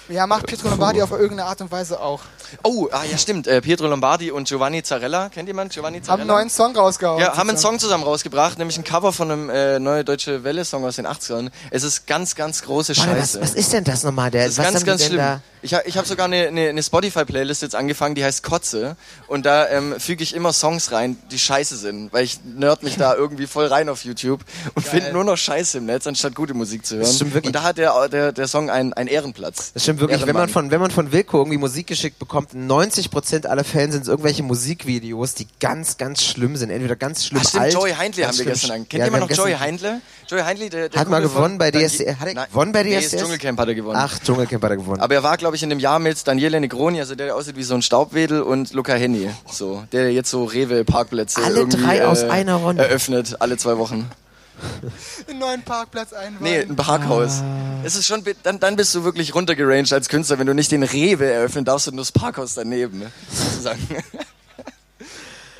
Ja, 0.08 0.26
macht 0.26 0.46
Pietro 0.46 0.68
Lombardi 0.68 1.02
auf 1.02 1.10
irgendeine 1.10 1.44
Art 1.46 1.60
und 1.60 1.70
Weise 1.72 2.00
auch. 2.00 2.20
Oh, 2.62 2.88
ah, 2.92 3.02
ja, 3.10 3.18
stimmt. 3.18 3.46
Äh, 3.48 3.60
Pietro 3.60 3.88
Lombardi 3.88 4.30
und 4.30 4.46
Giovanni 4.46 4.82
Zarella. 4.82 5.28
Kennt 5.30 5.48
jemand 5.48 5.72
Giovanni 5.72 6.00
Zarella? 6.00 6.12
Haben 6.12 6.20
einen 6.30 6.38
neuen 6.38 6.50
Song 6.50 6.76
rausgehauen. 6.76 7.20
Ja, 7.20 7.36
haben 7.36 7.48
einen. 7.48 7.58
Song 7.58 7.78
zusammen 7.80 8.04
rausgebracht, 8.04 8.58
nämlich 8.58 8.78
ein 8.78 8.84
Cover 8.84 9.12
von 9.12 9.30
einem 9.32 9.50
äh, 9.50 9.78
neue 9.80 10.04
deutsche 10.04 10.44
Welle-Song 10.44 10.84
aus 10.84 10.96
den 10.96 11.06
80ern. 11.06 11.50
Es 11.70 11.82
ist 11.82 12.06
ganz, 12.06 12.34
ganz 12.36 12.62
große 12.62 12.96
Warte, 12.96 13.10
was, 13.10 13.16
Scheiße. 13.32 13.40
was 13.40 13.54
ist 13.54 13.72
denn 13.72 13.82
das 13.82 14.04
nochmal? 14.04 14.30
Der, 14.30 14.44
Das 14.44 14.52
ist 14.52 14.58
was 14.58 14.64
ganz, 14.72 14.84
ganz 14.84 15.04
schlimm. 15.06 15.16
Da? 15.18 15.40
Ich, 15.62 15.74
ha- 15.74 15.82
ich 15.84 15.96
habe 15.96 16.06
sogar 16.06 16.26
eine, 16.26 16.46
eine, 16.46 16.68
eine 16.68 16.82
Spotify-Playlist 16.82 17.62
jetzt 17.62 17.74
angefangen, 17.74 18.14
die 18.14 18.24
heißt 18.24 18.44
Kotze. 18.44 18.96
Und 19.26 19.44
da 19.46 19.68
ähm, 19.68 19.96
füge 19.98 20.22
ich 20.22 20.34
immer 20.34 20.52
Songs 20.52 20.92
rein, 20.92 21.16
die 21.32 21.38
scheiße 21.40 21.76
sind. 21.76 22.12
Weil 22.12 22.22
ich 22.24 22.38
nerd 22.44 22.84
mich 22.84 22.96
da 22.96 23.14
irgendwie 23.16 23.48
voll 23.48 23.66
rein 23.66 23.88
auf 23.88 24.04
YouTube 24.04 24.42
und 24.74 24.86
finde 24.86 25.12
nur 25.12 25.24
noch 25.24 25.36
Scheiße 25.36 25.78
im 25.78 25.86
Netz, 25.86 26.06
anstatt 26.06 26.36
gute 26.36 26.54
Musik 26.54 26.86
zu 26.86 26.94
hören. 26.96 27.06
Das 27.06 27.16
stimmt 27.16 27.34
wirklich. 27.34 27.48
Und 27.48 27.56
da 27.56 27.62
hat 27.64 27.78
der, 27.78 28.08
der, 28.08 28.30
der 28.32 28.46
Song 28.46 28.70
einen, 28.70 28.92
einen 28.92 29.08
Ehrenplatz. 29.08 29.72
Das 29.72 29.82
stimmt 29.82 29.95
wirklich. 30.00 30.26
Wenn 30.26 30.34
man, 30.34 30.48
von, 30.48 30.70
wenn 30.70 30.80
man 30.80 30.90
von 30.90 31.12
Wilco 31.12 31.38
irgendwie 31.38 31.58
Musik 31.58 31.86
geschickt 31.86 32.18
bekommt, 32.18 32.52
90% 32.54 33.46
aller 33.46 33.64
Fälle 33.64 33.92
sind 33.92 34.02
es 34.02 34.08
irgendwelche 34.08 34.42
Musikvideos, 34.42 35.34
die 35.34 35.46
ganz, 35.60 35.96
ganz 35.96 36.22
schlimm 36.22 36.56
sind. 36.56 36.70
Entweder 36.70 36.96
ganz 36.96 37.24
schlimm 37.26 37.40
Ach 37.44 37.48
stimmt, 37.48 37.62
alt. 37.64 37.72
Joey 37.74 37.92
Heindle 37.92 38.26
haben 38.26 38.38
wir 38.38 38.44
gestern 38.44 38.70
an. 38.72 38.88
Kennt 38.88 39.00
Ja, 39.00 39.04
jemand 39.06 39.28
noch 39.30 39.36
Joey 39.36 39.54
Heindle? 39.54 40.00
Joey 40.28 40.42
Heindle, 40.42 40.70
der, 40.70 40.88
der 40.88 41.00
Hat 41.00 41.08
mal 41.08 41.16
Kumpel 41.22 41.28
von- 41.30 41.36
gewonnen 41.42 41.58
bei 41.58 41.70
DSDS. 41.70 42.16
Hat 42.20 42.28
er 42.28 42.34
Nein, 42.34 42.46
gewonnen 42.50 42.72
bei 42.72 42.82
nee, 42.82 42.98
DSDS? 42.98 43.10
das 43.12 43.20
Dschungelcamp 43.22 43.60
hat 43.60 43.68
er 43.68 43.74
gewonnen. 43.74 43.96
Ach, 43.98 44.18
Dschungelcamp 44.18 44.62
hat 44.64 44.70
er 44.70 44.76
gewonnen. 44.76 45.00
Aber 45.00 45.14
er 45.14 45.22
war, 45.22 45.36
glaube 45.36 45.56
ich, 45.56 45.62
in 45.62 45.70
dem 45.70 45.78
Jahr 45.78 45.98
mit 45.98 46.26
Daniele 46.26 46.60
Negroni, 46.60 47.00
also 47.00 47.14
der, 47.14 47.26
der 47.26 47.36
aussieht 47.36 47.56
wie 47.56 47.62
so 47.62 47.74
ein 47.74 47.82
Staubwedel, 47.82 48.42
und 48.42 48.72
Luca 48.72 48.94
Henny, 48.94 49.30
so, 49.50 49.84
der 49.92 50.12
jetzt 50.12 50.30
so 50.30 50.44
Rewe-Parkplätze 50.44 51.42
Alle 51.44 51.66
drei 51.66 52.06
aus 52.06 52.22
äh, 52.22 52.28
einer 52.30 52.56
Runde. 52.56 52.82
eröffnet, 52.84 53.36
alle 53.40 53.56
zwei 53.56 53.78
Wochen. 53.78 54.10
einen 55.28 55.38
neuen 55.38 55.62
Parkplatz 55.62 56.12
einweihen. 56.12 56.36
Nee, 56.40 56.60
ein 56.60 56.76
Parkhaus. 56.76 57.42
Es 57.84 57.96
ist 57.96 58.06
schon, 58.06 58.22
dann, 58.42 58.58
dann 58.60 58.76
bist 58.76 58.94
du 58.94 59.04
wirklich 59.04 59.34
runtergeranged 59.34 59.92
als 59.92 60.08
Künstler, 60.08 60.38
wenn 60.38 60.46
du 60.46 60.54
nicht 60.54 60.72
den 60.72 60.82
Rewe 60.82 61.30
eröffnen 61.30 61.64
darfst 61.64 61.88
und 61.88 61.94
nur 61.94 62.04
das 62.04 62.12
Parkhaus 62.12 62.54
daneben, 62.54 62.98
ne? 62.98 63.12
sozusagen. 63.30 63.86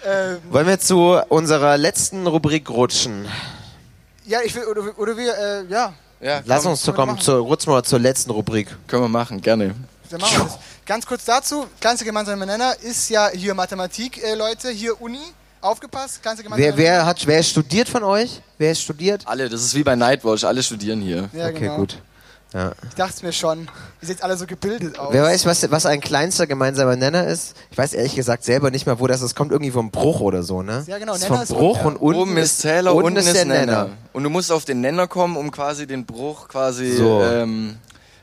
Ähm, 0.08 0.38
Wollen 0.50 0.68
wir 0.68 0.78
zu 0.78 1.20
unserer 1.30 1.76
letzten 1.76 2.28
Rubrik 2.28 2.70
rutschen? 2.70 3.26
ja, 4.24 4.38
ich 4.44 4.54
will, 4.54 4.64
oder, 4.64 4.96
oder 4.98 5.16
wir, 5.16 5.36
äh, 5.36 5.64
ja, 5.66 5.94
Ja, 6.20 6.42
Lass 6.44 6.62
komm, 6.62 6.72
uns 6.72 6.82
zu 6.82 6.92
kommen, 6.92 7.18
zur, 7.18 7.38
rutschen 7.38 7.72
wir 7.72 7.82
zur 7.82 7.98
letzten 7.98 8.30
Rubrik. 8.30 8.68
Können 8.86 9.02
wir 9.02 9.08
machen, 9.08 9.40
gerne. 9.40 9.74
dann 10.10 10.20
machen 10.20 10.38
wir 10.38 10.44
das. 10.44 10.58
Ganz 10.86 11.06
kurz 11.06 11.24
dazu, 11.24 11.66
kleinster 11.80 12.04
gemeinsamer 12.04 12.46
Nenner 12.46 12.76
ist 12.82 13.08
ja 13.08 13.30
hier 13.30 13.54
Mathematik, 13.54 14.22
äh, 14.22 14.36
Leute, 14.36 14.70
hier 14.70 15.00
Uni, 15.00 15.18
aufgepasst, 15.60 16.22
kleinster 16.22 16.44
gemeinsamer 16.44 16.76
Wer, 16.76 16.84
wer 16.84 17.06
hat, 17.06 17.26
wer 17.26 17.42
studiert 17.42 17.88
von 17.88 18.04
euch? 18.04 18.40
Wer 18.58 18.72
ist 18.72 18.82
studiert? 18.82 19.22
Alle, 19.26 19.48
das 19.48 19.62
ist 19.62 19.74
wie 19.74 19.82
bei 19.82 19.96
Nightwatch, 19.96 20.44
alle 20.44 20.62
studieren 20.62 21.00
hier. 21.00 21.28
Ja, 21.32 21.48
okay, 21.48 21.60
genau. 21.60 21.76
gut. 21.76 21.98
Ja. 22.54 22.72
Ich 22.88 22.94
dachte 22.94 23.26
mir 23.26 23.32
schon, 23.32 23.68
ihr 24.00 24.08
seht 24.08 24.22
alle 24.22 24.36
so 24.36 24.46
gebildet 24.46 24.98
aus. 24.98 25.12
Wer 25.12 25.24
weiß, 25.24 25.44
was, 25.46 25.68
was 25.70 25.84
ein 25.84 26.00
kleinster 26.00 26.46
gemeinsamer 26.46 26.96
Nenner 26.96 27.26
ist? 27.26 27.54
Ich 27.70 27.76
weiß 27.76 27.92
ehrlich 27.92 28.14
gesagt 28.14 28.44
selber 28.44 28.70
nicht 28.70 28.86
mal, 28.86 28.98
wo 29.00 29.06
das 29.06 29.20
ist. 29.20 29.34
Kommt 29.34 29.50
irgendwie 29.52 29.72
vom 29.72 29.90
Bruch 29.90 30.20
oder 30.20 30.42
so, 30.42 30.62
ne? 30.62 30.84
Ja, 30.86 30.98
genau, 30.98 31.14
Ist 31.14 31.22
Nenner 31.22 31.34
vom 31.34 31.42
ist 31.42 31.48
Bruch 31.52 31.84
unten, 31.84 31.86
und 31.86 31.96
unten 31.96 32.20
Oben 32.20 32.36
ist 32.36 32.60
Zähler, 32.60 32.94
unten, 32.94 33.16
ist 33.16 33.34
der 33.34 33.44
Nenner. 33.44 33.90
Und 34.12 34.22
du 34.22 34.30
musst 34.30 34.52
auf 34.52 34.64
den 34.64 34.80
Nenner 34.80 35.06
kommen, 35.08 35.36
um 35.36 35.50
quasi 35.50 35.86
den 35.86 36.06
Bruch 36.06 36.48
quasi 36.48 36.92
So. 36.96 37.20
ähm, 37.22 37.76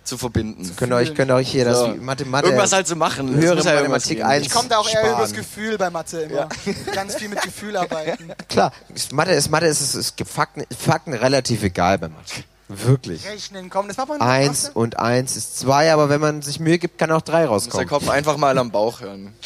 zu 0.03 0.17
verbinden. 0.17 0.69
Könnt 0.75 0.91
ihr 0.91 0.95
euch, 0.97 1.15
könnt 1.15 1.31
ihr 1.31 1.35
euch 1.35 1.49
hier 1.49 1.65
das 1.65 1.79
So. 1.79 1.87
Mathe, 1.99 2.25
Mathe, 2.25 2.47
Irgendwas 2.47 2.71
halt 2.73 2.87
zu 2.87 2.95
machen. 2.95 3.29
Es 3.37 3.43
höhere 3.43 3.61
ja 3.63 3.73
irgendwas 3.75 4.03
Mathematik 4.09 4.17
geben. 4.17 4.29
1 4.29 4.45
Ich 4.45 4.51
komme 4.51 4.69
da 4.69 4.77
auch 4.77 4.87
eher 4.89 4.99
sparen. 4.99 5.15
übers 5.15 5.33
Gefühl 5.33 5.77
bei 5.77 5.89
Mathe 5.89 6.21
immer. 6.21 6.49
Ganz 6.93 7.15
viel 7.15 7.29
mit 7.29 7.41
Gefühl 7.41 7.75
arbeiten. 7.77 8.31
Klar, 8.49 8.71
Mathe 9.11 9.31
ist, 9.31 9.49
Mathe 9.49 9.65
ist, 9.67 9.81
ist, 9.81 9.95
ist 9.95 10.15
Fakten, 10.29 10.63
Fakten 10.77 11.13
relativ 11.13 11.63
egal 11.63 11.97
bei 11.99 12.09
Mathe. 12.09 12.43
Wirklich. 12.69 13.25
Rechnen, 13.27 13.69
komm, 13.69 13.87
das 13.87 13.97
macht 13.97 14.07
man 14.09 14.21
Eins 14.21 14.71
und 14.73 14.97
eins 14.97 15.35
ist 15.35 15.59
zwei, 15.59 15.91
aber 15.93 16.09
wenn 16.09 16.21
man 16.21 16.41
sich 16.41 16.59
Mühe 16.59 16.79
gibt, 16.79 16.97
kann 16.97 17.11
auch 17.11 17.21
drei 17.21 17.45
Muss 17.45 17.65
der 17.65 17.73
rauskommen. 17.73 17.87
Kopf 17.87 18.09
einfach 18.09 18.37
mal 18.37 18.57
am 18.57 18.71
Bauch 18.71 19.01
hören. 19.01 19.33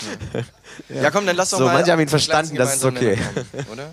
Ja, 0.89 1.03
ja 1.03 1.11
komm, 1.11 1.25
dann 1.25 1.35
lass 1.35 1.49
doch 1.49 1.57
So, 1.57 1.65
mal. 1.65 1.73
manche 1.73 1.91
haben 1.91 1.99
ihn 1.99 2.07
verstanden, 2.07 2.55
das 2.55 2.75
ist 2.75 2.85
okay. 2.85 3.17
kommen, 3.33 3.65
Oder? 3.73 3.89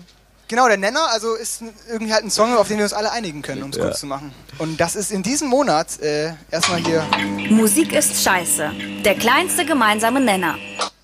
Genau, 0.47 0.67
der 0.67 0.77
Nenner, 0.77 1.07
also 1.11 1.33
ist 1.33 1.63
irgendwie 1.89 2.13
halt 2.13 2.23
ein 2.23 2.29
Song, 2.29 2.55
auf 2.55 2.67
den 2.67 2.77
wir 2.77 2.83
uns 2.83 2.93
alle 2.93 3.11
einigen 3.11 3.41
können, 3.41 3.63
um 3.63 3.71
es 3.71 3.79
kurz 3.79 3.99
zu 3.99 4.05
machen. 4.05 4.31
Und 4.59 4.79
das 4.79 4.95
ist 4.95 5.11
in 5.11 5.23
diesem 5.23 5.47
Monat 5.47 5.99
äh, 6.01 6.33
erstmal 6.51 6.79
hier. 6.79 7.03
Musik 7.49 7.91
ist 7.93 8.21
scheiße. 8.21 8.71
Der 9.03 9.15
kleinste 9.15 9.65
gemeinsame 9.65 10.21
Nenner. 10.21 10.55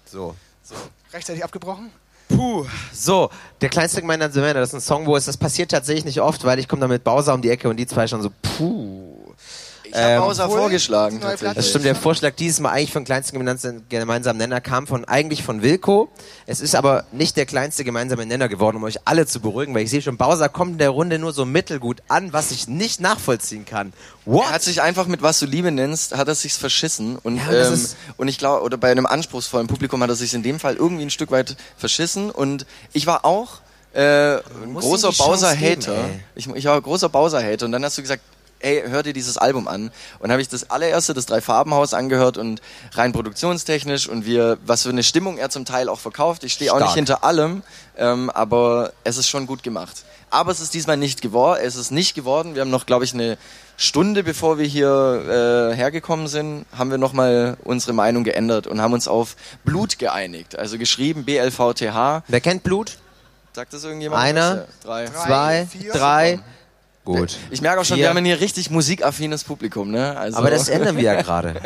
So. 0.06 0.36
Rechtzeitig 1.12 1.44
abgebrochen. 1.44 1.92
Puh. 2.30 2.66
So, 2.94 3.32
der 3.62 3.70
kleinste 3.70 4.02
gemeinsame 4.02 4.46
Nenner, 4.46 4.60
das 4.60 4.70
ist 4.70 4.76
ein 4.76 4.82
Song, 4.82 5.08
wo 5.08 5.16
es, 5.16 5.26
das 5.26 5.38
passiert 5.38 5.72
tatsächlich 5.72 6.06
nicht 6.06 6.22
oft, 6.22 6.44
weil 6.44 6.60
ich 6.60 6.68
komme 6.68 6.82
da 6.82 6.88
mit 6.88 7.04
Bowser 7.04 7.34
um 7.34 7.42
die 7.42 7.50
Ecke 7.50 7.68
und 7.68 7.78
die 7.78 7.88
zwei 7.88 8.06
schon 8.08 8.22
so, 8.22 8.30
puh. 8.58 9.11
Ich 9.94 9.98
habe 9.98 10.32
Ähm, 10.34 10.52
vorgeschlagen. 10.52 11.20
Das 11.54 11.70
stimmt, 11.70 11.86
der 11.86 11.96
Vorschlag 11.96 12.34
dieses 12.36 12.60
Mal 12.60 12.70
eigentlich 12.72 12.92
von 12.92 13.04
kleinsten 13.04 13.38
gemeinsamen- 13.90 14.38
Nenner 14.38 14.62
kam 14.62 14.88
von 14.88 15.06
eigentlich 15.06 15.44
von 15.44 15.62
Wilco. 15.62 16.10
Es 16.46 16.62
ist 16.62 16.76
aber 16.76 17.06
nicht 17.12 17.36
der 17.38 17.46
kleinste 17.46 17.84
gemeinsame 17.84 18.26
Nenner 18.26 18.48
geworden, 18.48 18.78
um 18.78 18.84
euch 18.84 19.00
alle 19.06 19.26
zu 19.28 19.40
beruhigen, 19.40 19.74
weil 19.76 19.84
ich 19.84 19.90
sehe 19.90 20.02
schon, 20.02 20.18
Bowser 20.18 20.50
kommt 20.50 20.74
in 20.74 20.78
der 20.78 20.90
Runde 20.92 21.20
nur 21.20 21.34
so 21.34 21.46
mittelgut 21.46 22.02
an, 22.08 22.32
was 22.34 22.52
ich 22.52 22.68
nicht 22.68 23.02
nachvollziehen 23.02 23.66
kann. 23.66 23.94
What? 24.26 24.46
Er 24.46 24.52
hat 24.54 24.62
sich 24.62 24.82
einfach 24.82 25.08
mit 25.08 25.22
was 25.22 25.40
du 25.40 25.46
Liebe 25.46 25.72
nennst, 25.72 26.16
hat 26.16 26.28
er 26.28 26.36
sich's 26.36 26.58
verschissen 26.58 27.18
und 27.18 27.38
Ja, 27.38 27.52
ähm, 27.74 27.86
und 28.18 28.28
ich 28.28 28.38
glaube 28.38 28.64
oder 28.64 28.78
bei 28.78 28.92
einem 28.92 29.06
anspruchsvollen 29.06 29.68
Publikum 29.68 30.02
hat 30.04 30.10
er 30.10 30.16
sich 30.16 30.34
in 30.34 30.44
dem 30.44 30.60
Fall 30.60 30.76
irgendwie 30.76 31.04
ein 31.04 31.10
Stück 31.10 31.32
weit 31.32 31.58
verschissen 31.78 32.30
und 32.30 32.66
ich 32.94 33.08
war 33.08 33.26
auch 33.26 33.60
äh, 33.94 34.36
ein 34.36 34.42
großer 34.74 35.10
ihm 35.10 35.12
die 35.12 35.18
Chance 35.18 35.24
Bowser 35.24 35.56
geben, 35.56 35.82
Hater. 35.82 35.96
ey. 35.98 36.20
Ich, 36.36 36.48
ich 36.48 36.66
war 36.66 36.80
großer 36.80 37.10
Bowser 37.10 37.44
Hater 37.44 37.66
und 37.66 37.74
dann 37.74 37.84
hast 37.84 37.98
du 37.98 38.02
gesagt 38.02 38.24
Ey, 38.62 38.84
hör 38.88 39.04
dir 39.04 39.14
dieses 39.14 39.38
Album 39.38 39.68
an. 39.68 39.92
Und 40.20 40.32
habe 40.32 40.42
ich 40.42 40.50
das 40.50 40.70
allererste, 40.70 41.14
das 41.14 41.26
Drei-Farben-Haus 41.26 41.94
angehört 41.94 42.38
und 42.38 42.62
rein 42.94 43.12
produktionstechnisch 43.12 44.08
und 44.08 44.26
wir, 44.26 44.58
was 44.66 44.84
für 44.84 44.90
eine 44.90 45.04
Stimmung 45.04 45.38
er 45.38 45.50
zum 45.50 45.66
Teil 45.66 45.90
auch 45.90 46.00
verkauft. 46.00 46.44
Ich 46.44 46.54
stehe 46.54 46.74
auch 46.74 46.80
nicht 46.80 46.94
hinter 46.94 47.24
allem, 47.24 47.64
ähm, 47.98 48.30
aber 48.30 48.94
es 49.04 49.18
ist 49.18 49.28
schon 49.30 49.48
gut 49.48 49.64
gemacht. 49.64 50.04
Aber 50.30 50.52
es 50.52 50.62
ist 50.62 50.74
diesmal 50.74 50.96
nicht 50.98 51.22
geworden. 51.22 51.60
Es 51.62 51.76
ist 51.76 51.92
nicht 51.92 52.16
geworden. 52.16 52.56
Wir 52.56 52.62
haben 52.62 52.70
noch, 52.70 52.86
glaube 52.86 53.04
ich, 53.04 53.14
eine 53.14 53.38
Stunde, 53.76 54.24
bevor 54.24 54.58
wir 54.58 54.66
hier 54.66 55.72
äh, 55.72 55.76
hergekommen 55.76 56.28
sind, 56.28 56.66
haben 56.78 56.92
wir 56.92 56.98
nochmal 56.98 57.58
unsere 57.64 57.94
Meinung 57.94 58.24
geändert 58.24 58.68
und 58.68 58.80
haben 58.80 58.94
uns 58.94 59.08
auf 59.08 59.36
Blut 59.66 60.00
geeinigt. 60.00 60.58
Also 60.58 60.78
geschrieben 60.78 61.26
BLVTH. 61.26 62.24
Wer 62.28 62.42
kennt 62.42 62.64
Blut? 62.64 62.98
Sagt 63.54 63.74
das 63.74 63.84
irgendjemand? 63.84 64.22
Einer? 64.22 64.56
Ja, 64.56 64.66
drei. 64.84 65.06
Zwei, 65.08 65.68
vier. 65.70 65.92
drei. 65.92 66.40
Gut. 67.04 67.38
Ich 67.50 67.62
merke 67.62 67.82
auch 67.82 67.86
schon, 67.86 67.96
Vier. 67.98 68.06
wir 68.06 68.10
haben 68.10 68.24
hier 68.24 68.40
richtig 68.40 68.70
musikaffines 68.70 69.44
Publikum, 69.44 69.90
ne? 69.90 70.16
Also 70.18 70.38
Aber 70.38 70.52
das 70.52 70.70
ändern 70.70 70.98
wir 70.98 71.04
ja 71.04 71.22
gerade. 71.22 71.60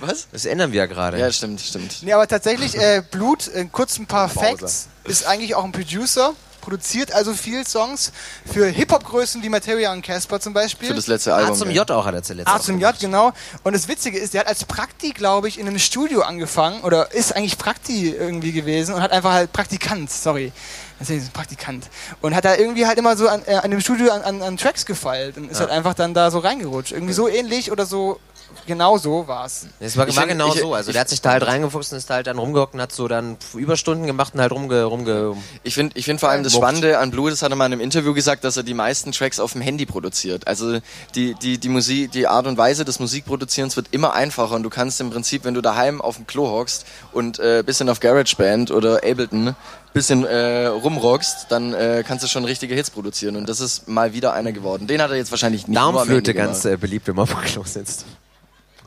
Was? 0.00 0.28
Das 0.30 0.44
ändern 0.44 0.70
wir 0.70 0.78
ja 0.78 0.86
gerade. 0.86 1.18
Ja, 1.18 1.32
stimmt, 1.32 1.60
stimmt. 1.60 2.02
Nee, 2.02 2.12
aber 2.12 2.28
tatsächlich, 2.28 2.76
äh, 2.76 3.02
Blut, 3.10 3.48
äh, 3.48 3.66
kurz 3.70 3.98
ein 3.98 4.06
paar 4.06 4.28
Facts, 4.28 4.88
ist 5.04 5.26
eigentlich 5.26 5.56
auch 5.56 5.64
ein 5.64 5.72
Producer, 5.72 6.34
produziert 6.60 7.12
also 7.12 7.32
viel 7.32 7.66
Songs 7.66 8.12
für 8.44 8.66
Hip-Hop-Größen 8.66 9.40
wie 9.42 9.48
Materia 9.48 9.92
und 9.92 10.02
Casper 10.02 10.40
zum 10.40 10.52
Beispiel. 10.52 10.88
Für 10.88 10.94
das 10.94 11.06
letzte 11.06 11.32
A 11.32 11.38
Album. 11.38 11.56
zum 11.56 11.70
ja. 11.70 11.82
J 11.82 11.90
auch 11.92 12.04
hat 12.06 12.14
er 12.14 12.22
zuletzt. 12.24 12.48
A 12.48 12.60
zum. 12.60 12.80
J, 12.80 12.92
genau. 12.98 13.32
Und 13.62 13.72
das 13.72 13.86
Witzige 13.86 14.18
ist, 14.18 14.34
der 14.34 14.40
hat 14.42 14.48
als 14.48 14.64
Prakti, 14.64 15.10
glaube 15.10 15.46
ich, 15.48 15.58
in 15.60 15.66
einem 15.68 15.78
Studio 15.78 16.22
angefangen 16.22 16.80
oder 16.82 17.12
ist 17.12 17.34
eigentlich 17.34 17.56
Prakti 17.58 18.10
irgendwie 18.10 18.52
gewesen 18.52 18.94
und 18.94 19.02
hat 19.02 19.12
einfach 19.12 19.32
halt 19.32 19.52
Praktikant, 19.52 20.10
sorry. 20.10 20.52
Ist 21.00 21.10
ein 21.10 21.30
Praktikant. 21.32 21.88
Und 22.22 22.34
hat 22.34 22.44
da 22.44 22.56
irgendwie 22.56 22.86
halt 22.86 22.98
immer 22.98 23.16
so 23.16 23.28
an, 23.28 23.42
äh, 23.46 23.56
an 23.56 23.70
dem 23.70 23.80
Studio 23.80 24.12
an, 24.12 24.22
an, 24.22 24.42
an 24.42 24.56
Tracks 24.56 24.86
gefeilt 24.86 25.36
und 25.36 25.50
ist 25.50 25.60
halt 25.60 25.70
einfach 25.70 25.94
dann 25.94 26.14
da 26.14 26.30
so 26.30 26.38
reingerutscht. 26.38 26.92
Irgendwie 26.92 27.12
so 27.12 27.28
ähnlich 27.28 27.70
oder 27.70 27.84
so, 27.84 28.18
genau 28.66 28.98
so 28.98 29.26
war's. 29.28 29.66
Es 29.80 29.96
war, 29.96 30.08
Ich 30.08 30.16
war 30.16 30.26
genau 30.26 30.52
ich- 30.54 30.60
so. 30.60 30.74
Also 30.74 30.90
ich- 30.90 30.94
der 30.94 31.00
hat 31.02 31.08
sich 31.08 31.20
da 31.22 31.30
halt 31.30 31.46
reingefuchst 31.46 31.92
und 31.92 31.98
ist 31.98 32.10
da 32.10 32.14
halt 32.14 32.26
dann 32.26 32.38
rumgehockt 32.38 32.74
und 32.74 32.80
hat 32.80 32.92
so 32.92 33.06
dann 33.08 33.36
Überstunden 33.54 34.06
gemacht 34.06 34.34
und 34.34 34.40
halt 34.40 34.52
rumge... 34.52 34.84
rumge 34.84 35.36
Ich 35.62 35.74
finde 35.74 35.98
ich 35.98 36.04
find 36.04 36.20
vor 36.20 36.28
allem 36.30 36.42
das 36.42 36.54
Wucht. 36.54 36.62
Spannende 36.62 36.98
an 36.98 37.10
Blue, 37.10 37.30
das 37.30 37.42
hat 37.42 37.50
er 37.50 37.56
mal 37.56 37.66
in 37.66 37.72
einem 37.72 37.80
Interview 37.80 38.14
gesagt, 38.14 38.44
dass 38.44 38.56
er 38.56 38.62
die 38.62 38.74
meisten 38.74 39.12
Tracks 39.12 39.38
auf 39.40 39.52
dem 39.52 39.60
Handy 39.60 39.86
produziert. 39.86 40.46
Also 40.46 40.78
die, 41.14 41.34
die, 41.34 41.58
die 41.58 41.68
Musik, 41.68 42.12
die 42.12 42.26
Art 42.26 42.46
und 42.46 42.58
Weise 42.58 42.84
des 42.84 42.98
Musikproduzierens 42.98 43.76
wird 43.76 43.88
immer 43.92 44.12
einfacher 44.14 44.54
und 44.54 44.62
du 44.62 44.70
kannst 44.70 45.00
im 45.00 45.10
Prinzip, 45.10 45.44
wenn 45.44 45.54
du 45.54 45.60
daheim 45.60 46.00
auf 46.00 46.16
dem 46.16 46.26
Klo 46.26 46.48
hockst 46.48 46.86
und 47.12 47.38
äh, 47.38 47.62
bisschen 47.64 47.88
auf 47.88 48.00
GarageBand 48.00 48.70
oder 48.70 48.96
Ableton 49.04 49.54
bisschen 49.92 50.24
äh, 50.26 50.66
rumrockst, 50.66 51.46
dann 51.48 51.72
äh, 51.72 52.04
kannst 52.06 52.22
du 52.22 52.28
schon 52.28 52.44
richtige 52.44 52.74
Hits 52.74 52.90
produzieren 52.90 53.34
und 53.36 53.48
das 53.48 53.60
ist 53.60 53.88
mal 53.88 54.12
wieder 54.12 54.34
einer 54.34 54.52
geworden. 54.52 54.86
Den 54.86 55.00
hat 55.00 55.10
er 55.10 55.16
jetzt 55.16 55.30
wahrscheinlich 55.30 55.66
nicht 55.68 55.76
Darmflöte 55.78 56.34
ganz 56.34 56.66
äh, 56.66 56.76
beliebt, 56.76 57.06
wenn 57.06 57.16
man 57.16 57.22
auf 57.22 57.30
dem 57.30 57.40
Klo 57.40 57.62
sitzt. 57.64 58.04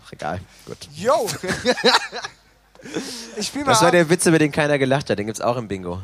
Ach, 0.10 0.14
egal. 0.14 0.40
Gut. 0.66 0.78
Yo! 0.96 1.28
ich 3.38 3.48
spiel 3.48 3.64
mal 3.64 3.72
Das 3.72 3.82
war 3.82 3.88
ab. 3.90 3.94
der 3.94 4.10
Witz, 4.10 4.26
über 4.26 4.40
den 4.40 4.52
keiner 4.52 4.78
gelacht 4.80 5.10
hat. 5.10 5.20
Den 5.20 5.28
gibt's 5.28 5.42
auch 5.42 5.58
im 5.58 5.68
Bingo. 5.68 6.02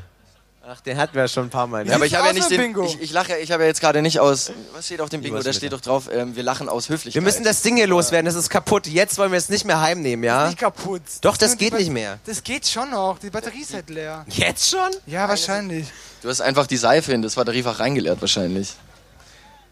Ach, 0.68 0.82
den 0.82 0.98
hatten 0.98 1.14
wir 1.14 1.22
ja 1.24 1.28
schon 1.28 1.46
ein 1.46 1.50
paar 1.52 1.68
Mal. 1.68 1.88
Ja, 1.88 1.94
aber 1.96 2.06
ich 2.08 2.16
habe 2.16 2.26
ja 2.28 2.34
nicht 2.34 2.50
den, 2.50 2.58
Bingo. 2.58 2.86
ich, 2.86 3.00
ich 3.00 3.12
lache, 3.12 3.38
ich 3.38 3.52
habe 3.52 3.64
ja 3.64 3.68
jetzt 3.68 3.82
gerade 3.82 4.02
nicht 4.02 4.20
aus, 4.20 4.52
was 4.74 4.86
steht 4.88 5.00
auf 5.00 5.10
dem 5.10 5.22
Bingo? 5.22 5.40
Da 5.40 5.54
steht 5.54 5.74
doch 5.74 5.82
drauf, 5.82 6.10
ähm, 6.12 6.36
wir 6.36 6.42
lachen 6.42 6.70
aus 6.70 6.90
Höflichkeit. 6.90 7.14
Wir 7.14 7.22
müssen 7.22 7.44
das 7.44 7.62
Ding 7.62 7.76
hier 7.78 7.86
loswerden, 7.86 8.26
das 8.26 8.34
ist 8.34 8.50
kaputt. 8.50 8.88
Jetzt 8.88 9.20
wollen 9.20 9.32
wir 9.32 9.38
es 9.38 9.50
nicht 9.50 9.66
mehr 9.66 9.80
heimnehmen, 9.80 10.24
ja? 10.24 10.48
nicht 10.48 10.58
kaputt. 10.58 11.04
Doch, 11.22 11.38
das 11.38 11.52
Die 11.52 11.58
geht 11.66 11.74
nicht 11.76 11.92
mehr. 11.92 12.18
Das 12.26 12.44
geht 12.44 12.68
schon 12.68 12.90
noch. 12.90 13.20
Die 13.20 13.30
Batterie 13.30 13.62
ist 13.62 13.76
halt 13.76 13.92
leer. 13.92 14.26
Jetzt 14.28 14.68
schon? 14.70 14.90
Ja, 15.06 15.30
wahrscheinlich. 15.30 15.86
Du 16.24 16.30
hast 16.30 16.42
einfach 16.42 16.66
die 16.66 16.78
Seife 16.78 17.14
in 17.14 17.22
das 17.22 17.36
Batteriefach 17.36 17.80
reingeleert 17.80 18.20
wahrscheinlich. 18.22 18.74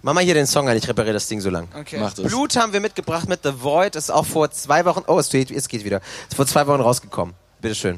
Mach 0.06 0.14
mal 0.14 0.22
hier 0.22 0.34
den 0.34 0.48
Song 0.48 0.68
an, 0.68 0.76
ich 0.76 0.86
repariere 0.86 1.14
das 1.14 1.30
Ding 1.30 1.40
so 1.40 1.50
lang. 1.50 1.70
Okay. 1.80 1.98
Mach 1.98 2.12
das. 2.14 2.26
Blut 2.26 2.58
haben 2.58 2.74
wir 2.74 2.82
mitgebracht 2.82 3.30
mit 3.30 3.40
The 3.44 3.62
Void, 3.62 3.96
ist 3.96 4.12
auch 4.12 4.26
vor 4.26 4.52
zwei 4.52 4.84
Wochen, 4.84 5.04
oh, 5.08 5.18
es 5.18 5.30
geht, 5.30 5.50
es 5.50 5.70
geht 5.70 5.86
wieder. 5.86 6.02
Ist 6.28 6.36
vor 6.36 6.46
zwei 6.46 6.68
Wochen 6.68 6.82
rausgekommen. 6.82 7.34
Bitteschön. 7.62 7.98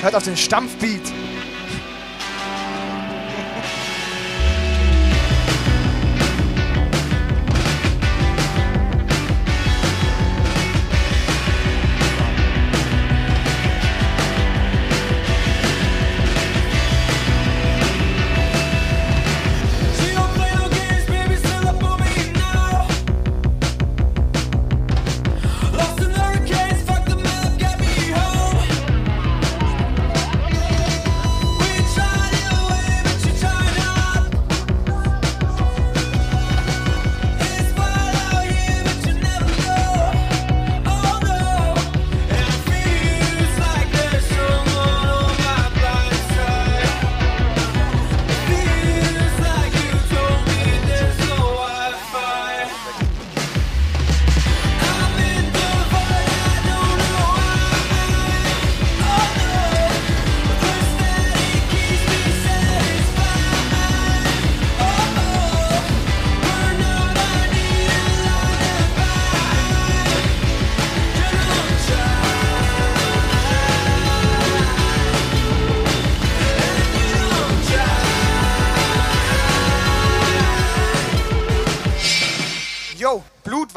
Hört 0.00 0.14
auf 0.14 0.24
den 0.24 0.38
Stampfbeat. 0.38 1.02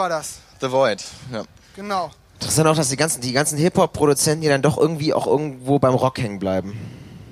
War 0.10 0.18
das. 0.18 0.40
The 0.62 0.72
Void. 0.72 1.04
Ja. 1.32 1.44
Genau. 1.76 2.12
Interessant 2.42 2.68
auch, 2.68 2.76
dass 2.76 2.90
die 2.90 2.98
ganzen, 2.98 3.22
die 3.22 3.34
ganzen 3.34 3.58
Hip-Hop-Produzenten, 3.58 4.42
die 4.42 4.48
dann 4.48 4.62
doch 4.62 4.78
irgendwie 4.78 5.14
auch 5.14 5.28
irgendwo 5.28 5.78
beim 5.80 5.94
Rock 5.94 6.20
hängen 6.20 6.40
bleiben. 6.40 6.78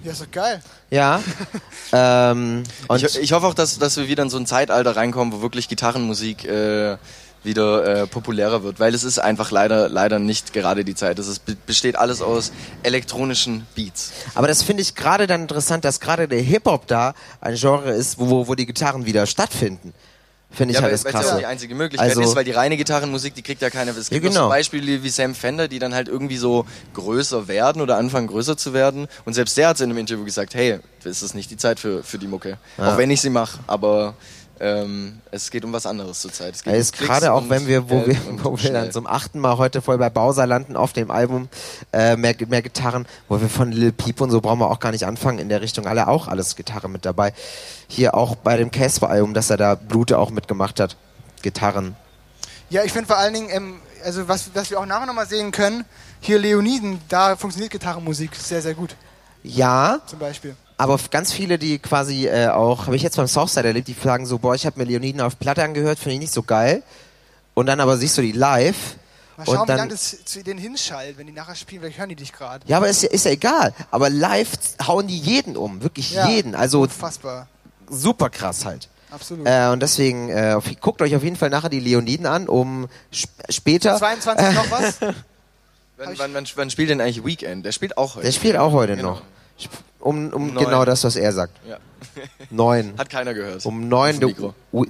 Ja, 0.04 0.12
ist 0.12 0.22
doch 0.22 0.32
geil. 0.32 0.62
Ja. 0.90 1.22
ähm, 1.94 2.64
und 2.88 3.04
Ich, 3.04 3.18
ich 3.20 3.32
hoffe 3.34 3.48
auch, 3.48 3.54
dass, 3.54 3.80
dass 3.80 3.98
wir 3.98 4.08
wieder 4.08 4.24
in 4.24 4.30
so 4.30 4.38
ein 4.38 4.46
Zeitalter 4.46 4.96
reinkommen, 4.96 5.34
wo 5.34 5.42
wirklich 5.42 5.68
Gitarrenmusik 5.70 6.46
äh, 6.46 6.98
wieder 7.44 7.86
äh, 8.04 8.08
populärer 8.08 8.64
wird, 8.64 8.80
weil 8.80 8.94
es 8.94 9.04
ist 9.04 9.20
einfach 9.20 9.52
leider 9.52 9.88
leider 9.90 10.20
nicht 10.20 10.54
gerade 10.54 10.84
die 10.84 10.96
Zeit. 10.96 11.20
Es 11.20 11.28
ist, 11.28 11.46
be- 11.46 11.56
besteht 11.66 11.96
alles 11.96 12.22
aus 12.22 12.52
elektronischen 12.84 13.66
Beats. 13.76 14.12
Aber 14.36 14.48
das 14.48 14.64
finde 14.64 14.82
ich 14.82 14.96
gerade 14.96 15.28
dann 15.28 15.42
interessant, 15.44 15.86
dass 15.86 16.00
gerade 16.00 16.28
der 16.28 16.42
Hip-Hop 16.42 16.88
da 16.88 17.14
ein 17.40 17.56
Genre 17.56 17.92
ist, 17.92 18.20
wo, 18.20 18.48
wo 18.48 18.56
die 18.56 18.66
Gitarren 18.66 19.06
wieder 19.06 19.26
stattfinden. 19.26 19.94
Finde 20.50 20.72
ich 20.72 20.78
ja, 20.78 20.82
halt 20.84 20.92
weil 20.92 20.92
das 20.92 21.02
es 21.02 21.06
ja 21.06 21.12
Krasse. 21.20 21.36
auch 21.36 21.40
die 21.40 21.46
einzige 21.46 21.76
Möglichkeit 21.76 22.10
Also- 22.10 22.22
ist, 22.22 22.36
weil 22.36 22.46
die 22.46 22.52
reine 22.52 22.78
Gitarrenmusik, 22.78 23.36
die 23.36 23.42
kriegt 23.42 23.62
ja 23.62 23.70
keiner. 23.70 23.96
Es 23.96 24.10
gibt 24.10 24.24
Ja, 24.24 24.30
noch 24.30 24.34
so 24.36 24.40
genau. 24.42 24.50
Beispiele 24.50 25.04
wie 25.04 25.10
Sam 25.10 25.36
Fender, 25.36 25.68
die 25.68 25.78
dann 25.78 25.94
halt 25.94 26.08
irgendwie 26.08 26.38
so 26.38 26.66
größer 26.94 27.48
werden 27.48 27.82
oder 27.82 27.98
anfangen 27.98 28.28
größer 28.28 28.56
zu 28.58 28.74
werden. 28.74 29.08
Und 29.26 29.34
selbst 29.34 29.58
der 29.58 29.68
hat 29.70 29.80
in 29.82 29.90
einem 29.90 29.98
Interview 30.00 30.24
gesagt, 30.24 30.56
hey, 30.56 30.80
das 31.04 31.22
ist 31.22 31.36
nicht 31.36 31.52
die 31.52 31.58
Zeit 31.58 31.80
für, 31.80 32.02
für 32.04 32.18
die 32.18 32.28
Mucke. 32.28 32.58
Ja. 32.78 32.94
Auch 32.94 32.98
wenn 32.98 33.12
ich 33.12 33.22
sie 33.22 33.30
mache, 33.30 33.60
aber 33.68 34.16
ähm, 34.60 35.22
es 35.32 35.52
geht 35.52 35.64
um 35.66 35.74
was 35.74 35.86
anderes 35.86 36.22
zurzeit. 36.22 36.56
Es 36.56 36.64
geht 36.64 36.74
Ja, 36.74 36.80
um 36.80 37.08
gerade 37.08 37.34
auch, 37.34 37.50
wenn 37.50 37.68
wir, 37.68 37.90
wo 37.90 38.02
Geld 38.02 38.26
wir, 38.26 38.44
wo 38.44 38.58
wir 38.58 38.72
dann 38.74 38.92
zum 38.92 39.08
achten 39.08 39.40
Mal 39.40 39.58
heute 39.58 39.82
voll 39.82 39.98
bei 39.98 40.10
Bowser 40.10 40.48
landen 40.48 40.76
auf 40.76 40.94
dem 40.94 41.12
Album, 41.12 41.50
äh, 41.94 42.16
mehr, 42.16 42.36
mehr 42.48 42.62
Gitarren, 42.62 43.06
wo 43.28 43.40
wir 43.40 43.50
von 43.50 43.72
Lil 43.72 43.92
Peep 43.92 44.22
und 44.22 44.32
so 44.32 44.42
brauchen 44.42 44.60
wir 44.60 44.70
auch 44.70 44.80
gar 44.80 44.92
nicht 44.92 45.06
anfangen 45.06 45.40
in 45.40 45.50
der 45.50 45.62
Richtung, 45.62 45.86
alle 45.86 46.08
auch 46.08 46.28
alles 46.28 46.56
Gitarre 46.56 46.90
mit 46.90 47.06
dabei. 47.06 47.34
Hier 47.88 48.16
auch 48.16 48.36
bei 48.36 48.58
dem 48.58 48.72
Casper-Album, 48.72 49.34
dass 49.34 49.50
er 49.50 49.58
da 49.58 49.76
Blute 49.76 50.18
auch 50.18 50.32
mitgemacht 50.32 50.80
hat. 50.80 50.98
Gitarren. 51.42 51.96
Ja, 52.70 52.84
ich 52.84 52.92
finde 52.92 53.08
vor 53.08 53.18
allen 53.18 53.34
Dingen, 53.34 53.50
ähm, 53.52 53.80
also 54.04 54.28
was, 54.28 54.50
was 54.54 54.70
wir 54.70 54.80
auch 54.80 54.86
nachher 54.86 55.06
nochmal 55.06 55.28
sehen 55.28 55.52
können, 55.52 55.86
hier 56.20 56.40
Leoniden, 56.40 57.00
da 57.10 57.36
funktioniert 57.36 57.72
Gitarrenmusik 57.72 58.36
sehr, 58.36 58.62
sehr 58.62 58.74
gut, 58.74 58.96
Ja, 59.44 60.00
zum 60.08 60.20
Beispiel. 60.20 60.56
Aber 60.78 61.00
ganz 61.12 61.34
viele, 61.34 61.58
die 61.58 61.80
quasi 61.80 62.28
äh, 62.28 62.48
auch, 62.50 62.86
habe 62.86 62.96
ich 62.96 63.02
jetzt 63.02 63.18
beim 63.18 63.28
Southside 63.28 63.68
erlebt, 63.68 63.88
die 63.88 63.94
sagen 64.02 64.26
so, 64.26 64.38
boah, 64.38 64.54
ich 64.56 64.66
habe 64.66 64.80
mir 64.80 64.86
Leoniden 64.86 65.22
auf 65.22 65.40
Platte 65.40 65.64
angehört, 65.64 65.98
finde 66.00 66.14
ich 66.16 66.20
nicht 66.20 66.34
so 66.34 66.44
geil. 66.44 66.84
Und 67.56 67.66
dann 67.66 67.80
aber 67.80 67.98
siehst 67.98 68.18
du 68.18 68.22
die 68.22 68.34
live. 68.34 68.76
Mal 69.38 69.46
schauen, 69.46 69.58
und 69.58 69.64
wie 69.64 69.68
dann, 69.68 69.78
lange 69.78 69.92
das 69.92 70.24
zu 70.26 70.44
denen 70.44 70.60
hinschallt, 70.60 71.18
wenn 71.18 71.28
die 71.28 71.34
nachher 71.34 71.56
spielen, 71.56 71.82
vielleicht 71.82 71.98
hören 72.00 72.10
die 72.10 72.16
dich 72.16 72.32
gerade. 72.34 72.66
ja, 72.68 72.78
aber 72.78 72.88
ist, 72.90 73.04
ja- 73.04 73.10
ist 73.10 73.26
ja 73.26 73.32
egal. 73.32 73.74
Aber 73.92 74.10
live 74.10 74.50
hauen 74.88 75.08
die 75.08 75.18
jeden 75.18 75.58
um, 75.58 75.82
wirklich 75.82 76.12
Ja, 76.12 76.28
jeden. 76.30 76.54
Also 76.56 76.82
Unfassbar, 76.82 77.48
super 77.90 78.30
krass 78.30 78.66
halt. 78.66 78.88
absolut. 79.12 79.48
Äh, 79.48 79.70
und 79.70 79.82
deswegen 79.82 80.30
äh, 80.30 80.54
auf, 80.56 80.66
guckt 80.82 81.02
euch 81.02 81.16
auf 81.16 81.24
jeden 81.24 81.36
Fall 81.36 81.50
nachher 81.50 81.70
die 81.70 81.80
Leoniden 81.80 82.26
an, 82.28 82.48
um 82.48 82.88
sp 83.10 83.30
später. 83.50 83.96
22 84.00 84.54
noch 84.56 84.70
was? 84.72 84.98
Wann, 86.00 86.16
wann, 86.20 86.34
wann, 86.36 86.48
wann 86.56 86.70
spielt 86.70 86.92
denn 86.92 87.02
eigentlich 87.02 87.26
Weekend? 87.26 87.66
Der 87.66 87.72
spielt 87.72 87.98
auch 87.98 88.14
heute. 88.18 88.26
Der 88.26 88.32
spielt 88.32 88.56
auch 88.56 88.72
heute 88.72 88.96
Genau. 88.96 89.14
noch. 89.14 89.22
Um, 90.00 90.32
um 90.32 90.54
Neun. 90.54 90.66
genau 90.66 90.86
das, 90.86 91.04
was 91.04 91.16
er 91.16 91.34
sagt. 91.34 91.54
Ja. 91.68 91.78
Neun. 92.52 92.94
Hat 92.98 93.10
keiner 93.10 93.34
gehört. 93.34 93.66
Um 93.66 93.88
neun 93.90 94.16
the, 94.22 94.36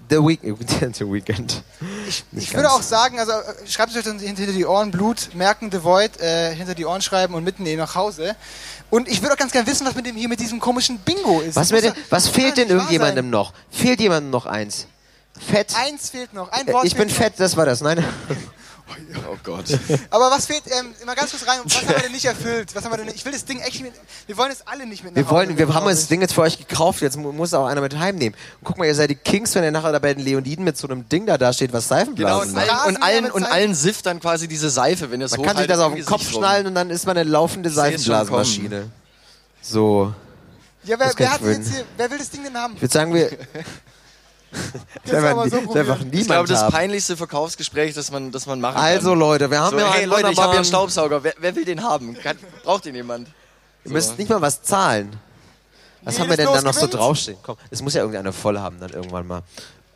the, 0.10 0.18
week, 0.18 0.42
the 0.94 1.06
Weekend. 1.12 1.64
Ich, 2.08 2.24
ich 2.34 2.54
würde 2.54 2.70
auch 2.72 2.82
sagen, 2.82 3.18
also 3.20 3.32
äh, 3.32 3.68
schreibt 3.68 3.92
es 3.92 3.98
euch 3.98 4.04
dann 4.04 4.20
hinter 4.20 4.46
die 4.46 4.66
Ohren, 4.66 4.92
Blut, 4.92 5.30
merken, 5.34 5.70
The 5.72 5.84
Void, 5.84 6.20
äh, 6.20 6.54
hinter 6.54 6.76
die 6.76 6.86
Ohren 6.86 7.02
schreiben 7.02 7.34
und 7.34 7.44
mitnehmen 7.44 7.80
nach 7.80 7.96
Hause. 7.96 8.36
Und 8.90 9.08
ich 9.08 9.22
würde 9.22 9.34
auch 9.34 9.38
ganz 9.38 9.52
gerne 9.52 9.68
wissen, 9.68 9.88
was 9.88 9.96
mit 9.96 10.06
dem 10.06 10.16
hier 10.16 10.30
mit 10.30 10.40
diesem 10.40 10.60
komischen 10.60 11.00
Bingo 11.00 11.40
ist. 11.42 11.56
Was, 11.56 11.70
ja- 11.72 11.94
was 12.10 12.28
fehlt 12.28 12.58
denn 12.58 12.70
irgendjemandem 12.70 13.30
noch? 13.30 13.54
Fehlt 13.72 14.00
jemandem 14.00 14.30
noch 14.32 14.46
eins? 14.46 14.88
Fett. 15.40 15.74
Eins 15.78 16.10
fehlt 16.10 16.34
noch, 16.34 16.52
ein 16.52 16.68
Äh, 16.68 16.74
Wort 16.74 16.86
ich 16.86 16.96
bin 16.96 17.10
fett, 17.10 17.34
das 17.38 17.56
war 17.56 17.66
das, 17.66 17.82
nein? 17.82 18.04
Oh 19.30 19.36
Gott. 19.44 19.66
Aber 20.10 20.32
was 20.32 20.46
fehlt, 20.46 20.64
ähm, 20.68 20.94
mal 21.06 21.14
ganz 21.16 21.32
kurz 21.32 21.46
rein, 21.48 21.60
was 21.64 21.76
haben 21.78 21.90
wir 21.90 21.96
denn 22.00 22.12
nicht 22.14 22.26
erfüllt? 22.26 22.74
Was 22.74 22.84
haben 22.86 22.92
wir 22.94 22.98
denn 22.98 23.06
nicht? 23.08 23.18
Ich 23.18 23.26
will 23.26 23.32
das 23.34 23.44
Ding 23.46 23.60
echt 23.60 23.82
mit, 23.82 23.94
wir 24.28 24.38
wollen 24.38 24.52
es 24.52 24.66
alle 24.66 24.86
nicht 24.86 25.04
mit 25.04 25.14
nach 25.16 25.22
Wir 25.24 25.30
wollen, 25.30 25.50
Hause 25.50 25.58
wir 25.58 25.68
haben 25.74 25.84
glaub 25.86 25.90
das. 25.90 26.08
Ding 26.08 26.22
jetzt 26.22 26.34
für 26.34 26.42
euch 26.42 26.58
gekauft, 26.58 27.02
jetzt 27.02 27.18
mu- 27.18 27.32
muss 27.34 27.54
auch 27.54 27.66
einer 27.68 27.82
mit 27.82 27.98
heimnehmen. 27.98 28.36
Und 28.62 28.66
guck 28.66 28.78
mal, 28.78 28.86
ihr 28.86 28.96
seid 28.96 29.10
die 29.10 29.16
Kings, 29.16 29.54
wenn 29.56 29.64
ihr 29.64 29.72
nachher 29.72 29.92
da 29.92 30.00
bei 30.00 30.14
den 30.14 30.24
Leoniden 30.24 30.64
mit 30.64 30.78
so 30.78 30.88
einem 30.88 31.08
Ding 31.10 31.26
da 31.26 31.38
da 31.38 31.52
steht, 31.52 31.74
was 31.74 31.88
Genau, 31.90 32.00
Seifenblasen 32.00 32.50
und 32.50 32.56
macht. 32.56 32.70
allen, 32.70 32.96
und 32.96 33.04
allen, 33.04 33.32
und 33.32 33.44
allen 33.44 33.76
sifft 33.76 34.06
dann 34.06 34.20
quasi 34.20 34.48
diese 34.48 34.70
Seife, 34.70 35.12
wenn 35.12 35.20
ihr 35.22 35.26
es 35.26 35.36
Man 35.38 35.46
kann 35.46 35.58
sich 35.58 35.68
das 35.68 35.80
auf 35.80 35.94
den 35.94 36.06
Kopf 36.06 36.30
schnallen 36.30 36.68
und 36.68 36.76
dann 36.76 36.90
ist 36.90 37.06
man 37.06 37.18
eine 37.18 37.30
laufende 37.30 37.70
Seifenblasenmaschine. 37.70 38.90
So. 39.62 40.14
Ja, 40.84 40.98
wer, 40.98 41.08
wer, 41.08 41.14
kann 41.14 41.30
hat 41.34 41.42
ich 41.42 41.48
jetzt 41.48 41.74
hier, 41.74 41.84
wer 41.98 42.10
will 42.10 42.18
das 42.20 42.30
Ding 42.30 42.44
denn 42.44 42.56
haben? 42.56 42.76
Ich 42.76 42.82
würde 42.82 42.94
sagen, 42.94 43.14
wir. 43.14 43.30
Das 45.04 45.14
ist 45.14 45.24
aber 45.26 45.50
so 45.50 45.60
das 45.60 45.76
einfach. 45.76 46.00
Ich 46.12 46.26
glaube, 46.26 46.48
das 46.48 46.62
haben. 46.64 46.72
peinlichste 46.72 47.18
Verkaufsgespräch, 47.18 47.94
das 47.94 48.12
man, 48.12 48.32
das 48.32 48.46
man 48.46 48.60
machen 48.60 48.78
Also 48.78 49.10
kann. 49.12 49.20
Leute, 49.20 49.52
wir 49.52 49.60
haben 49.60 49.72
So, 49.72 49.80
ja 49.80 49.92
hey 49.92 50.04
einen 50.04 50.12
Leute, 50.12 50.32
ich 50.32 50.38
habe 50.40 50.52
hier 50.52 50.58
einen 50.58 50.66
Staubsauger. 50.66 51.24
Wer, 51.24 51.34
wer 51.40 51.56
will 51.56 51.66
den 51.66 51.84
haben? 51.84 52.14
Kann, 52.16 52.38
braucht 52.64 52.86
ihn 52.86 52.96
jemand? 52.96 53.28
Ihr 53.86 53.92
müsst 53.92 54.18
nicht 54.18 54.30
mal 54.30 54.42
was 54.42 54.62
zahlen. 54.64 55.18
Was 56.04 56.16
Nee, 56.16 56.22
haben 56.22 56.30
wir 56.30 56.38
denn 56.38 56.48
da 56.54 56.62
noch 56.62 56.74
so 56.74 56.88
draufstehen? 56.88 57.38
Komm, 57.44 57.58
es 57.70 57.82
muss 57.82 57.94
ja 57.94 58.02
irgendeiner 58.02 58.32
voll 58.32 58.60
haben 58.60 58.80
dann 58.80 58.92
irgendwann 58.92 59.28
mal. 59.28 59.42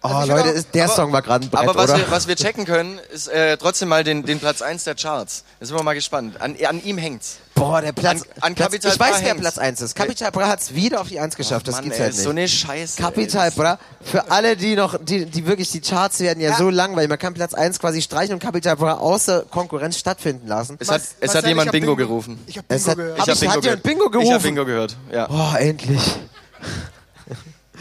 Oh 0.03 0.07
Also 0.07 0.21
ich 0.23 0.37
Leute, 0.39 0.49
ist, 0.49 0.73
der 0.73 0.85
aber- 0.85 0.93
Song 0.95 1.11
war 1.13 1.21
gerade 1.21 1.45
ein 1.45 1.49
Brett, 1.51 1.61
Aber 1.69 1.75
was 1.75 1.91
oder? 1.91 1.99
wir, 1.99 2.09
was 2.11 2.27
wir 2.27 2.35
checken 2.35 2.65
können, 2.65 2.99
ist 3.13 3.27
äh, 3.27 3.55
trotzdem 3.57 3.87
mal 3.89 4.03
den, 4.03 4.23
den 4.25 4.39
Platz 4.39 4.63
1 4.63 4.83
der 4.85 4.95
Charts. 4.95 5.43
Da 5.59 5.65
sind 5.67 5.75
wir 5.77 5.83
mal 5.83 5.93
gespannt. 5.93 6.41
An, 6.41 6.55
an 6.67 6.83
ihm 6.83 6.97
hängt's. 6.97 7.37
Boah, 7.53 7.81
der 7.81 7.91
Platz. 7.91 8.21
An- 8.23 8.27
an 8.41 8.55
Platz 8.55 8.71
Capital 8.71 8.93
ich 8.93 8.99
weiß, 8.99 9.11
Bra 9.11 9.17
wer 9.21 9.27
hängt's. 9.27 9.41
Platz 9.41 9.57
1 9.59 9.81
ist. 9.81 9.95
Capital 9.95 10.31
Bra 10.31 10.47
hat 10.47 10.59
es 10.61 10.73
wieder 10.73 11.01
auf 11.01 11.09
die 11.09 11.19
1 11.19 11.35
geschafft. 11.35 11.67
das 11.67 11.75
Mann, 11.75 11.83
gibt's 11.83 11.99
ey, 11.99 12.03
halt 12.05 12.13
nicht. 12.15 12.23
so 12.23 12.29
eine 12.31 12.47
Scheiße. 12.47 12.99
Capital 12.99 13.49
ey. 13.49 13.53
Bra, 13.55 13.77
für 14.03 14.31
alle, 14.31 14.57
die 14.57 14.75
noch, 14.75 14.97
die, 14.99 15.25
die 15.27 15.45
wirklich, 15.45 15.69
die 15.69 15.81
Charts 15.81 16.19
werden 16.19 16.39
ja, 16.41 16.57
so 16.57 16.71
langweilig. 16.71 17.07
Man 17.09 17.19
kann 17.19 17.35
Platz 17.35 17.53
1 17.53 17.77
quasi 17.77 18.01
streichen 18.01 18.33
und 18.33 18.39
Capital 18.39 18.75
Bra 18.77 18.93
außer 18.93 19.41
Konkurrenz 19.51 19.99
stattfinden 19.99 20.47
lassen. 20.47 20.77
Es 20.79 20.89
hat, 20.89 21.01
es 21.19 21.35
hat 21.35 21.45
jemand 21.45 21.65
Ich 21.65 21.67
hab 21.67 21.73
Bingo, 21.73 21.95
Bingo. 21.95 22.07
gerufen. 22.09 22.39
Ich 22.47 22.57
habe 22.57 22.65
Es 22.69 22.85
Bingo 22.85 22.89
hat- 22.89 22.97
gehört. 22.97 23.19
Hab 23.19 23.27
ich- 23.27 23.47
hat 23.49 23.63
jemand 23.63 23.83
Bingo 23.83 24.05
Ich 24.07 24.11
gerufen? 24.13 24.33
habe 24.33 24.43
Bingo 24.43 24.65
gehört. 24.65 24.97
Ja. 25.11 25.27
Boah, 25.27 25.57
endlich. 25.59 26.01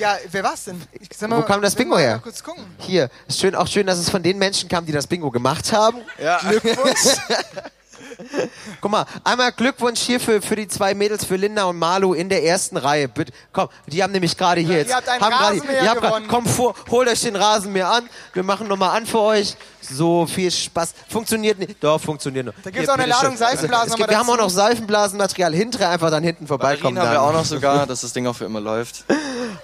Ja, 0.00 0.16
wer 0.30 0.42
war's 0.42 0.64
denn? 0.64 0.80
Ich, 0.98 1.10
sag 1.14 1.30
Wo 1.30 1.42
kam 1.42 1.60
das 1.60 1.74
Bingo 1.74 1.94
mal 1.94 2.00
her? 2.00 2.20
Kurz 2.22 2.42
gucken. 2.42 2.64
Hier, 2.78 3.10
ist 3.28 3.38
schön, 3.38 3.54
auch 3.54 3.66
schön, 3.66 3.86
dass 3.86 3.98
es 3.98 4.08
von 4.08 4.22
den 4.22 4.38
Menschen 4.38 4.66
kam, 4.66 4.86
die 4.86 4.92
das 4.92 5.06
Bingo 5.06 5.30
gemacht 5.30 5.72
haben. 5.72 5.98
Ja. 6.18 6.38
Glückwunsch. 6.38 7.18
Guck 8.80 8.90
mal, 8.90 9.06
einmal 9.24 9.52
Glückwunsch 9.52 10.00
hier 10.00 10.20
für, 10.20 10.40
für 10.42 10.56
die 10.56 10.68
zwei 10.68 10.94
Mädels, 10.94 11.24
für 11.24 11.36
Linda 11.36 11.64
und 11.64 11.78
Malu 11.78 12.14
in 12.14 12.28
der 12.28 12.44
ersten 12.44 12.76
Reihe. 12.76 13.08
Bitte, 13.08 13.32
komm, 13.52 13.68
die 13.86 14.02
haben 14.02 14.12
nämlich 14.12 14.36
gerade 14.36 14.60
hier 14.60 14.78
jetzt. 14.78 14.90
Ihr 14.90 14.96
habt 14.96 15.08
einen 15.08 15.22
haben 15.22 15.30
gerade- 15.30 15.56
Rasenmäher 15.56 15.82
ihr 15.82 15.90
habt 15.90 16.00
grad-. 16.00 16.28
Komm 16.28 16.46
vor, 16.46 16.74
holt 16.90 17.08
euch 17.08 17.20
den 17.20 17.36
Rasenmäher 17.36 17.88
an. 17.88 18.08
Wir 18.32 18.42
machen 18.42 18.68
nochmal 18.68 18.96
an 18.96 19.06
für 19.06 19.20
euch. 19.20 19.56
So 19.82 20.26
viel 20.26 20.50
Spaß. 20.50 20.94
Funktioniert 21.08 21.58
nicht. 21.58 21.82
Doch, 21.82 22.00
funktioniert 22.00 22.46
noch. 22.46 22.52
Da 22.62 22.70
gibt's 22.70 22.88
auch 22.88 22.94
eine 22.94 23.06
Ladung 23.06 23.36
Seifenblasen 23.36 23.88
Es 23.90 23.96
gibt, 23.96 24.10
wir 24.10 24.18
haben 24.18 24.28
auch 24.30 24.36
noch 24.36 24.50
Seifenblasenmaterial 24.50 25.54
hinterher, 25.54 25.90
einfach 25.90 26.10
dann 26.10 26.22
hinten 26.22 26.46
vorbeikommen. 26.46 26.94
Batterien 26.94 27.18
haben 27.18 27.24
wir 27.24 27.30
auch 27.30 27.40
noch 27.40 27.44
sogar, 27.46 27.86
dass 27.88 28.02
das 28.02 28.12
Ding 28.12 28.26
auch 28.26 28.36
für 28.36 28.44
immer 28.44 28.60
läuft. 28.60 29.04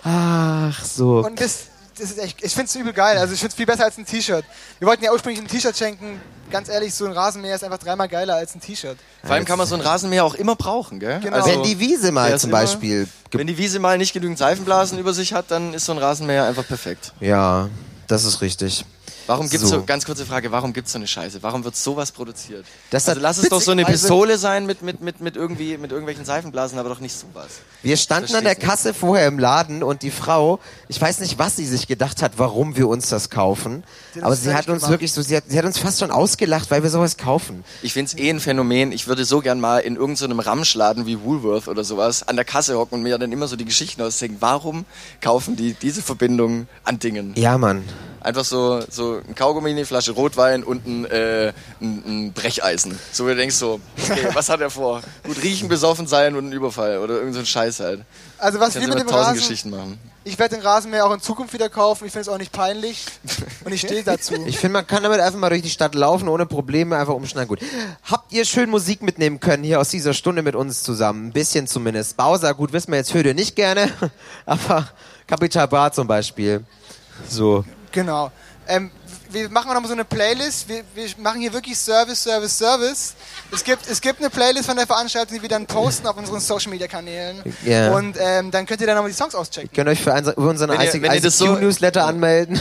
Ach 0.03 0.85
so. 0.85 1.19
Und 1.21 1.41
das, 1.41 1.67
das 1.99 2.11
ist 2.11 2.19
echt, 2.19 2.43
ich 2.45 2.53
find's 2.55 2.75
übel 2.75 2.93
geil. 2.93 3.19
Also 3.19 3.35
ich 3.35 3.41
find's 3.41 3.55
viel 3.55 3.67
besser 3.67 3.85
als 3.85 3.99
ein 3.99 4.05
T-Shirt. 4.07 4.45
Wir 4.79 4.89
wollten 4.89 5.03
ja 5.05 5.13
ursprünglich 5.13 5.43
ein 5.43 5.49
T-Shirt 5.49 5.77
schenken. 5.77 6.21
Ganz 6.51 6.69
ehrlich, 6.69 6.95
so 6.95 7.07
ein 7.07 7.13
Rasenmäher 7.13 7.57
ist 7.57 7.65
einfach 7.65 7.79
dreimal 7.79 8.09
geiler 8.09 8.37
als 8.37 8.55
ein 8.55 8.61
T-Shirt. 8.61 8.97
Vor 9.25 9.33
allem 9.35 9.45
kann 9.45 9.59
man 9.59 9.67
so 9.67 9.75
einen 9.75 9.83
Rasenmäher 9.85 10.25
auch 10.25 10.35
immer 10.35 10.55
brauchen, 10.55 11.01
gell? 11.01 11.19
Genau. 11.21 11.45
Wenn 11.45 11.63
die 11.65 11.81
Wiese 11.81 12.13
mal 12.13 12.39
zum 12.39 12.51
immer- 12.51 12.61
Beispiel. 12.61 13.09
ge- 13.31 13.41
Wenn 13.41 13.47
die 13.49 13.59
Wiese 13.59 13.79
mal 13.81 13.99
nicht 13.99 14.13
genügend 14.13 14.39
Seifenblasen 14.39 14.99
über 14.99 15.13
sich 15.13 15.33
hat, 15.33 15.51
dann 15.51 15.75
ist 15.75 15.87
so 15.87 15.93
ein 15.93 15.99
Rasenmäher 15.99 16.45
einfach 16.45 16.67
perfekt. 16.67 17.13
Ja, 17.21 17.69
das 18.07 18.25
ist 18.25 18.41
richtig. 18.43 18.85
Warum 19.27 19.49
gibt's 19.49 19.69
So. 19.69 19.77
so, 19.77 19.85
ganz 19.85 20.05
kurze 20.05 20.25
Frage, 20.25 20.53
warum 20.53 20.73
gibt's 20.73 20.93
so 20.93 20.99
eine 20.99 21.07
Scheiße? 21.07 21.43
Warum 21.43 21.65
wird 21.65 21.77
sowas 21.77 22.13
produziert? 22.13 22.65
Das 22.91 23.09
also 23.09 23.21
lass 23.21 23.39
es 23.39 23.49
doch 23.49 23.61
so 23.61 23.73
eine 23.73 23.85
Pistole 23.85 24.39
sein 24.39 24.67
mit, 24.67 24.83
mit, 24.83 25.01
mit, 25.01 25.21
mit, 25.21 25.37
irgendwie, 25.37 25.77
mit 25.79 25.91
irgendwelchen 25.91 26.25
Seifenblasen, 26.25 26.79
aber 26.79 26.89
doch 26.89 27.01
nicht 27.01 27.17
sowas. 27.17 27.61
Wir 27.83 27.97
standen 27.97 28.35
an 28.35 28.45
der 28.45 28.55
Kasse 28.55 28.95
vorher 28.95 29.27
im 29.27 29.39
Laden 29.39 29.83
und 29.83 30.03
die 30.03 30.11
Frau, 30.11 30.61
ich 30.89 31.01
weiß 31.01 31.21
nicht, 31.21 31.39
was 31.39 31.57
sie 31.57 31.67
sich 31.67 31.89
gedacht 31.89 32.23
hat, 32.23 32.33
warum 32.37 32.77
wir 32.77 32.89
uns 32.89 33.09
das 33.09 33.31
kaufen, 33.31 33.83
hat 34.15 34.23
aber 34.23 34.37
sie 34.37 34.55
hat 34.55 34.69
uns 34.69 34.83
gemacht. 34.83 34.91
wirklich 34.93 35.13
so, 35.13 35.23
sie 35.23 35.37
hat, 35.37 35.45
sie 35.49 35.59
hat 35.59 35.65
uns 35.65 35.79
fast 35.79 36.01
schon 36.01 36.11
ausgelacht, 36.11 36.71
weil 36.71 36.83
wir 36.83 36.91
sowas 36.91 37.17
kaufen. 37.17 37.65
Ich 37.83 37.93
find's 37.93 38.15
eh 38.15 38.31
ein 38.31 38.41
Phänomen. 38.41 38.93
Ich 38.93 39.09
würde 39.09 39.25
so 39.25 39.41
gern 39.41 39.61
mal 39.61 39.79
in 39.79 39.97
irgendeinem 39.97 40.41
Ramschladen 40.41 41.07
wie 41.07 41.21
Woolworth 41.23 41.69
oder 41.69 41.85
sowas 41.85 42.27
an 42.27 42.37
der 42.37 42.45
Kasse 42.45 42.77
hocken 42.79 42.99
und 42.99 43.03
mir 43.03 43.19
dann 43.19 43.33
immer 43.33 43.49
so 43.49 43.57
die 43.57 43.65
Geschichten 43.65 44.03
ausdenken. 44.03 44.37
Warum 44.41 44.85
kaufen 45.21 45.57
die 45.57 45.75
diese 45.75 46.03
Verbindung 46.03 46.69
an 46.85 46.99
Dingen? 46.99 47.33
Ja, 47.37 47.59
Mann. 47.59 47.85
Einfach 48.27 48.45
so, 48.45 48.83
so 48.91 49.21
ein 49.29 49.37
Kaugummi, 49.37 49.71
eine 49.71 49.87
Flasche 49.87 50.11
Rotwein 50.11 50.65
und 50.65 50.85
ein, 50.85 51.05
äh, 51.05 51.53
ein, 51.81 52.03
ein 52.05 52.33
Brecheisen. 52.33 52.99
So, 53.13 53.23
wo 53.23 53.29
du 53.29 53.37
denkst 53.37 53.55
so, 53.55 53.79
okay, 54.03 54.27
was 54.35 54.49
hat 54.49 54.61
er 54.61 54.69
vor? 54.69 55.01
Gut 55.23 55.41
riechen, 55.45 55.69
besoffen 55.69 56.09
sein 56.09 56.35
und 56.35 56.49
ein 56.49 56.53
Überfall 56.53 56.99
oder 56.99 57.15
irgend 57.19 57.35
so 57.35 57.39
ein 57.39 57.47
Scheiß 57.47 57.79
halt. 57.79 58.01
Also 58.39 58.59
was 58.59 58.75
Kannst 58.75 58.81
wir 58.81 58.89
du 58.89 58.99
mit 58.99 58.99
dem 58.99 59.07
tausend 59.07 59.29
Rasen, 59.29 59.37
Geschichten 59.37 59.71
machen. 59.71 60.01
ich 60.25 60.37
werde 60.41 60.57
den 60.57 60.67
Rasenmäher 60.67 61.07
auch 61.07 61.15
in 61.15 61.21
Zukunft 61.21 61.55
wieder 61.55 61.69
kaufen. 61.69 62.05
Ich 62.05 62.11
finde 62.11 62.23
es 62.23 62.29
auch 62.29 62.39
nicht 62.39 62.51
peinlich 62.51 63.05
und 63.65 63.73
ich 63.73 63.83
stehe 63.83 64.03
dazu. 64.03 64.35
Ich 64.47 64.59
finde, 64.59 64.73
man 64.73 64.89
kann 64.89 65.05
damit 65.05 65.21
einfach 65.21 65.39
mal 65.39 65.51
durch 65.51 65.63
die 65.63 65.71
Stadt 65.71 65.95
laufen, 65.95 66.29
ohne 66.29 66.47
Probleme, 66.47 66.97
einfach 66.97 67.15
umschneiden. 67.15 67.47
Gut. 67.47 67.61
Habt 68.03 68.33
ihr 68.33 68.45
schön 68.45 68.69
Musik 68.69 69.03
mitnehmen 69.03 69.39
können 69.39 69.63
hier 69.63 69.81
aus 69.81 69.91
dieser 69.91 70.15
Stunde 70.15 70.43
mit 70.43 70.57
uns 70.57 70.83
zusammen? 70.83 71.29
Ein 71.29 71.33
bisschen 71.33 71.69
zumindest. 71.69 72.17
Bowser, 72.17 72.55
gut, 72.55 72.73
wissen 72.73 72.91
wir 72.91 72.99
jetzt, 72.99 73.15
hört 73.15 73.27
ihr 73.27 73.35
nicht 73.35 73.55
gerne, 73.55 73.89
aber 74.47 74.89
Capital 75.29 75.69
Bra 75.69 75.93
zum 75.93 76.09
Beispiel. 76.09 76.65
So. 77.29 77.65
Genau. 77.97 78.31
Ähm, 78.69 78.91
wir 79.31 79.49
machen 79.49 79.71
auch 79.71 79.75
nochmal 79.75 79.89
so 79.89 79.95
eine 79.95 80.05
Playlist. 80.05 80.69
Wir, 80.69 80.83
wir 80.95 81.09
machen 81.19 81.41
hier 81.41 81.53
wirklich 81.53 81.79
Service, 81.79 82.23
Service, 82.23 82.59
Service. 82.59 83.15
Es 83.53 83.65
gibt, 83.65 83.89
es 83.89 84.01
gibt 84.01 84.21
eine 84.21 84.29
Playlist 84.29 84.67
von 84.67 84.77
der 84.77 84.87
Veranstaltung, 84.87 85.35
die 85.37 85.41
wir 85.43 85.49
dann 85.49 85.67
posten 85.67 86.07
auf 86.07 86.17
unseren 86.17 86.41
Social 86.41 86.71
Media 86.71 86.87
Kanälen. 86.89 87.43
Ja. 87.65 87.93
Und 87.95 88.17
ähm, 88.21 88.51
dann 88.51 88.67
könnt 88.67 88.81
ihr 88.81 88.87
dann 88.87 88.97
nochmal 88.97 89.11
die 89.11 89.17
Songs 89.17 89.35
auschecken. 89.35 89.71
Ihr 89.73 89.75
könnt 89.75 89.89
euch 89.89 90.03
für 90.03 90.13
ein, 90.13 90.25
über 90.25 90.51
unseren 90.51 90.71
ihr- 90.73 90.81
ICQ 90.95 91.25
ihr 91.25 91.31
so- 91.31 91.55
Newsletter 91.57 92.05
anmelden. 92.07 92.61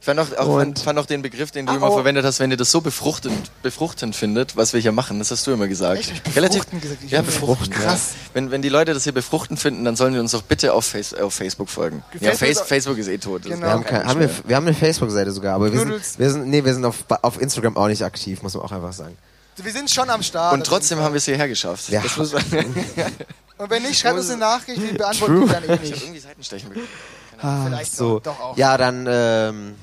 Ich 0.00 0.06
fand 0.06 0.18
auch, 0.18 0.32
auch, 0.38 0.46
Und- 0.62 0.78
fand 0.78 0.98
auch 0.98 1.04
den 1.04 1.20
Begriff, 1.20 1.50
den 1.50 1.66
du 1.66 1.72
Ah, 1.72 1.76
immer 1.76 1.90
oh. 1.90 1.94
verwendet 1.94 2.24
hast, 2.24 2.40
wenn 2.40 2.50
ihr 2.50 2.56
das 2.56 2.70
so 2.70 2.80
befruchtend, 2.80 3.50
befruchtend 3.62 4.16
findet, 4.16 4.56
was 4.56 4.72
wir 4.72 4.80
hier 4.80 4.92
machen. 4.92 5.18
Das 5.18 5.30
hast 5.30 5.46
du 5.46 5.50
immer 5.52 5.68
gesagt. 5.68 6.00
Echt? 6.00 6.22
Ich 6.26 6.36
Relativ, 6.36 6.64
gesagt. 6.70 7.00
Ich 7.04 7.10
ja, 7.10 7.20
befruchten. 7.20 7.70
Krass. 7.70 8.12
Ja. 8.14 8.30
Wenn, 8.32 8.50
wenn 8.50 8.62
die 8.62 8.70
Leute 8.70 8.94
das 8.94 9.04
hier 9.04 9.12
befruchtend 9.12 9.60
finden, 9.60 9.84
dann 9.84 9.96
sollen 9.96 10.14
die 10.14 10.18
uns 10.18 10.30
doch 10.32 10.40
bitte 10.40 10.72
auf, 10.72 10.86
Face, 10.86 11.12
auf 11.12 11.34
Facebook 11.34 11.68
folgen. 11.68 12.02
Ja, 12.14 12.30
Facebook 12.32 12.38
Face, 12.38 12.50
ist- 12.60 12.66
Facebook 12.68 12.96
ist 12.98 13.08
eh 13.08 13.18
tot. 13.18 13.42
Genau. 13.42 13.60
Wir 13.60 13.68
haben, 13.70 13.84
kein 13.84 14.00
kein, 14.00 14.08
haben, 14.08 14.20
wir, 14.20 14.30
wir 14.46 14.56
haben 14.56 14.66
eine 14.66 14.74
Facebook-Seite 14.74 15.32
sogar, 15.32 15.54
aber 15.56 15.70
wir 15.70 15.78
sind, 15.78 16.18
wir 16.18 16.30
sind, 16.30 16.48
nee, 16.48 16.64
wir 16.64 16.72
sind 16.72 16.86
auf, 16.86 17.04
auf 17.20 17.38
Instagram 17.38 17.76
auch 17.76 17.88
nicht 17.88 18.02
aktiv, 18.02 18.42
muss 18.42 18.54
man 18.54 18.62
auch 18.62 18.72
einfach 18.72 18.94
sagen. 18.94 19.18
Wir 19.56 19.72
sind 19.72 19.90
schon 19.90 20.08
am 20.08 20.22
Start. 20.22 20.54
Und 20.54 20.64
trotzdem 20.66 21.00
haben 21.00 21.12
wir 21.12 21.18
es 21.18 21.26
hierher 21.26 21.46
geschafft. 21.46 21.90
Ja. 21.90 22.00
Das 22.00 22.16
muss 22.16 22.32
man 22.32 22.42
Und 23.58 23.68
wenn 23.68 23.82
nicht, 23.82 24.00
schreibt 24.00 24.16
uns 24.16 24.30
eine 24.30 24.38
Nachricht, 24.38 24.80
wir 24.80 24.96
beantworten 24.96 25.42
die 25.42 25.52
dann 25.52 25.62
eh 25.62 25.66
ich 25.66 25.70
habe 25.72 25.82
nicht. 25.90 26.02
irgendwie 26.02 26.20
Seitenstechen 26.20 26.68
bekommen. 26.70 26.88
Vielleicht 27.66 27.94
so. 27.94 28.18
doch, 28.20 28.34
doch 28.36 28.40
auch. 28.40 28.56
Ja, 28.56 28.78
dann 28.78 29.06
ähm, 29.08 29.74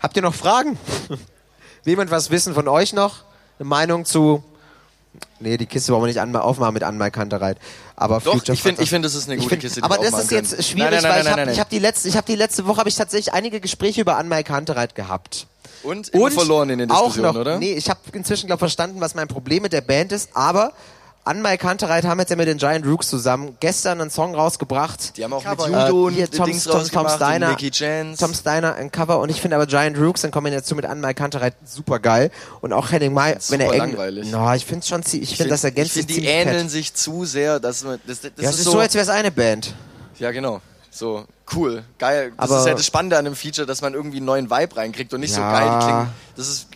habt 0.00 0.16
ihr 0.16 0.22
noch 0.22 0.34
Fragen? 0.34 0.78
Will 1.08 1.92
jemand 1.92 2.10
was 2.10 2.30
wissen 2.30 2.54
von 2.54 2.68
euch 2.68 2.92
noch? 2.92 3.24
Eine 3.58 3.68
Meinung 3.68 4.04
zu. 4.04 4.42
Nee, 5.40 5.56
die 5.56 5.66
Kiste 5.66 5.92
wollen 5.92 6.02
wir 6.02 6.06
nicht 6.08 6.36
aufmachen 6.36 6.74
mit 6.74 6.82
Anmalkantereit. 6.82 7.58
Aber 7.96 8.20
Doch, 8.20 8.32
Future 8.32 8.52
ich 8.54 8.62
finde, 8.62 8.82
ich 8.82 8.90
find, 8.90 9.04
das 9.04 9.14
ist 9.14 9.28
eine 9.28 9.36
gute 9.36 9.48
find- 9.48 9.62
Kiste, 9.62 9.80
die 9.80 9.84
aber 9.84 9.98
das 9.98 10.24
ist 10.24 10.30
jetzt 10.30 10.50
schwierig, 10.64 10.90
Nein, 10.90 11.02
nein, 11.02 11.12
weil 11.12 11.18
ich 11.20 11.24
nein, 11.24 11.32
habe 11.32 11.40
nein, 11.46 11.54
ich 11.54 11.60
hab 11.60 11.68
die 11.68 11.78
letzte, 11.78 12.08
ich 12.08 12.16
habe 12.16 12.26
die 12.26 12.36
letzte 12.36 12.66
Woche 12.66 12.78
habe 12.78 12.88
ich 12.88 12.94
tatsächlich 12.96 13.32
einige 13.32 13.60
Gespräche 13.60 14.00
über 14.00 14.16
Anmalkantereit 14.16 14.94
gehabt. 14.94 15.46
Und 15.82 16.08
immer 16.08 16.30
verloren 16.30 16.70
in 16.70 16.78
den 16.80 16.88
Diskussionen, 16.88 17.26
auch 17.26 17.34
noch, 17.34 17.40
oder? 17.40 17.58
Nee, 17.58 17.72
ich 17.74 17.88
habe 17.88 18.00
inzwischen 18.12 18.46
glaube 18.46 18.58
verstanden, 18.58 19.00
was 19.00 19.14
mein 19.14 19.28
Problem 19.28 19.62
mit 19.62 19.72
der 19.72 19.80
Band 19.80 20.12
ist, 20.12 20.30
aber 20.34 20.72
Anmai 21.28 21.56
Kantereit 21.58 22.04
haben 22.04 22.18
jetzt 22.20 22.30
ja 22.30 22.36
mit 22.36 22.48
den 22.48 22.58
Giant 22.58 22.86
Rooks 22.86 23.08
zusammen 23.08 23.56
gestern 23.60 24.00
einen 24.00 24.10
Song 24.10 24.34
rausgebracht. 24.34 25.16
Die 25.16 25.24
haben 25.24 25.32
auch 25.32 25.44
Cover, 25.44 25.68
mit. 25.68 25.76
Judo 25.88 26.08
Äh, 26.08 26.12
hier 26.14 26.24
und 26.24 26.34
Tom, 26.36 26.46
Dings 26.46 26.64
Tom, 26.64 26.82
Tom 26.90 27.08
Steiner, 27.08 27.50
Nicky. 27.50 27.70
Tom 28.18 28.32
Steiner 28.34 28.74
ein 28.76 28.90
Cover 28.90 29.18
und 29.20 29.28
ich 29.28 29.40
finde 29.40 29.56
aber 29.56 29.66
Giant 29.66 29.98
Rooks 29.98 30.24
in 30.24 30.30
Kombination 30.30 30.76
mit 30.76 30.86
Anmai 30.86 31.14
Kantereit 31.14 31.54
super 31.64 31.98
geil 31.98 32.30
und 32.62 32.72
auch 32.72 32.90
Henning 32.90 33.12
Mai, 33.12 33.36
wenn 33.48 33.60
er 33.60 33.66
super 33.68 33.74
eng, 33.84 33.90
langweilig. 33.90 34.30
no, 34.30 34.52
ich 34.54 34.64
finde 34.64 34.86
schon, 34.86 35.02
ich 35.12 35.36
finde 35.36 35.50
das 35.50 35.64
ergänzt 35.64 35.96
ich 35.96 36.06
find, 36.06 36.08
sich 36.08 36.16
die 36.16 36.22
ziemlich 36.22 36.34
ähneln 36.34 36.60
fett. 36.62 36.70
sich 36.70 36.94
zu 36.94 37.24
sehr, 37.24 37.60
dass 37.60 37.84
man, 37.84 38.00
das, 38.06 38.20
das, 38.22 38.32
das 38.34 38.44
Ja, 38.44 38.50
es 38.50 38.58
ist 38.58 38.64
so, 38.64 38.78
als 38.78 38.94
wäre 38.94 39.02
es 39.04 39.10
eine 39.10 39.30
Band. 39.30 39.74
Ja, 40.18 40.30
genau. 40.30 40.60
So, 40.90 41.26
cool, 41.54 41.84
geil. 41.98 42.32
Das 42.36 42.50
Aber- 42.50 42.60
ist 42.60 42.66
ja 42.66 42.74
das 42.74 42.86
Spannende 42.86 43.18
an 43.18 43.26
einem 43.26 43.36
Feature, 43.36 43.66
dass 43.66 43.82
man 43.82 43.92
irgendwie 43.94 44.16
einen 44.16 44.26
neuen 44.26 44.50
Vibe 44.50 44.76
reinkriegt 44.76 45.12
und 45.14 45.20
nicht 45.20 45.34
so 45.34 45.40
Ja. 45.40 45.52
geil 45.52 45.84
klingt. 45.84 46.08
Das 46.36 46.48
ist. 46.48 46.66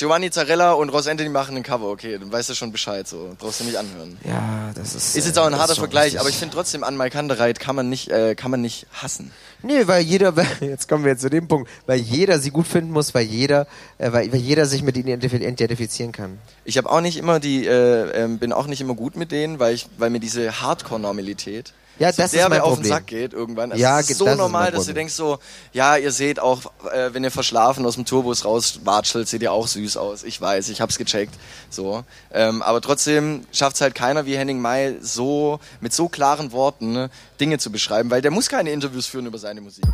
Giovanni 0.00 0.30
Zarella 0.30 0.72
und 0.72 0.88
Ross 0.88 1.06
Anthony 1.06 1.28
machen 1.28 1.58
ein 1.58 1.62
Cover, 1.62 1.88
okay, 1.90 2.16
dann 2.18 2.32
weißt 2.32 2.48
du 2.48 2.54
schon 2.54 2.72
Bescheid, 2.72 3.06
so. 3.06 3.36
Brauchst 3.38 3.60
du 3.60 3.64
nicht 3.64 3.76
anhören. 3.76 4.16
Ja, 4.24 4.70
das 4.74 4.94
ist. 4.94 5.14
Ist 5.14 5.26
jetzt 5.26 5.38
auch 5.38 5.44
ein 5.44 5.52
äh, 5.52 5.56
harter 5.56 5.74
Vergleich, 5.74 6.04
richtig. 6.04 6.20
aber 6.20 6.28
ich 6.30 6.36
finde 6.36 6.54
trotzdem 6.54 6.84
an 6.84 6.96
Mike 6.96 7.10
Kandereit 7.10 7.60
kann 7.60 7.76
man 7.76 7.90
nicht, 7.90 8.08
äh, 8.08 8.34
kann 8.34 8.50
man 8.50 8.62
nicht 8.62 8.86
hassen. 8.94 9.30
Nee, 9.62 9.86
weil 9.88 10.00
jeder, 10.02 10.32
jetzt 10.62 10.88
kommen 10.88 11.04
wir 11.04 11.12
jetzt 11.12 11.20
zu 11.20 11.28
dem 11.28 11.48
Punkt, 11.48 11.68
weil 11.86 11.98
jeder 12.00 12.38
sie 12.38 12.50
gut 12.50 12.66
finden 12.66 12.92
muss, 12.92 13.12
weil 13.14 13.26
jeder, 13.26 13.66
äh, 13.98 14.10
weil, 14.10 14.32
weil 14.32 14.40
jeder 14.40 14.64
sich 14.64 14.82
mit 14.82 14.96
ihnen 14.96 15.20
identif- 15.20 15.34
identifizieren 15.34 16.12
kann. 16.12 16.38
Ich 16.64 16.78
habe 16.78 16.90
auch 16.90 17.02
nicht 17.02 17.18
immer 17.18 17.38
die, 17.38 17.66
äh, 17.66 18.10
ähm, 18.24 18.38
bin 18.38 18.54
auch 18.54 18.68
nicht 18.68 18.80
immer 18.80 18.94
gut 18.94 19.16
mit 19.16 19.30
denen, 19.32 19.58
weil 19.58 19.74
ich, 19.74 19.86
weil 19.98 20.08
mir 20.08 20.20
diese 20.20 20.62
Hardcore-Normalität 20.62 21.74
Ja, 22.00 22.10
so 22.12 22.22
das 22.22 22.32
ist 22.32 22.38
derbe 22.38 22.54
mein 22.54 22.60
auf 22.62 22.68
den 22.68 22.74
Problem. 22.76 22.92
Sack 22.92 23.06
geht 23.08 23.32
irgendwann. 23.34 23.72
Also 23.72 23.82
Ja, 23.82 24.00
es 24.00 24.08
ist 24.08 24.16
so 24.16 24.24
das 24.24 24.34
ist 24.34 24.40
normal, 24.40 24.64
mein 24.64 24.72
dass 24.72 24.86
du 24.86 24.94
denkst 24.94 25.12
so, 25.12 25.38
ja, 25.74 25.98
ihr 25.98 26.12
seht 26.12 26.40
auch, 26.40 26.62
äh, 26.90 27.12
wenn 27.12 27.22
ihr 27.22 27.30
verschlafen 27.30 27.84
aus 27.84 27.96
dem 27.96 28.06
Turbus 28.06 28.46
rauswatschelt, 28.46 29.28
seht 29.28 29.42
ihr 29.42 29.52
auch 29.52 29.66
süß 29.66 29.98
aus. 29.98 30.24
Ich 30.24 30.40
weiß, 30.40 30.70
ich 30.70 30.80
hab's 30.80 30.96
gecheckt. 30.96 31.34
So, 31.68 32.02
ähm, 32.32 32.62
aber 32.62 32.80
trotzdem 32.80 33.44
schafft's 33.52 33.82
halt 33.82 33.94
keiner 33.94 34.24
wie 34.24 34.34
Henning 34.34 34.60
May 34.62 34.96
so 35.02 35.60
mit 35.82 35.92
so 35.92 36.08
klaren 36.08 36.52
Worten 36.52 36.92
ne, 36.92 37.10
Dinge 37.38 37.58
zu 37.58 37.70
beschreiben, 37.70 38.10
weil 38.10 38.22
der 38.22 38.30
muss 38.30 38.48
keine 38.48 38.70
Interviews 38.70 39.06
führen 39.06 39.26
über 39.26 39.38
seine 39.38 39.60
Musik. 39.60 39.84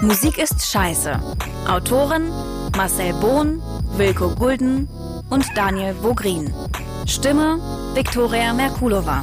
Musik 0.00 0.38
ist 0.38 0.64
scheiße. 0.64 1.20
Autoren 1.68 2.30
Marcel 2.74 3.12
Bohn, 3.20 3.62
Wilko 3.98 4.30
Gulden 4.34 4.88
und 5.28 5.44
Daniel 5.54 5.94
Vogrin. 6.00 6.54
Stimme 7.06 7.60
Viktoria 7.94 8.54
Merkulova. 8.54 9.22